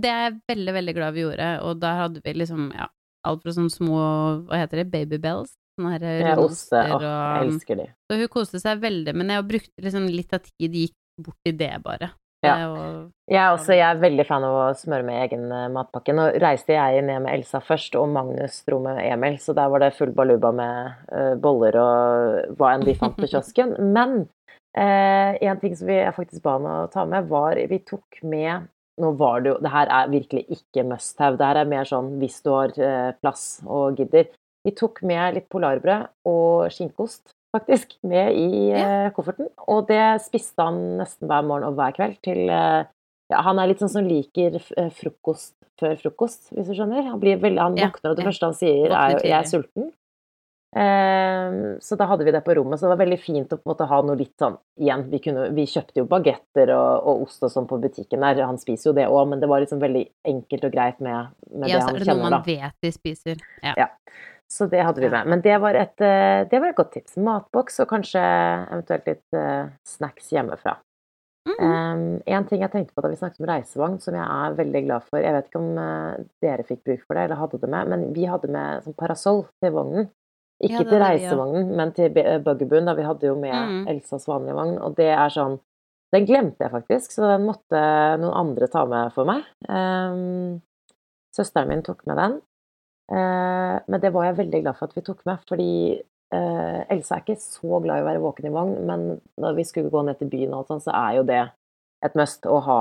det 0.00 0.10
er 0.10 0.22
jeg 0.30 0.40
veldig, 0.48 0.74
veldig 0.78 0.94
glad 0.96 1.12
vi 1.12 1.26
gjorde, 1.26 1.50
og 1.60 1.80
der 1.80 2.00
hadde 2.00 2.24
vi 2.24 2.32
liksom, 2.32 2.72
ja, 2.72 2.88
alt 3.24 3.44
fra 3.44 3.52
sånne 3.52 3.72
små, 3.72 4.00
hva 4.48 4.64
heter 4.64 4.80
det, 4.80 4.90
babybells, 4.92 5.54
sånne 5.76 5.92
her 5.92 6.08
Ja, 6.08 6.34
runde 6.34 6.48
oste. 6.48 6.80
oster, 6.80 7.04
jeg 7.04 7.46
elsker 7.48 7.80
de. 7.82 7.86
Så 8.08 8.18
hun 8.20 8.28
koste 8.28 8.60
seg 8.64 8.80
veldig, 8.80 9.14
men 9.14 9.28
jeg 9.28 9.48
brukte 9.48 9.84
liksom 9.84 10.08
litt 10.08 10.32
av 10.32 10.40
tid 10.40 10.72
gikk 10.72 10.96
bort 11.20 11.48
i 11.48 11.52
det, 11.52 11.72
bare. 11.84 12.10
Ja. 12.44 13.04
Jeg 13.24 13.40
er 13.40 13.54
også 13.54 13.72
jeg 13.72 13.84
er 13.88 14.00
veldig 14.02 14.24
fan 14.28 14.44
av 14.44 14.54
å 14.58 14.64
smøre 14.76 15.06
med 15.06 15.22
egen 15.22 15.46
eh, 15.48 15.70
matpakke. 15.72 16.12
Nå 16.12 16.26
reiste 16.42 16.76
jeg 16.76 17.04
ned 17.06 17.24
med 17.24 17.32
Elsa 17.32 17.62
først, 17.64 17.96
og 17.96 18.10
Magnus 18.12 18.58
dro 18.66 18.82
med 18.84 19.00
Emil, 19.00 19.38
så 19.40 19.54
der 19.56 19.70
var 19.72 19.80
det 19.80 19.94
full 19.96 20.12
baluba 20.16 20.50
med 20.52 21.08
eh, 21.08 21.32
boller 21.40 21.78
og 21.80 22.58
hva 22.58 22.74
enn 22.74 22.84
de 22.84 22.96
fant 23.00 23.16
på 23.16 23.28
kiosken. 23.32 23.72
Men 23.96 24.26
eh, 24.76 25.40
en 25.40 25.62
ting 25.62 25.76
som 25.78 25.88
vi 25.88 25.96
jeg 26.02 26.16
faktisk 26.18 26.44
ba 26.44 26.58
han 26.58 26.68
å 26.68 26.78
ta 26.92 27.06
med, 27.08 27.30
var 27.32 27.60
Vi 27.70 27.80
tok 27.88 28.20
med 28.28 28.70
Nå 29.00 29.08
var 29.18 29.40
det 29.42 29.50
jo 29.50 29.54
Det 29.58 29.70
her 29.72 29.88
er 29.90 30.10
virkelig 30.12 30.44
ikke 30.54 30.84
must 30.86 31.18
have. 31.18 31.38
Det 31.40 31.48
her 31.48 31.58
er 31.64 31.70
mer 31.70 31.88
sånn 31.88 32.12
hvis 32.20 32.36
du 32.44 32.52
har 32.52 32.76
eh, 32.76 33.14
plass 33.24 33.46
og 33.64 33.98
gidder. 33.98 34.28
Vi 34.64 34.72
tok 34.76 35.00
med 35.04 35.40
litt 35.40 35.48
polarbrød 35.52 36.12
og 36.28 36.68
skinkeost, 36.72 37.34
faktisk, 37.54 37.96
med 38.06 38.34
i 38.36 38.70
eh, 38.74 39.08
kofferten. 39.16 39.50
Og 39.70 39.86
det 39.90 40.02
spiste 40.24 40.66
han 40.66 40.98
nesten 41.00 41.30
hver 41.30 41.46
morgen 41.46 41.70
og 41.70 41.78
hver 41.78 41.94
kveld 41.96 42.18
til 42.26 42.48
eh, 42.50 42.82
ja, 43.32 43.42
Han 43.46 43.58
er 43.58 43.70
litt 43.70 43.82
sånn 43.82 43.92
som 43.92 44.08
liker 44.08 44.58
eh, 44.60 44.90
frokost 44.94 45.56
før 45.80 45.96
frokost, 45.98 46.52
hvis 46.54 46.68
du 46.70 46.76
skjønner. 46.76 47.06
Han, 47.08 47.20
blir 47.22 47.40
veldig, 47.42 47.60
han 47.60 47.76
Ja, 47.78 47.90
våkner, 47.90 48.12
og 48.12 48.18
det 48.18 48.24
ja. 48.24 48.30
første 48.30 48.50
han 48.50 48.58
sier, 48.58 48.92
er 48.94 49.16
jo 49.16 49.22
'jeg 49.24 49.38
er 49.38 49.48
sulten'. 49.50 49.92
Eh, 50.74 51.78
så 51.80 51.96
da 51.96 52.06
hadde 52.10 52.24
vi 52.26 52.32
det 52.34 52.40
på 52.42 52.54
rommet, 52.58 52.80
så 52.80 52.86
det 52.86 52.96
var 52.96 53.04
veldig 53.04 53.18
fint 53.22 53.52
å 53.52 53.58
på 53.60 53.62
en 53.62 53.70
måte 53.70 53.86
ha 53.86 54.00
noe 54.02 54.18
litt 54.18 54.34
sånn 54.42 54.56
Igjen, 54.82 55.04
vi, 55.06 55.20
kunne, 55.22 55.44
vi 55.54 55.68
kjøpte 55.70 56.00
jo 56.00 56.06
bagetter 56.10 56.72
og, 56.74 57.06
og 57.06 57.22
ost 57.28 57.46
og 57.46 57.52
sånn 57.52 57.68
på 57.70 57.78
butikken 57.78 58.26
der, 58.26 58.40
han 58.42 58.58
spiser 58.58 58.90
jo 58.90 58.94
det 58.96 59.04
òg, 59.06 59.28
men 59.30 59.38
det 59.38 59.46
var 59.46 59.62
liksom 59.62 59.78
veldig 59.78 60.02
enkelt 60.32 60.66
og 60.66 60.74
greit 60.74 60.98
med, 60.98 61.30
med 61.52 61.70
Ja, 61.70 61.78
det 61.78 61.84
så 61.84 61.92
er 61.92 61.94
det 61.94 62.00
noe 62.00 62.08
kjenner, 62.08 62.24
da. 62.24 62.40
man 62.40 62.48
vet 62.48 62.74
de 62.82 62.90
spiser. 62.96 63.44
Ja. 63.62 63.76
Ja. 63.84 63.88
Så 64.50 64.66
det 64.70 64.82
hadde 64.84 65.00
vi 65.00 65.10
med. 65.10 65.26
Men 65.26 65.40
det 65.44 65.56
var 65.62 65.74
et, 65.74 66.00
eh, 66.04 66.44
det 66.50 66.60
var 66.60 66.70
et 66.70 66.78
godt 66.78 66.92
tips. 66.94 67.16
Matboks 67.16 67.80
og 67.82 67.88
kanskje 67.90 68.22
eventuelt 68.22 69.06
litt 69.08 69.38
eh, 69.38 69.70
snacks 69.88 70.30
hjemmefra. 70.34 70.76
Mm. 71.44 71.56
Um, 71.60 72.04
en 72.24 72.46
ting 72.48 72.62
jeg 72.62 72.72
tenkte 72.72 72.94
på 72.96 73.02
da 73.04 73.10
vi 73.12 73.18
snakket 73.20 73.42
om 73.42 73.48
reisevogn, 73.50 73.98
som 74.00 74.16
jeg 74.16 74.24
er 74.24 74.54
veldig 74.56 74.80
glad 74.86 75.04
for 75.10 75.20
Jeg 75.20 75.34
vet 75.36 75.50
ikke 75.50 75.60
om 75.60 75.80
eh, 75.82 76.22
dere 76.40 76.64
fikk 76.64 76.80
bruk 76.88 77.02
for 77.04 77.18
det, 77.18 77.26
eller 77.26 77.40
hadde 77.42 77.60
det 77.60 77.68
med, 77.74 77.90
men 77.92 78.04
vi 78.16 78.24
hadde 78.30 78.48
med 78.48 78.86
sånn 78.86 78.96
parasoll 78.96 79.42
til 79.60 79.74
vognen. 79.74 80.08
Ikke 80.62 80.80
Ja, 80.80 80.86
til 80.88 81.02
reisevognen, 81.02 81.68
ja. 81.68 81.76
men 81.76 81.92
til 81.92 82.16
eh, 82.22 82.38
Da 82.40 82.54
vi 82.94 83.08
hadde 83.10 83.28
jo 83.28 83.36
med 83.36 83.54
Mm. 83.54 83.86
Elsas 83.92 84.26
vanlige 84.28 84.56
vogn, 84.56 84.78
og 84.78 84.96
det 84.96 85.10
er 85.12 85.28
sånn 85.28 85.58
Den 86.14 86.26
glemte 86.26 86.62
jeg 86.62 86.70
faktisk, 86.70 87.10
så 87.10 87.26
den 87.26 87.44
måtte 87.44 87.80
noen 88.22 88.36
andre 88.38 88.68
ta 88.70 88.84
med 88.86 89.12
for 89.12 89.26
meg. 89.26 89.42
Um, 89.66 90.62
søsteren 91.34 91.68
min 91.68 91.82
tok 91.82 92.06
med 92.06 92.16
den. 92.16 92.36
Eh, 93.12 93.76
men 93.88 94.00
det 94.00 94.12
var 94.14 94.24
jeg 94.30 94.36
veldig 94.38 94.62
glad 94.64 94.76
for 94.78 94.88
at 94.88 94.96
vi 94.96 95.02
tok 95.04 95.20
med, 95.28 95.42
fordi 95.48 95.70
eh, 96.32 96.80
Elsa 96.94 97.18
er 97.18 97.24
ikke 97.24 97.36
så 97.40 97.80
glad 97.84 98.00
i 98.00 98.04
å 98.04 98.08
være 98.08 98.22
våken 98.24 98.48
i 98.48 98.54
vogn, 98.54 98.74
men 98.88 99.04
når 99.40 99.58
vi 99.58 99.64
skulle 99.68 99.90
gå 99.92 100.02
ned 100.06 100.18
til 100.18 100.30
byen 100.32 100.54
og 100.54 100.62
alt 100.62 100.72
sånt, 100.72 100.86
så 100.86 100.94
er 100.96 101.18
jo 101.18 101.26
det 101.28 101.42
et 102.04 102.16
must 102.16 102.46
å 102.48 102.58
ha 102.64 102.80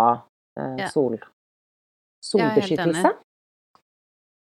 eh, 0.60 0.88
sol, 0.94 1.18
solbeskyttelse. 2.24 3.14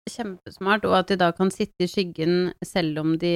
Kjempesmart, 0.10 0.86
og 0.90 0.96
at 1.04 1.12
de 1.12 1.20
da 1.22 1.30
kan 1.38 1.52
sitte 1.54 1.86
i 1.86 1.90
skyggen 1.90 2.52
selv 2.66 2.98
om 3.04 3.14
de 3.22 3.34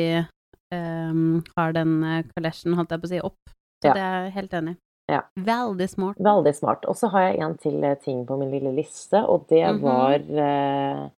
ehm, 0.73 1.43
har 1.57 1.75
den 1.75 1.99
kalesjen, 2.33 2.73
holdt 2.73 2.95
jeg 2.95 3.03
på 3.03 3.09
å 3.09 3.11
si, 3.11 3.19
opp. 3.29 3.53
Så 3.83 3.91
Ja. 3.91 3.93
det 3.93 4.01
er 4.01 4.23
jeg 4.23 4.33
helt 4.39 4.53
enig 4.57 4.73
i. 4.73 4.77
Ja. 5.11 5.21
Veldig 5.37 5.89
smart. 5.91 6.17
Veldig 6.17 6.55
smart. 6.55 6.85
Og 6.89 6.95
så 6.95 7.09
har 7.11 7.27
jeg 7.27 7.41
en 7.43 7.57
til 7.57 7.83
ting 8.01 8.25
på 8.25 8.37
min 8.39 8.49
lille 8.49 8.71
liste, 8.73 9.21
og 9.21 9.45
det 9.49 9.61
Mhm. 9.67 9.81
var 9.81 10.15
eh, 10.15 11.09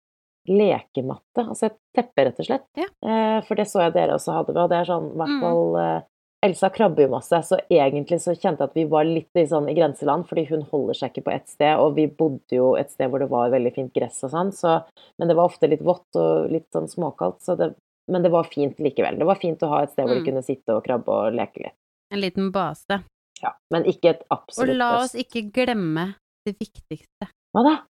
lekematte. 0.48 1.44
Altså 1.48 1.66
et 1.70 1.76
teppe, 1.96 2.24
rett 2.26 2.40
og 2.40 2.46
slett. 2.48 2.66
Ja. 2.76 2.88
Eh, 3.04 3.38
for 3.46 3.54
det 3.59 3.66
så 3.70 3.80
jeg 3.87 3.94
dere 3.94 4.16
også 4.18 4.35
hadde 4.37 4.52
med, 4.54 4.62
og 4.64 4.70
det 4.70 4.78
er 4.83 4.90
sånn 4.90 5.07
i 5.12 5.16
hvert 5.20 5.35
Mm. 5.35 5.40
fall 5.40 5.76
eh, 5.83 6.02
Elsa 6.44 6.68
krabber 6.68 7.07
jo 7.07 7.09
masse, 7.09 7.38
så 7.48 7.57
egentlig 7.72 8.18
så 8.20 8.35
kjente 8.37 8.61
jeg 8.61 8.68
at 8.68 8.74
vi 8.76 8.85
var 8.85 9.04
litt 9.09 9.30
i, 9.35 9.46
sånn, 9.48 9.64
i 9.70 9.72
grenseland, 9.78 10.26
fordi 10.28 10.42
hun 10.50 10.61
holder 10.68 10.92
seg 10.98 11.09
ikke 11.14 11.24
på 11.24 11.33
ett 11.33 11.48
sted, 11.48 11.78
og 11.80 11.94
vi 11.96 12.04
bodde 12.07 12.52
jo 12.52 12.74
et 12.76 12.90
sted 12.92 13.09
hvor 13.09 13.18
det 13.18 13.30
var 13.30 13.48
veldig 13.48 13.72
fint 13.74 13.94
gress 13.94 14.22
og 14.24 14.30
sånn, 14.30 14.52
så 14.52 14.85
Men 15.18 15.28
det 15.28 15.37
var 15.37 15.48
ofte 15.48 15.66
litt 15.70 15.80
vått 15.80 16.14
og 16.20 16.50
litt 16.52 16.68
sånn 16.70 16.87
småkaldt, 16.88 17.40
så 17.40 17.57
det 17.57 17.74
Men 18.07 18.22
det 18.22 18.30
var 18.30 18.44
fint 18.44 18.76
likevel. 18.76 19.16
Det 19.18 19.24
var 19.24 19.37
fint 19.40 19.59
å 19.62 19.68
ha 19.70 19.83
et 19.85 19.90
sted 19.92 20.04
hvor 20.04 20.16
Mm. 20.20 20.24
de 20.24 20.30
kunne 20.30 20.42
sitte 20.44 20.68
og 20.76 20.85
krabbe 20.85 21.09
og 21.09 21.33
leke 21.33 21.57
litt. 21.64 21.72
En 22.12 22.20
liten 22.20 22.52
base. 22.52 23.02
Ja. 23.42 23.52
Men 23.72 23.85
ikke 23.85 24.11
et 24.11 24.22
Og 24.30 24.68
la 24.68 24.98
oss 25.00 25.14
ikke 25.14 25.50
glemme 25.50 26.14
det 26.44 26.59
viktigste. 26.59 27.30
Hva 27.57 27.62
da? 27.64 27.83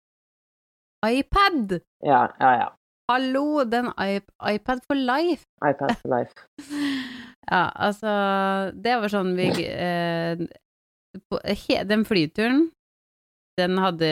iPad! 1.06 1.80
Ja, 2.06 2.28
ja, 2.40 2.54
ja. 2.62 2.70
Hallo, 3.12 3.64
den 3.68 3.90
iP 4.00 4.30
iPad 4.50 4.84
for 4.88 4.96
life! 4.96 5.44
iPad 5.70 5.98
for 6.02 6.18
life. 6.18 6.34
Ja, 7.44 7.66
altså 7.76 8.08
Det 8.72 8.94
var 9.02 9.12
sånn 9.12 9.34
vi 9.36 9.50
eh, 9.68 10.40
på, 11.28 11.40
he, 11.44 11.82
Den 11.84 12.06
flyturen, 12.08 12.70
den 13.60 13.76
hadde 13.84 14.12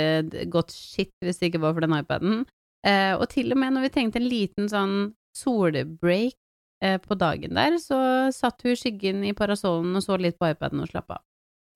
gått 0.52 0.74
skitt 0.76 1.16
hvis 1.24 1.40
det 1.40 1.52
ikke 1.52 1.62
var 1.64 1.78
for 1.78 1.86
den 1.86 1.96
iPaden. 1.96 2.44
Eh, 2.84 3.14
og 3.16 3.30
til 3.32 3.54
og 3.54 3.62
med 3.62 3.76
når 3.78 3.88
vi 3.88 3.94
tenkte 3.96 4.20
en 4.20 4.28
liten 4.28 4.68
sånn 4.70 4.96
solbreak 5.38 6.36
eh, 6.84 7.00
på 7.02 7.18
dagen 7.18 7.56
der, 7.56 7.80
så 7.82 7.98
satt 8.36 8.62
hun 8.66 8.76
i 8.76 8.80
skyggen 8.80 9.24
i 9.26 9.34
parasollen 9.38 9.96
og 9.96 10.04
så 10.06 10.20
litt 10.20 10.38
på 10.42 10.52
iPaden 10.52 10.84
og 10.84 10.92
slappa 10.92 11.22
av. 11.22 11.26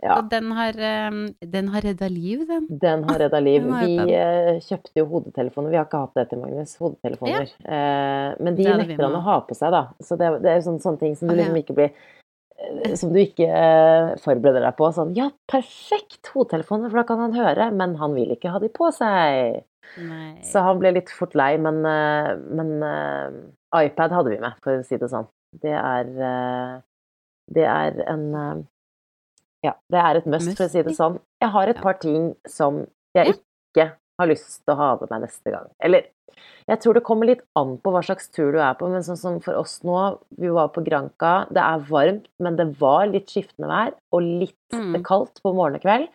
Ja. 0.03 0.15
Så 0.15 0.21
den 0.29 0.51
har, 0.51 0.69
eh, 0.69 1.11
den 1.39 1.67
har 1.67 1.81
redda 1.81 2.07
liv, 2.07 2.47
den. 2.47 2.67
Den 2.69 3.03
har 3.03 3.19
redda 3.19 3.39
liv. 3.39 3.69
Har 3.69 3.85
Vi 3.85 4.13
eh, 4.13 4.59
kjøpte 4.59 4.99
jo 4.99 5.05
hodetelefoner. 5.13 5.71
Vi 5.71 5.79
har 5.79 5.87
ikke 5.87 6.01
hatt 6.03 6.19
det 6.19 6.27
til 6.29 6.41
Magnus. 6.41 6.75
Hodetelefoner. 6.81 7.53
Eh, 7.63 8.33
men 8.43 8.59
de 8.59 8.67
nekter 8.67 9.07
han 9.07 9.17
å 9.21 9.23
ha 9.25 9.39
på 9.47 9.55
seg, 9.57 9.71
da. 9.75 9.87
Så 10.03 10.19
det, 10.19 10.33
det 10.43 10.51
er 10.51 10.65
sånne, 10.65 10.83
sånne 10.83 11.01
ting 11.01 11.15
som 11.15 11.31
du 11.31 11.37
liksom 11.37 11.59
ikke 11.61 11.77
blir 11.77 11.93
eh, 11.95 12.95
som 12.99 13.13
du 13.15 13.21
ikke 13.23 13.47
forbereder 14.25 14.67
deg 14.67 14.77
på. 14.77 14.91
Sånn 14.97 15.15
ja, 15.17 15.29
perfekt 15.51 16.33
hodetelefoner, 16.33 16.91
for 16.91 17.01
da 17.01 17.07
kan 17.07 17.23
han 17.23 17.39
høre, 17.39 17.71
men 17.71 17.95
han 18.01 18.17
vil 18.17 18.35
ikke 18.35 18.51
ha 18.53 18.61
de 18.63 18.71
på 18.73 18.91
seg. 18.95 19.63
Nei. 20.01 20.33
Så 20.43 20.59
han 20.65 20.81
ble 20.81 20.91
litt 20.97 21.13
fort 21.13 21.37
lei, 21.37 21.53
men, 21.61 21.83
men 21.85 22.71
uh, 22.81 23.35
iPad 23.77 24.11
hadde 24.11 24.31
vi 24.33 24.39
med, 24.41 24.57
for 24.65 24.81
å 24.81 24.85
si 24.85 24.97
det 24.99 25.11
sånn. 25.11 25.27
Det 25.61 25.71
er 25.71 26.09
uh, 26.19 26.81
Det 27.45 27.65
er 27.69 27.99
en 28.09 28.23
eh, 28.35 28.63
Ja, 29.65 29.73
det 29.91 30.01
er 30.01 30.19
et 30.21 30.27
must, 30.29 30.51
for 30.57 30.67
å 30.67 30.71
si 30.71 30.81
det 30.85 30.93
sånn. 30.97 31.19
Jeg 31.41 31.51
har 31.55 31.71
et 31.71 31.81
par 31.81 31.97
ting 32.01 32.33
som 32.47 32.83
jeg 33.17 33.33
ikke 33.35 33.87
har 34.19 34.27
lyst 34.29 34.61
til 34.63 34.75
å 34.75 34.77
ha 34.79 34.89
med 35.01 35.09
meg 35.11 35.25
neste 35.25 35.51
gang. 35.51 35.65
Eller 35.83 36.05
jeg 36.69 36.79
tror 36.83 36.93
det 36.97 37.03
kommer 37.07 37.27
litt 37.29 37.41
an 37.59 37.75
på 37.83 37.91
hva 37.93 38.01
slags 38.05 38.29
tur 38.33 38.51
du 38.55 38.59
er 38.63 38.75
på, 38.79 38.87
men 38.91 39.03
sånn 39.05 39.17
som 39.19 39.39
for 39.43 39.57
oss 39.59 39.79
nå, 39.87 39.97
vi 40.37 40.49
var 40.53 40.69
på 40.75 40.83
Granca, 40.85 41.47
det 41.53 41.61
er 41.63 41.83
varmt, 41.89 42.27
men 42.43 42.55
det 42.59 42.67
var 42.79 43.07
litt 43.11 43.31
skiftende 43.31 43.69
vær, 43.71 43.93
og 44.13 44.21
litt 44.21 44.53
Mm. 44.75 45.03
kaldt 45.03 45.41
på 45.43 45.53
morgen 45.55 45.75
og 45.75 45.81
kveld. 45.85 46.07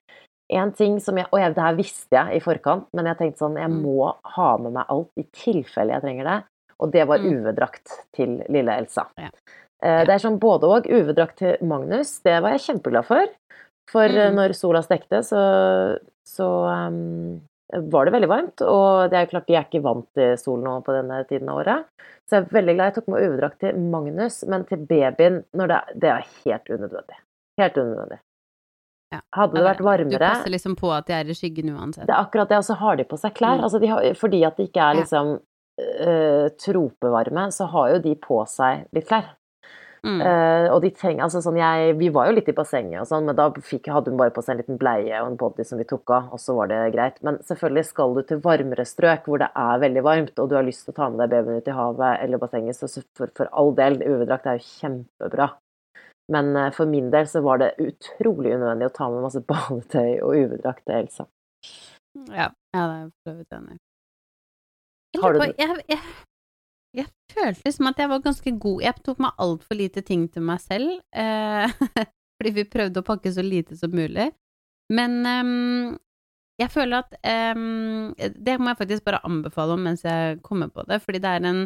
En 0.53 0.73
ting 0.73 0.99
som 1.01 1.17
jeg, 1.17 1.27
og 1.33 1.39
jeg, 1.41 1.55
det 1.55 1.63
her 1.63 1.77
visste 1.79 2.11
jeg 2.17 2.37
i 2.37 2.41
forkant, 2.45 2.87
men 2.93 3.07
jeg 3.07 3.19
tenkte 3.19 3.39
sånn, 3.39 3.57
jeg 3.57 3.71
Mm. 3.71 3.83
må 3.85 4.15
ha 4.37 4.57
med 4.59 4.73
meg 4.73 4.85
alt 4.89 5.11
i 5.17 5.23
tilfelle 5.33 5.93
jeg 5.95 6.03
trenger 6.03 6.25
det, 6.25 6.45
og 6.81 6.91
det 6.93 7.07
var 7.07 7.19
Mm. 7.19 7.31
UV-drakt 7.45 7.87
til 8.15 8.45
lille 8.49 8.73
Elsa. 8.77 9.07
Ja. 9.17 9.31
Eh, 9.83 10.03
Det 10.07 10.14
er 10.14 10.23
sånn 10.23 10.38
både 10.40 10.69
og, 10.69 10.87
UV-drakt 10.87 11.38
til 11.40 11.57
Magnus, 11.66 12.19
det 12.25 12.40
var 12.43 12.57
jeg 12.57 12.66
kjempeglad 12.69 13.07
for, 13.09 13.27
for 13.90 14.05
eh, 14.05 14.31
Mm. 14.31 14.37
når 14.37 14.55
sola 14.57 14.83
stekte, 14.85 15.23
så, 15.25 15.40
så 16.27 16.49
um, 16.69 17.40
var 17.73 18.05
det 18.05 18.12
veldig 18.12 18.29
varmt, 18.29 18.62
og 18.66 19.11
det 19.11 19.16
er 19.16 19.27
jo 19.27 19.31
klart 19.35 19.47
de 19.47 19.55
er 19.57 19.66
ikke 19.69 19.83
vant 19.85 20.07
til 20.14 20.37
sol 20.38 20.61
nå 20.62 20.81
på 20.85 20.93
denne 20.97 21.23
tiden 21.29 21.49
av 21.49 21.62
året. 21.62 21.87
Så 22.29 22.37
jeg 22.37 22.45
er 22.47 22.57
veldig 22.57 22.75
glad 22.77 22.90
jeg 22.90 22.97
tok 22.99 23.09
med 23.12 23.23
UV-drakt 23.27 23.61
til 23.62 23.79
Magnus, 23.79 24.40
men 24.47 24.64
til 24.66 24.83
babyen, 24.90 25.45
når 25.55 25.71
det, 25.73 25.79
det 26.03 26.11
er 26.11 26.27
helt 26.45 26.69
unødvendig. 26.71 27.19
Helt 27.61 27.79
unødvendig. 27.79 28.19
Ja. 29.11 29.21
Hadde 29.35 29.57
det 29.59 29.64
vært 29.66 29.81
varmere 29.83 30.19
Du 30.19 30.23
passer 30.23 30.53
liksom 30.55 30.77
på 30.79 30.90
at 30.95 31.09
de 31.09 31.14
er 31.16 31.31
i 31.31 31.35
skyggen 31.35 31.73
uansett. 31.75 32.07
Det 32.07 32.14
er 32.14 32.21
akkurat 32.23 32.49
det, 32.53 32.61
og 32.61 32.66
så 32.69 32.77
har 32.79 32.99
de 33.01 33.07
på 33.11 33.19
seg 33.19 33.35
klær. 33.35 33.59
Mm. 33.59 33.64
Altså 33.66 33.81
de 33.83 33.88
har, 33.90 34.07
fordi 34.21 34.45
at 34.47 34.57
det 34.61 34.69
ikke 34.69 34.85
er 34.87 35.01
liksom 35.01 35.33
eh, 35.83 36.47
tropevarme, 36.62 37.49
så 37.51 37.66
har 37.73 37.88
jo 37.97 37.99
de 38.05 38.14
på 38.23 38.38
seg 38.51 38.85
litt 38.95 39.09
klær. 39.11 39.33
Mm. 40.01 40.21
Eh, 40.25 40.67
og 40.73 40.79
de 40.81 40.89
trenger, 40.97 41.27
altså 41.27 41.43
sånn 41.45 41.59
jeg, 41.61 41.93
Vi 42.01 42.09
var 42.09 42.31
jo 42.31 42.37
litt 42.39 42.47
i 42.49 42.55
bassenget, 42.57 43.03
og 43.03 43.09
sånn, 43.11 43.27
men 43.29 43.37
da 43.37 43.51
fikk, 43.53 43.91
hadde 43.93 44.09
hun 44.09 44.17
bare 44.21 44.33
på 44.33 44.41
seg 44.41 44.55
en 44.55 44.61
liten 44.63 44.79
bleie 44.81 45.19
og 45.21 45.29
en 45.29 45.37
body 45.41 45.67
som 45.69 45.77
vi 45.81 45.85
tok 45.91 46.13
av, 46.17 46.31
og 46.33 46.41
så 46.41 46.55
var 46.57 46.71
det 46.71 46.79
greit. 46.95 47.19
Men 47.27 47.37
selvfølgelig 47.45 47.85
skal 47.91 48.15
du 48.17 48.23
til 48.25 48.41
varmere 48.45 48.87
strøk 48.89 49.29
hvor 49.29 49.43
det 49.43 49.51
er 49.53 49.83
veldig 49.85 50.05
varmt, 50.07 50.39
og 50.41 50.49
du 50.49 50.57
har 50.57 50.65
lyst 50.65 50.87
til 50.87 50.95
å 50.95 50.99
ta 51.01 51.11
med 51.13 51.21
deg 51.21 51.35
babyen 51.35 51.61
ut 51.61 51.69
i 51.69 51.77
havet 51.77 52.23
eller 52.25 52.41
bassenget, 52.41 52.79
så 52.79 52.89
så 52.89 53.05
for, 53.19 53.33
for 53.37 53.51
all 53.53 53.75
del, 53.77 54.01
UV-drakt 54.01 54.49
er 54.49 54.57
jo 54.61 54.65
kjempebra. 54.71 55.51
Men 56.31 56.55
uh, 56.57 56.71
for 56.73 56.87
min 56.87 57.11
del 57.13 57.27
så 57.27 57.43
var 57.43 57.59
det 57.61 57.73
utrolig 57.83 58.55
unødvendig 58.55 58.87
å 58.89 58.95
ta 58.97 59.11
med 59.11 59.25
masse 59.27 59.43
badetøy 59.51 60.21
og 60.23 60.33
UV-drakt 60.39 60.85
til 60.87 60.97
Elsa. 61.03 61.29
Ja, 62.31 62.49
ja, 62.49 62.81
det 62.81 62.81
er 62.81 62.99
jeg 63.03 63.11
for 63.11 63.31
så 63.33 63.37
vidt 63.37 63.57
enig 63.59 63.77
i. 63.77 63.81
Jeg, 65.11 65.23
Har 65.25 65.33
du 65.35 65.41
lurer 65.41 65.53
på- 65.53 65.99
jeg, 66.96 67.09
følte 67.31 67.72
som 67.72 67.90
at 67.90 68.00
jeg 68.03 68.11
var 68.11 68.22
ganske 68.24 68.53
god 68.62 68.83
Jeg 68.83 69.03
tok 69.07 69.20
meg 69.22 69.42
altfor 69.42 69.79
lite 69.79 70.03
ting 70.07 70.26
til 70.33 70.44
meg 70.46 70.62
selv, 70.62 70.96
eh, 71.14 71.70
fordi 72.40 72.55
vi 72.57 72.70
prøvde 72.70 73.03
å 73.03 73.07
pakke 73.07 73.33
så 73.35 73.44
lite 73.44 73.79
som 73.79 73.94
mulig. 73.94 74.31
Men 74.90 75.20
ehm, 75.29 75.98
jeg 76.61 76.72
føler 76.74 77.05
at 77.05 77.14
ehm, 77.22 78.11
Det 78.18 78.57
må 78.59 78.72
jeg 78.72 78.81
faktisk 78.81 79.07
bare 79.07 79.22
anbefale 79.26 79.76
om 79.76 79.87
mens 79.87 80.03
jeg 80.07 80.40
kommer 80.46 80.72
på 80.72 80.85
det, 80.88 81.00
fordi 81.05 81.22
det 81.22 81.31
er 81.31 81.46
en 81.46 81.62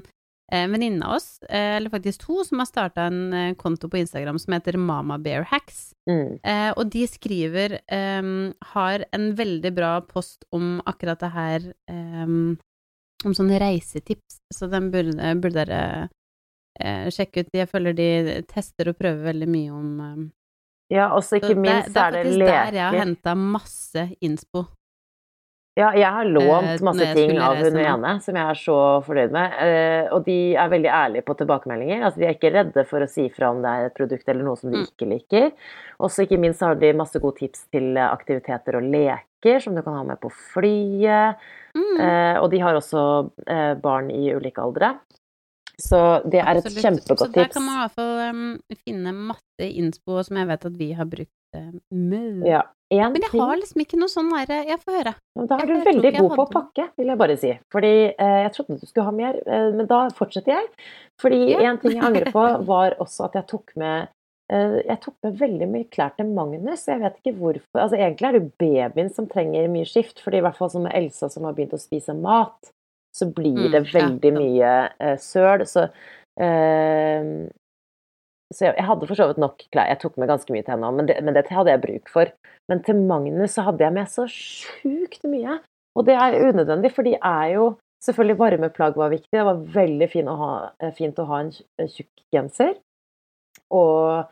eh, 0.53 0.67
venninne 0.71 1.09
av 1.09 1.17
oss, 1.17 1.39
eh, 1.49 1.79
eller 1.79 1.93
faktisk 1.95 2.27
to, 2.27 2.43
som 2.47 2.61
har 2.61 2.69
starta 2.69 3.09
en 3.09 3.23
eh, 3.33 3.55
konto 3.59 3.89
på 3.89 4.03
Instagram 4.03 4.39
som 4.43 4.57
heter 4.57 4.79
Mama 4.79 5.19
Bear 5.19 5.49
Hacks. 5.51 5.95
Mm. 6.11 6.37
Eh, 6.45 6.71
og 6.77 6.93
de 6.93 7.07
skriver 7.09 7.79
ehm, 7.89 8.53
Har 8.75 9.07
en 9.17 9.31
veldig 9.39 9.73
bra 9.75 9.97
post 10.05 10.45
om 10.53 10.83
akkurat 10.85 11.25
det 11.25 11.33
her 11.33 11.69
ehm, 11.91 12.59
Om 13.25 13.35
sånne 13.35 13.59
reisetips, 13.63 14.39
så 14.53 14.69
den 14.71 14.91
burde, 14.93 15.35
burde 15.41 15.65
dere 15.65 16.09
eh, 16.81 17.09
sjekke 17.15 17.45
ut. 17.45 17.53
Jeg 17.57 17.69
føler 17.71 17.93
de 17.97 18.09
tester 18.51 18.91
og 18.93 18.99
prøver 19.01 19.25
veldig 19.33 19.49
mye 19.49 19.71
om 19.73 20.01
eh. 20.01 20.25
Ja, 20.93 21.07
og 21.17 21.23
så 21.25 21.39
så 21.39 21.41
ikke 21.41 21.57
minst 21.57 21.89
det, 21.89 21.95
det 21.95 22.01
er 22.03 22.07
er 22.07 22.13
det 22.13 22.25
faktisk 22.25 22.39
der 22.45 22.49
jeg 22.77 22.85
har 22.85 22.93
leker. 22.93 23.05
henta 23.05 23.35
masse 23.35 24.03
innspo. 24.21 24.67
Ja, 25.75 25.89
jeg 25.99 26.07
har 26.07 26.25
lånt 26.31 26.69
eh, 26.71 26.83
masse 26.87 27.07
ting 27.17 27.39
av 27.43 27.57
hun 27.59 27.79
ene 27.83 28.11
som 28.23 28.37
jeg 28.39 28.47
er 28.53 28.59
så 28.61 28.77
fornøyd 29.03 29.33
med. 29.35 29.57
eh, 29.65 30.13
Og 30.15 30.23
de 30.29 30.37
er 30.55 30.69
veldig 30.71 30.91
ærlige 30.93 31.25
på 31.27 31.35
tilbakemeldinger. 31.41 32.05
Altså, 32.07 32.21
de 32.21 32.27
er 32.29 32.37
ikke 32.37 32.53
redde 32.55 32.85
for 32.87 33.03
å 33.03 33.09
si 33.11 33.25
fra 33.35 33.49
om 33.51 33.59
det 33.65 33.73
er 33.73 33.87
et 33.89 33.97
produkt 33.97 34.29
eller 34.31 34.45
noe 34.47 34.57
som 34.61 34.71
de 34.71 34.77
Mm. 34.85 34.87
ikke 34.87 35.09
liker. 35.11 35.51
Og 35.99 36.11
så 36.15 36.23
ikke 36.29 36.39
minst 36.39 36.61
har 36.63 36.77
de 36.77 36.93
masse 36.93 37.19
gode 37.19 37.41
tips 37.41 37.65
til 37.73 37.97
aktiviteter 37.99 38.77
og 38.77 38.83
leker 38.87 39.25
som 39.61 39.75
du 39.77 39.83
kan 39.83 39.95
ha 39.99 40.03
med 40.05 40.21
på 40.23 40.31
flyet. 40.53 41.37
Mm, 41.75 42.01
Eh, 42.01 42.37
Og 42.43 42.51
de 42.51 42.59
har 42.63 42.75
også 42.79 43.31
eh, 43.51 43.75
barn 43.83 44.11
i 44.11 44.33
ulike 44.35 44.63
aldre. 44.63 44.93
Så 45.81 46.23
det 46.31 46.39
er 46.39 46.61
et 46.61 46.65
kjempegodt 46.71 47.19
tips. 47.19 47.21
Så 47.27 47.33
der 47.35 47.49
kan 47.51 47.65
man 47.67 47.75
i 47.75 47.81
hvert 47.83 47.95
fall 47.99 48.13
um, 48.31 48.61
finne 48.87 49.11
masse 49.13 49.67
innspo 49.67 50.21
som 50.23 50.37
jeg 50.39 50.47
vet 50.47 50.67
at 50.69 50.77
vi 50.79 50.93
har 50.95 51.05
brukt 51.11 51.59
um, 51.59 51.81
mye. 51.91 52.47
Ja. 52.47 53.09
Men 53.11 53.17
jeg 53.25 53.31
ting 53.33 53.41
har 53.43 53.57
liksom 53.59 53.81
ikke 53.83 53.99
noe 53.99 54.13
sånn 54.13 54.29
derre 54.31 54.61
Jeg 54.69 54.79
får 54.85 54.93
høre. 55.01 55.15
Men 55.35 55.47
Da 55.51 55.57
er 55.57 55.67
Jeg- 55.67 55.69
du 55.83 55.91
veldig 55.91 56.13
god 56.21 56.37
på 56.39 56.45
å 56.47 56.51
pakke, 56.53 56.85
vil 56.97 57.07
jeg 57.11 57.19
bare 57.19 57.37
si. 57.37 57.53
Fordi 57.73 57.93
eh, 58.15 58.39
jeg 58.45 58.53
trodde 58.55 58.79
du 58.81 58.87
skulle 58.87 59.05
ha 59.05 59.11
mer, 59.11 59.35
eh, 59.47 59.71
men 59.75 59.87
da 59.91 60.09
fortsetter 60.15 60.53
jeg. 60.55 60.67
Fordi 61.21 61.41
Ja. 61.51 61.71
en 61.73 61.79
ting 61.79 61.91
jeg 61.99 62.03
angrer 62.05 62.31
på, 62.31 62.45
var 62.73 62.95
også 63.01 63.25
at 63.25 63.33
jeg 63.35 63.47
tok 63.49 63.73
med 63.77 64.03
eh, 64.03 64.09
jeg 64.53 64.99
tok 65.01 65.15
med 65.25 65.39
veldig 65.41 65.67
mye 65.73 65.87
klær 65.89 66.13
til 66.19 66.29
Magnus. 66.37 66.85
Jeg 66.91 67.01
vet 67.01 67.17
ikke 67.21 67.33
hvorfor. 67.39 67.81
Altså, 67.81 67.97
egentlig 67.97 68.29
er 68.29 68.37
det 68.37 68.43
jo 68.43 68.51
babyen 68.61 69.11
som 69.17 69.29
trenger 69.31 69.71
mye 69.73 69.89
skift. 69.89 70.21
fordi 70.21 70.43
i 70.43 70.45
hvert 70.45 70.59
fall 70.59 70.71
som 70.71 70.85
med 70.85 70.93
Elsa 70.95 71.31
som 71.33 71.47
har 71.49 71.57
begynt 71.57 71.73
å 71.73 71.81
spise 71.81 72.13
mat, 72.15 72.73
så 73.15 73.31
blir 73.33 73.57
Mm, 73.57 73.73
det 73.73 73.83
veldig 73.95 74.33
mye 74.37 74.73
uh, 75.01 75.17
søl. 75.17 75.65
Så, 75.71 75.87
uh, 75.89 77.29
så 78.53 78.67
jeg, 78.67 78.75
jeg 78.77 78.89
hadde 78.91 79.09
for 79.09 79.17
så 79.17 79.29
vidt 79.31 79.41
nok 79.41 79.65
klær. 79.71 79.89
Jeg 79.89 80.03
tok 80.03 80.19
med 80.21 80.29
ganske 80.29 80.53
mye 80.53 80.67
til 80.67 80.75
henne 80.75 80.91
òg, 80.91 80.99
men, 80.99 81.13
men 81.25 81.39
det 81.39 81.47
hadde 81.49 81.73
jeg 81.73 81.85
bruk 81.87 82.13
for. 82.13 82.35
Men 82.69 82.83
til 82.85 83.01
Magnus 83.01 83.57
så 83.57 83.65
hadde 83.69 83.85
jeg 83.85 83.97
med 83.97 84.13
så 84.13 84.27
sjukt 84.29 85.25
mye. 85.25 85.61
Og 85.95 86.05
det 86.09 86.19
er 86.19 86.41
unødvendig, 86.43 86.93
for 86.93 87.07
de 87.07 87.17
er 87.17 87.57
jo 87.57 87.73
Selvfølgelig 88.05 88.37
varmeplagg 88.37 88.97
var 89.01 89.13
viktig. 89.15 89.31
Det 89.33 89.45
var 89.47 89.61
veldig 89.75 90.07
fint 90.13 90.29
å 90.29 90.35
ha, 90.37 90.49
eh, 90.83 90.91
fint 90.93 91.17
å 91.17 91.25
ha 91.25 91.39
en 91.41 91.53
eh, 91.81 91.89
tjukk 91.89 92.25
genser. 92.35 92.75
Og 93.73 94.27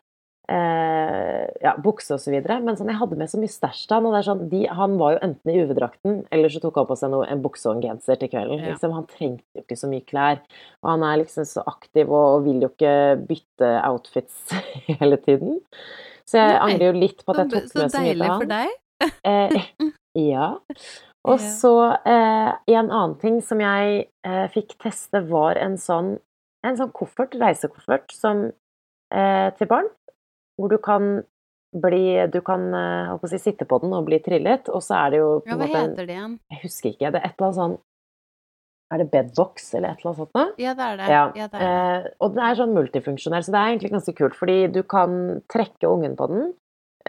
eh, 0.50 1.46
ja, 1.62 1.74
bukse 1.82 2.16
og 2.16 2.22
så 2.22 2.32
videre. 2.32 2.58
Men 2.64 2.78
sånn, 2.78 2.90
jeg 2.90 3.00
hadde 3.00 3.18
med 3.20 3.30
så 3.30 3.40
mye 3.40 3.52
stæsj 3.52 3.82
til 3.86 3.96
han. 3.98 4.22
Sånn, 4.26 4.44
de, 4.50 4.62
han 4.80 4.96
var 5.00 5.16
jo 5.16 5.22
enten 5.28 5.52
i 5.52 5.56
UV-drakten, 5.62 6.20
eller 6.34 6.52
så 6.52 6.62
tok 6.62 6.80
han 6.80 6.88
på 6.90 6.98
seg 6.98 7.12
noe, 7.14 7.28
en 7.30 7.44
bukse 7.44 7.68
og 7.68 7.78
en 7.78 7.84
genser 7.84 8.20
til 8.20 8.32
kvelden. 8.32 8.62
Ja. 8.62 8.72
Liksom, 8.72 8.96
han 8.96 9.08
trengte 9.10 9.60
jo 9.60 9.66
ikke 9.66 9.78
så 9.80 9.90
mye 9.90 10.06
klær. 10.08 10.42
Og 10.82 10.92
han 10.94 11.06
er 11.08 11.20
liksom 11.22 11.48
så 11.48 11.64
aktiv 11.70 12.10
og, 12.10 12.38
og 12.38 12.48
vil 12.48 12.66
jo 12.66 12.72
ikke 12.72 12.96
bytte 13.30 13.74
outfits 13.88 14.56
hele 14.90 15.20
tiden. 15.22 15.60
Så 16.28 16.40
jeg 16.40 16.52
Nei, 16.54 16.60
angrer 16.66 16.88
jo 16.90 16.98
litt 17.02 17.24
på 17.26 17.34
at 17.34 17.42
jeg 17.44 17.52
tok 17.52 17.70
så 17.70 17.80
med 17.80 17.94
så 17.94 18.02
mye 18.02 18.12
deilig 18.12 18.28
for 18.28 18.44
han. 18.44 18.52
deg. 18.52 18.78
Eh, 19.26 19.90
ja. 20.32 20.52
Og 21.28 21.38
så 21.38 21.74
eh, 22.08 22.50
en 22.74 22.88
annen 22.90 23.14
ting 23.22 23.38
som 23.46 23.60
jeg 23.62 24.06
eh, 24.26 24.46
fikk 24.54 24.74
teste, 24.82 25.22
var 25.28 25.60
en 25.60 25.76
sånn, 25.78 26.16
en 26.66 26.78
sånn 26.78 26.90
koffert, 26.94 27.36
reisekoffert, 27.38 28.10
som, 28.14 28.48
eh, 29.14 29.48
til 29.58 29.70
barn. 29.70 29.90
Hvor 30.58 30.68
du 30.72 30.78
kan 30.78 31.22
bli 31.72 32.26
Du 32.28 32.40
kan 32.44 32.66
eh, 32.76 33.12
si, 33.30 33.38
sitte 33.40 33.64
på 33.64 33.78
den 33.80 33.94
og 33.96 34.04
bli 34.04 34.18
trillet, 34.20 34.68
og 34.68 34.82
så 34.84 34.98
er 35.06 35.10
det 35.14 35.20
jo 35.22 35.30
på 35.40 35.48
Ja, 35.48 35.56
hva 35.56 35.64
måte 35.66 35.78
heter 35.86 36.06
det 36.06 36.16
igjen? 36.18 36.34
Jeg 36.52 36.60
husker 36.66 36.90
ikke. 36.92 37.12
Det 37.14 37.20
er 37.22 37.24
et 37.30 37.34
eller 37.38 37.46
annet 37.48 37.60
sånn 37.62 37.76
Er 38.92 39.00
det 39.00 39.06
bedbox 39.14 39.70
eller 39.78 39.88
et 39.94 40.02
eller 40.02 40.10
annet 40.10 40.20
sånt 40.20 40.34
noe? 40.36 40.50
Ja, 40.60 40.74
det 40.76 40.84
er 40.90 40.96
det. 41.00 41.06
Ja, 41.08 41.22
Ja, 41.40 41.46
det 41.48 41.56
er 41.56 41.62
det. 41.64 42.02
eh, 42.04 42.10
og 42.20 42.34
den 42.34 42.42
er 42.44 42.58
sånn 42.58 42.74
multifunksjonell, 42.76 43.44
så 43.46 43.54
det 43.54 43.60
er 43.62 43.70
egentlig 43.72 43.92
ganske 43.94 44.14
kult, 44.18 44.36
fordi 44.36 44.58
du 44.74 44.82
kan 44.84 45.14
trekke 45.48 45.88
ungen 45.88 46.16
på 46.18 46.28
den. 46.28 46.50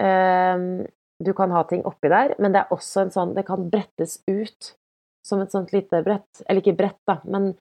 Eh, 0.00 0.86
du 1.24 1.32
kan 1.36 1.52
ha 1.52 1.62
ting 1.68 1.84
oppi 1.86 2.08
der, 2.08 2.32
men 2.40 2.52
det 2.56 2.62
er 2.64 2.72
også 2.74 3.04
en 3.04 3.12
sånn 3.14 3.34
Det 3.36 3.44
kan 3.46 3.68
brettes 3.70 4.22
ut 4.26 4.72
som 5.24 5.40
et 5.44 5.52
sånt 5.52 5.70
lite 5.76 6.00
brett. 6.04 6.40
Eller 6.48 6.60
ikke 6.64 6.76
brett, 6.76 6.98
da, 7.08 7.18
men 7.24 7.52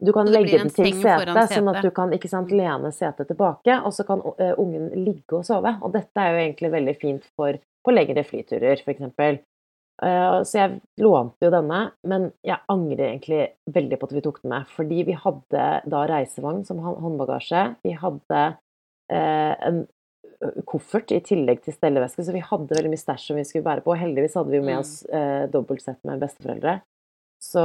du 0.00 0.12
kan 0.14 0.28
legge 0.30 0.60
den 0.60 0.70
til 0.70 0.92
setet, 0.94 1.50
sånn 1.50 1.70
at 1.72 1.82
du 1.82 1.90
kan 1.94 2.12
sant, 2.30 2.52
lene 2.54 2.92
setet 2.94 3.28
tilbake, 3.30 3.80
og 3.82 3.92
så 3.94 4.06
kan 4.06 4.22
eh, 4.38 4.54
ungen 4.60 4.90
ligge 4.94 5.40
og 5.40 5.46
sove. 5.48 5.74
Og 5.82 5.92
dette 5.96 6.22
er 6.22 6.32
jo 6.34 6.42
egentlig 6.44 6.72
veldig 6.74 6.96
fint 7.00 7.26
for 7.36 7.58
på 7.84 7.94
lengre 7.94 8.24
flyturer, 8.26 8.82
f.eks. 8.84 9.42
Uh, 9.98 10.44
så 10.46 10.60
jeg 10.60 10.76
lånte 11.02 11.48
jo 11.48 11.50
denne, 11.50 11.80
men 12.06 12.28
jeg 12.46 12.62
angrer 12.70 13.08
egentlig 13.08 13.40
veldig 13.74 13.98
på 13.98 14.06
at 14.06 14.14
vi 14.14 14.22
tok 14.22 14.42
den 14.44 14.52
med. 14.54 14.68
Fordi 14.76 15.02
vi 15.08 15.16
hadde 15.18 15.68
da 15.90 16.02
reisevogn 16.06 16.62
som 16.68 16.82
håndbagasje. 16.84 17.64
Vi 17.82 17.96
hadde 17.98 18.42
eh, 19.10 19.54
en 19.70 19.80
koffert 20.68 21.10
i 21.10 21.18
tillegg 21.24 21.64
til 21.64 21.74
stelleveske, 21.74 22.22
så 22.22 22.34
vi 22.34 22.44
hadde 22.44 22.76
veldig 22.76 22.92
mye 22.92 23.02
stæsj 23.02 23.30
som 23.30 23.40
vi 23.40 23.46
skulle 23.48 23.66
bære 23.66 23.82
på. 23.86 23.96
Heldigvis 23.98 24.36
hadde 24.38 24.54
vi 24.54 24.60
med 24.62 24.76
Mm. 24.76 24.80
oss 24.84 25.04
eh, 25.10 25.48
dobbelt 25.50 25.82
sett 25.82 25.98
med 26.06 26.20
besteforeldre. 26.22 26.80
Så 27.38 27.62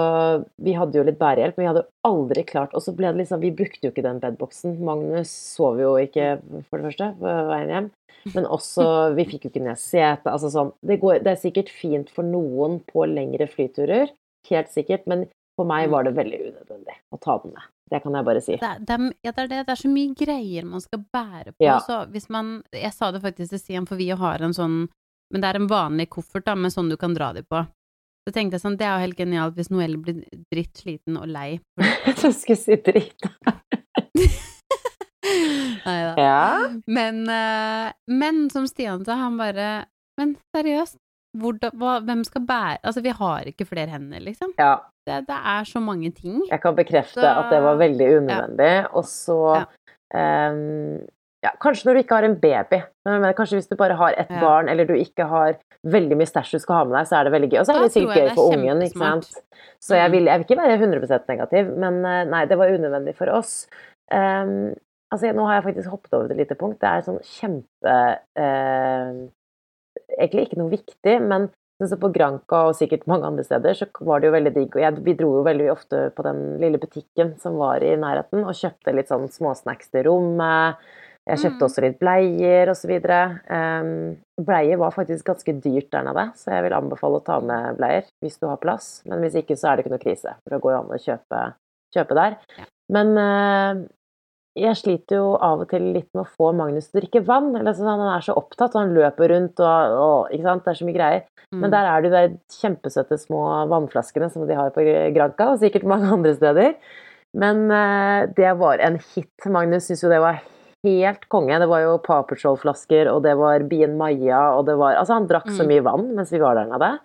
vi 0.61 0.75
hadde 0.77 0.99
jo 0.99 1.03
litt 1.05 1.17
bærehjelp, 1.17 1.57
men 1.57 1.63
vi 1.63 1.69
hadde 1.71 1.87
aldri 2.05 2.43
klart 2.45 2.75
Og 2.77 2.83
så 2.85 2.91
ble 2.93 3.09
det 3.09 3.23
liksom 3.23 3.41
Vi 3.41 3.49
brukte 3.57 3.87
jo 3.87 3.89
ikke 3.89 4.05
den 4.05 4.19
bedboksen. 4.21 4.75
Magnus 4.85 5.31
sov 5.33 5.81
jo 5.81 5.95
ikke, 5.97 6.35
for 6.69 6.77
det 6.77 6.91
første, 6.91 7.07
på 7.17 7.35
veien 7.49 7.73
hjem. 7.73 7.91
Men 8.35 8.45
også 8.45 8.85
Vi 9.17 9.25
fikk 9.31 9.47
jo 9.47 9.53
ikke 9.53 9.65
ned 9.65 9.81
setet. 9.81 10.29
Altså 10.29 10.51
sånn 10.53 10.73
det, 10.85 10.99
går, 11.01 11.23
det 11.25 11.33
er 11.33 11.41
sikkert 11.41 11.73
fint 11.73 12.13
for 12.13 12.27
noen 12.27 12.79
på 12.85 13.07
lengre 13.09 13.49
flyturer, 13.49 14.13
helt 14.49 14.71
sikkert, 14.73 15.07
men 15.09 15.25
for 15.57 15.69
meg 15.69 15.89
var 15.93 16.05
det 16.05 16.15
veldig 16.17 16.39
unødvendig 16.47 16.95
å 17.13 17.19
ta 17.21 17.37
den 17.43 17.53
med. 17.53 17.67
Det 17.91 17.99
kan 18.01 18.15
jeg 18.17 18.25
bare 18.25 18.41
si. 18.41 18.55
Det, 18.61 18.71
det, 18.87 18.97
ja, 19.21 19.31
det 19.31 19.43
er 19.43 19.51
det. 19.51 19.59
Det 19.67 19.73
er 19.75 19.81
så 19.83 19.91
mye 19.91 20.15
greier 20.17 20.65
man 20.65 20.81
skal 20.81 21.03
bære 21.13 21.53
på. 21.53 21.61
Ja. 21.65 21.77
Så 21.85 22.03
hvis 22.13 22.29
man 22.33 22.55
Jeg 22.73 22.93
sa 22.95 23.11
det 23.13 23.21
faktisk 23.25 23.53
til 23.53 23.61
Stian, 23.61 23.89
for 23.89 23.99
vi 23.99 24.09
har 24.09 24.41
en 24.41 24.55
sånn 24.55 24.87
Men 25.33 25.43
det 25.43 25.49
er 25.49 25.59
en 25.59 25.69
vanlig 25.69 26.09
koffert, 26.13 26.45
da, 26.45 26.55
med 26.55 26.73
sånn 26.73 26.89
du 26.89 26.97
kan 26.97 27.13
dra 27.17 27.31
dem 27.33 27.45
på. 27.49 27.63
Så 28.23 28.31
tenkte 28.31 28.55
jeg 28.55 28.61
sånn, 28.63 28.77
det 28.79 28.85
er 28.87 28.93
jo 28.95 29.03
helt 29.07 29.17
genialt 29.19 29.55
hvis 29.57 29.69
Noelle 29.73 29.97
blir 29.99 30.21
dritt 30.53 30.79
sliten 30.79 31.17
og 31.19 31.27
lei. 31.27 31.59
Så 32.21 32.31
skulle 32.31 32.55
jeg 32.55 32.61
si 32.63 32.77
dritt. 32.85 33.27
Nei 35.83 35.99
da. 36.03 36.13
Ja. 36.19 36.69
Men, 36.87 37.21
eh, 37.31 37.91
men 38.11 38.49
som 38.51 38.65
Stian 38.67 39.03
sa, 39.07 39.15
han 39.21 39.37
bare 39.39 39.85
Men 40.19 40.35
seriøst, 40.55 40.97
hvordan, 41.39 41.71
hva, 41.79 41.93
hvem 42.05 42.21
skal 42.27 42.43
bære 42.45 42.77
Altså, 42.85 43.01
vi 43.01 43.13
har 43.17 43.47
ikke 43.49 43.65
flere 43.65 43.89
hender, 43.89 44.19
liksom. 44.23 44.51
ja. 44.59 44.75
Det, 45.07 45.17
det 45.27 45.35
er 45.35 45.65
så 45.67 45.81
mange 45.83 46.11
ting. 46.15 46.37
Jeg 46.47 46.61
kan 46.63 46.75
bekrefte 46.77 47.19
Så- 47.19 47.27
at 47.27 47.49
det 47.51 47.57
var 47.65 47.75
veldig 47.81 48.05
unødvendig. 48.21 48.69
Og 48.95 49.03
så 49.09 49.39
Ja. 49.57 49.65
Ja, 51.43 51.51
Kanskje 51.61 51.89
når 51.89 51.97
du 51.97 52.01
ikke 52.03 52.15
har 52.17 52.27
en 52.27 52.35
baby. 52.39 52.79
Men, 53.05 53.25
kanskje 53.35 53.59
hvis 53.59 53.69
du 53.69 53.75
bare 53.79 53.97
har 53.99 54.15
ett 54.17 54.31
Ja. 54.31 54.39
barn, 54.39 54.69
eller 54.71 54.85
du 54.87 54.93
ikke 54.95 55.27
har 55.27 55.57
veldig 55.83 56.15
mye 56.17 56.29
stæsj 56.29 56.51
du 56.55 56.59
skal 56.63 56.75
ha 56.75 56.83
med 56.85 56.95
deg, 56.97 57.07
så 57.09 57.19
er 57.19 57.23
det 57.27 57.33
veldig 57.33 57.49
gøy. 57.51 57.59
Og 57.59 57.65
så 57.67 57.75
er 57.75 57.81
det 57.83 57.91
sikkert 57.91 58.15
gøy 58.21 58.29
for 58.37 58.53
ungen, 58.55 58.81
ikke 58.87 59.01
sant. 59.03 59.41
Så 59.83 59.95
jeg 59.99 60.07
Mm. 60.09 60.11
vil, 60.15 60.25
jeg 60.25 60.39
vil 60.39 60.45
ikke 60.47 60.61
være 60.63 60.77
100% 60.79 61.27
negativ, 61.27 61.77
men 61.77 62.05
eh, 62.05 62.23
nei, 62.31 62.45
det 62.45 62.57
var 62.57 62.71
unødvendig 62.71 63.15
for 63.15 63.27
oss. 63.27 63.67
Um, 64.11 64.73
altså, 65.11 65.33
nå 65.33 65.45
har 65.45 65.59
jeg 65.61 65.63
faktisk 65.73 65.89
hoppet 65.89 66.13
over 66.13 66.31
et 66.31 66.37
lite 66.37 66.55
punkt. 66.55 66.79
Det 66.79 66.87
er 66.89 67.01
sånn 67.01 67.19
kjempe 67.23 67.95
uh, 68.39 69.27
Egentlig 70.19 70.47
ikke 70.47 70.57
noe 70.59 70.69
viktig, 70.69 71.21
men 71.21 71.49
så 71.83 71.97
på 71.99 72.11
Granca 72.13 72.67
og 72.69 72.75
sikkert 72.77 73.07
mange 73.09 73.25
andre 73.27 73.43
steder, 73.43 73.73
så 73.75 73.87
var 74.05 74.21
det 74.21 74.29
jo 74.29 74.35
veldig 74.35 74.53
digg. 74.55 74.75
Og 74.77 74.81
jeg, 74.81 75.03
vi 75.03 75.13
dro 75.19 75.31
jo 75.39 75.43
veldig 75.43 75.71
ofte 75.73 76.03
på 76.15 76.23
den 76.23 76.59
lille 76.61 76.79
butikken 76.79 77.33
som 77.41 77.57
var 77.59 77.83
i 77.83 77.95
nærheten, 77.99 78.43
og 78.45 78.55
kjøpte 78.55 78.93
litt 78.95 79.09
sånn 79.11 79.27
småsnacks 79.33 79.89
til 79.91 80.05
rommet. 80.07 80.77
Jeg 81.23 81.39
kjøpte 81.39 81.61
Mm. 81.61 81.67
også 81.69 81.81
litt 81.85 81.99
bleier 82.01 82.71
videre. 82.89 83.19
Um, 83.47 84.17
bleier 84.43 84.77
var 84.77 84.91
faktisk 84.91 85.25
ganske 85.25 85.53
dyrt 85.63 85.89
der 85.91 86.03
nede, 86.03 86.25
så 86.35 86.51
jeg 86.51 86.63
vil 86.65 86.75
anbefale 86.75 87.21
å 87.21 87.23
ta 87.23 87.39
med 87.39 87.77
bleier 87.77 88.03
hvis 88.21 88.39
du 88.41 88.47
har 88.49 88.59
plass. 88.59 89.01
Men 89.07 89.23
hvis 89.23 89.37
ikke, 89.39 89.55
så 89.55 89.71
er 89.71 89.75
det 89.77 89.85
ikke 89.85 89.95
noe 89.95 90.03
krise, 90.03 90.35
for 90.43 90.51
det 90.51 90.61
går 90.61 90.73
jo 90.73 90.79
an 90.81 90.91
å 90.91 90.99
kjøpe, 90.99 91.43
kjøpe 91.95 92.17
der. 92.19 92.35
Ja. 92.59 92.65
Men 92.91 93.13
uh, 93.15 93.85
jeg 94.59 94.77
sliter 94.77 95.17
jo 95.17 95.29
av 95.41 95.63
og 95.63 95.69
til 95.71 95.85
litt 95.95 96.09
med 96.13 96.25
å 96.25 96.29
få 96.29 96.51
Magnus 96.53 96.91
til 96.91 96.99
å 96.99 97.01
drikke 97.01 97.23
vann. 97.25 97.53
Eller 97.57 97.73
sånn, 97.73 97.89
han 97.89 98.03
er 98.17 98.25
så 98.25 98.35
opptatt, 98.37 98.75
og 98.75 98.83
han 98.83 98.93
løper 98.93 99.31
rundt 99.31 99.63
og, 99.63 99.95
og 100.03 100.35
ikke 100.35 100.49
sant? 100.49 100.65
Det 100.65 100.73
er 100.73 100.79
så 100.81 100.87
mye 100.89 100.97
greier. 100.99 101.23
Mm. 101.53 101.59
Men 101.63 101.73
der 101.73 101.89
er 101.89 102.03
det 102.03 102.11
de 102.13 102.59
kjempesøte 102.59 103.17
små 103.21 103.45
vannflaskene 103.71 104.29
som 104.33 104.45
de 104.49 104.59
har 104.59 104.75
på 104.75 104.85
Granca, 105.15 105.53
og 105.53 105.63
sikkert 105.63 105.87
mange 105.87 106.11
andre 106.17 106.35
steder. 106.35 106.75
Men 107.33 107.63
uh, 107.71 108.27
det 108.35 108.51
var 108.59 108.83
en 108.83 108.99
hit. 109.13 109.47
Magnus 109.47 109.87
syns 109.87 110.03
jo 110.03 110.11
det 110.11 110.21
var 110.21 110.43
helt 110.83 111.27
konge. 111.31 111.59
Det 111.59 111.67
var 111.71 111.83
jo 111.85 111.97
Paw 112.03 112.23
Patrol-flasker, 112.27 113.07
og 113.11 113.23
det 113.23 113.35
var 113.39 113.63
Bien 113.69 113.95
Maja, 113.97 114.41
og 114.57 114.65
det 114.67 114.75
var 114.77 114.95
Altså, 114.99 115.13
han 115.19 115.27
drakk 115.27 115.47
så 115.49 115.63
Mm. 115.63 115.69
mye 115.71 115.83
vann 115.83 116.15
mens 116.15 116.31
vi 116.31 116.39
var 116.39 116.55
der 116.55 116.65
nede. 116.71 116.99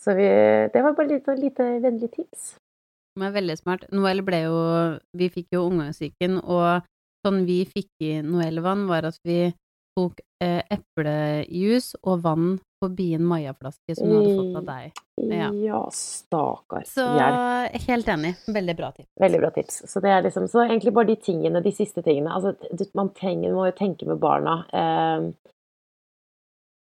Så 0.00 0.14
vi, 0.16 0.26
det 0.72 0.82
var 0.82 0.94
bare 0.94 1.06
et 1.06 1.12
lite, 1.20 1.36
lite 1.38 1.64
vennlig 1.82 2.10
tips. 2.12 2.54
Det 3.16 3.22
var 3.24 3.32
veldig 3.34 3.58
smart. 3.58 3.84
Noel 3.92 4.22
ble 4.22 4.42
jo 4.46 4.98
Vi 5.16 5.28
fikk 5.28 5.48
jo 5.52 5.66
omgangssyken, 5.68 6.40
og 6.44 6.82
sånn 7.26 7.44
vi 7.44 7.64
fikk 7.66 7.90
i 8.00 8.22
Noel-vann, 8.22 8.86
var 8.88 9.04
at 9.04 9.18
vi 9.24 9.52
tok 9.98 10.20
eh, 10.42 10.62
eplejus 10.70 11.94
og 12.02 12.22
vann 12.22 12.60
på 12.80 12.88
en 13.14 13.24
Maja-flaske 13.28 13.94
som 13.96 14.08
hun 14.08 14.16
hadde 14.16 14.36
fått 14.38 14.56
av 14.60 14.64
deg. 14.70 15.00
Ja, 15.30 15.50
Ja. 15.52 15.80
stakkar. 15.92 16.84
Så 16.88 17.04
Hjelp. 17.04 17.80
helt 17.86 18.08
enig. 18.08 18.34
Veldig 18.48 18.76
bra 18.76 18.90
tips. 18.96 19.10
Veldig 19.20 19.40
bra 19.40 19.50
tips. 19.50 19.82
Så 19.92 20.00
det 20.00 20.10
er 20.10 20.22
liksom, 20.22 20.48
så 20.48 20.64
egentlig 20.66 20.92
bare 20.96 21.06
de 21.12 21.16
tingene, 21.16 21.62
de 21.62 21.72
siste 21.72 22.02
tingene. 22.02 22.32
Altså, 22.32 22.54
man 22.94 23.10
trenger, 23.14 23.52
må 23.52 23.66
jo 23.68 23.76
tenke 23.78 24.06
med 24.08 24.18
barna. 24.18 24.64
Eh, 24.72 25.30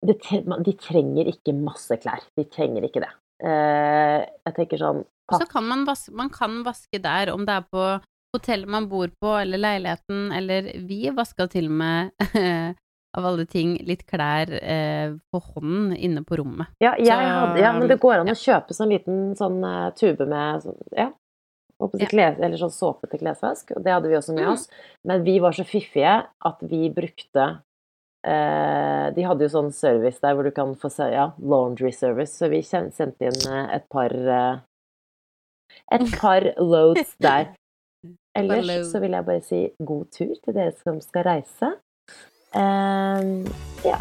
det, 0.06 0.18
de 0.64 0.72
trenger 0.78 1.30
ikke 1.32 1.54
masse 1.56 1.96
klær. 2.02 2.20
De 2.36 2.44
trenger 2.44 2.84
ikke 2.86 3.02
det. 3.02 3.12
Eh, 3.42 4.20
jeg 4.46 4.54
tenker 4.56 4.80
sånn 4.80 5.02
Og 5.32 5.40
så 5.42 5.46
kan 5.50 5.64
man 5.66 5.84
vaske, 5.84 6.12
man 6.16 6.30
kan 6.30 6.62
vaske 6.64 7.00
der, 7.02 7.32
om 7.34 7.44
det 7.44 7.56
er 7.56 7.64
på 7.72 7.86
hotellet 8.36 8.68
man 8.68 8.86
bor 8.88 9.08
på, 9.20 9.32
eller 9.40 9.58
leiligheten, 9.58 10.30
eller 10.36 10.68
vi 10.86 11.08
vaska 11.10 11.48
til 11.50 11.66
og 11.70 11.76
med, 11.80 12.10
av 13.16 13.24
alle 13.26 13.46
ting, 13.46 13.76
litt 13.86 14.06
klær 14.06 14.50
eh, 14.62 15.12
på 15.32 15.40
hånden 15.40 15.94
inne 15.96 16.22
på 16.26 16.36
rommet. 16.36 16.66
Ja, 16.82 16.94
jeg 16.98 17.12
hadde, 17.16 17.60
ja, 17.60 17.72
men 17.72 17.88
det 17.88 18.00
går 18.02 18.20
an 18.24 18.28
å 18.32 18.36
kjøpe 18.36 18.74
sånn 18.76 18.90
liten 18.92 19.20
sånn 19.38 19.62
uh, 19.64 19.90
tube 19.96 20.26
med 20.28 20.62
sånn, 20.66 20.76
ja, 20.92 21.12
Ja. 21.76 22.06
kles, 22.08 22.38
eller 22.40 22.56
sånn 22.56 22.72
såpe 22.72 23.08
til 23.10 23.20
klesvask, 23.20 23.70
og 23.76 23.82
det 23.84 23.92
hadde 23.92 24.08
vi 24.08 24.16
også 24.16 24.32
med 24.34 24.46
Mm. 24.46 24.52
oss. 24.52 24.68
Men 25.04 25.24
vi 25.24 25.38
var 25.40 25.52
så 25.52 25.64
fiffige 25.64 26.26
at 26.44 26.58
vi 26.62 26.88
brukte 26.90 27.60
eh, 28.24 29.10
De 29.14 29.22
hadde 29.22 29.44
jo 29.44 29.48
sånn 29.52 29.72
service 29.72 30.18
der 30.20 30.34
hvor 30.34 30.42
du 30.44 30.50
kan 30.50 30.74
få 30.74 30.88
ja, 31.12 31.32
laundry 31.38 31.92
service, 31.92 32.32
så 32.36 32.48
vi 32.50 32.62
sendte 32.62 33.28
inn 33.28 33.44
eh, 33.52 33.74
et 33.76 33.88
par 33.88 34.10
eh, 34.10 34.56
Et 35.92 36.06
par 36.18 36.40
loads 36.58 37.14
der. 37.20 37.54
Ellers 38.36 38.90
så 38.92 39.00
vil 39.00 39.12
jeg 39.12 39.24
bare 39.24 39.42
si 39.44 39.60
god 39.80 40.10
tur 40.12 40.34
til 40.42 40.54
dere 40.54 40.72
som 40.82 41.00
skal 41.00 41.24
reise. 41.24 41.74
Eh, 42.56 43.52
ja. 43.84 43.98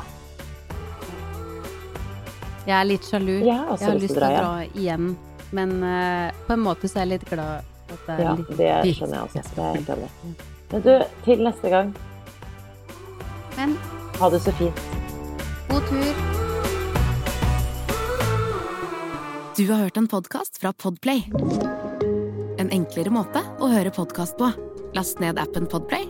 Jeg 2.66 2.76
er 2.80 2.86
litt 2.90 3.06
sjalu. 3.06 3.34
Jeg 3.46 3.54
har 3.60 3.78
Jeg 3.78 3.90
har 3.90 4.00
lyst 4.02 4.16
til 4.16 4.24
å 4.24 4.30
dra 4.32 4.42
dra 4.42 4.66
igjen, 4.74 5.10
men 5.54 5.74
uh, 5.84 6.32
på 6.48 6.56
en 6.56 6.64
måte 6.66 6.90
så 6.90 7.02
er 7.02 7.06
jeg 7.06 7.12
litt 7.20 7.26
glad 7.30 7.62
at 7.94 8.08
det 8.08 8.16
er 8.16 8.24
Ja, 8.24 8.32
litt 8.40 8.58
det 8.58 8.96
skjønner 8.98 9.20
jeg 9.20 9.28
også. 9.28 9.44
Det 9.56 9.66
er 9.66 9.76
helt 9.76 9.92
enig. 9.96 10.10
Men 10.72 10.82
du, 10.88 10.94
til 11.28 11.44
neste 11.46 11.70
gang, 11.70 11.92
Men 13.56 13.76
ha 14.20 14.30
det 14.34 14.42
så 14.44 14.52
fint. 14.58 14.82
god 15.70 15.86
tur. 15.92 16.24
Du 19.56 19.64
har 19.72 19.86
hørt 19.86 19.98
en 19.98 20.08
podkast 20.12 20.58
fra 20.60 20.74
Podplay. 20.74 21.30
En 22.60 22.72
enklere 22.76 23.12
måte 23.14 23.40
å 23.62 23.70
høre 23.72 23.92
podkast 23.96 24.36
på. 24.40 24.50
Last 24.98 25.20
ned 25.24 25.38
appen 25.40 25.68
Podplay, 25.72 26.10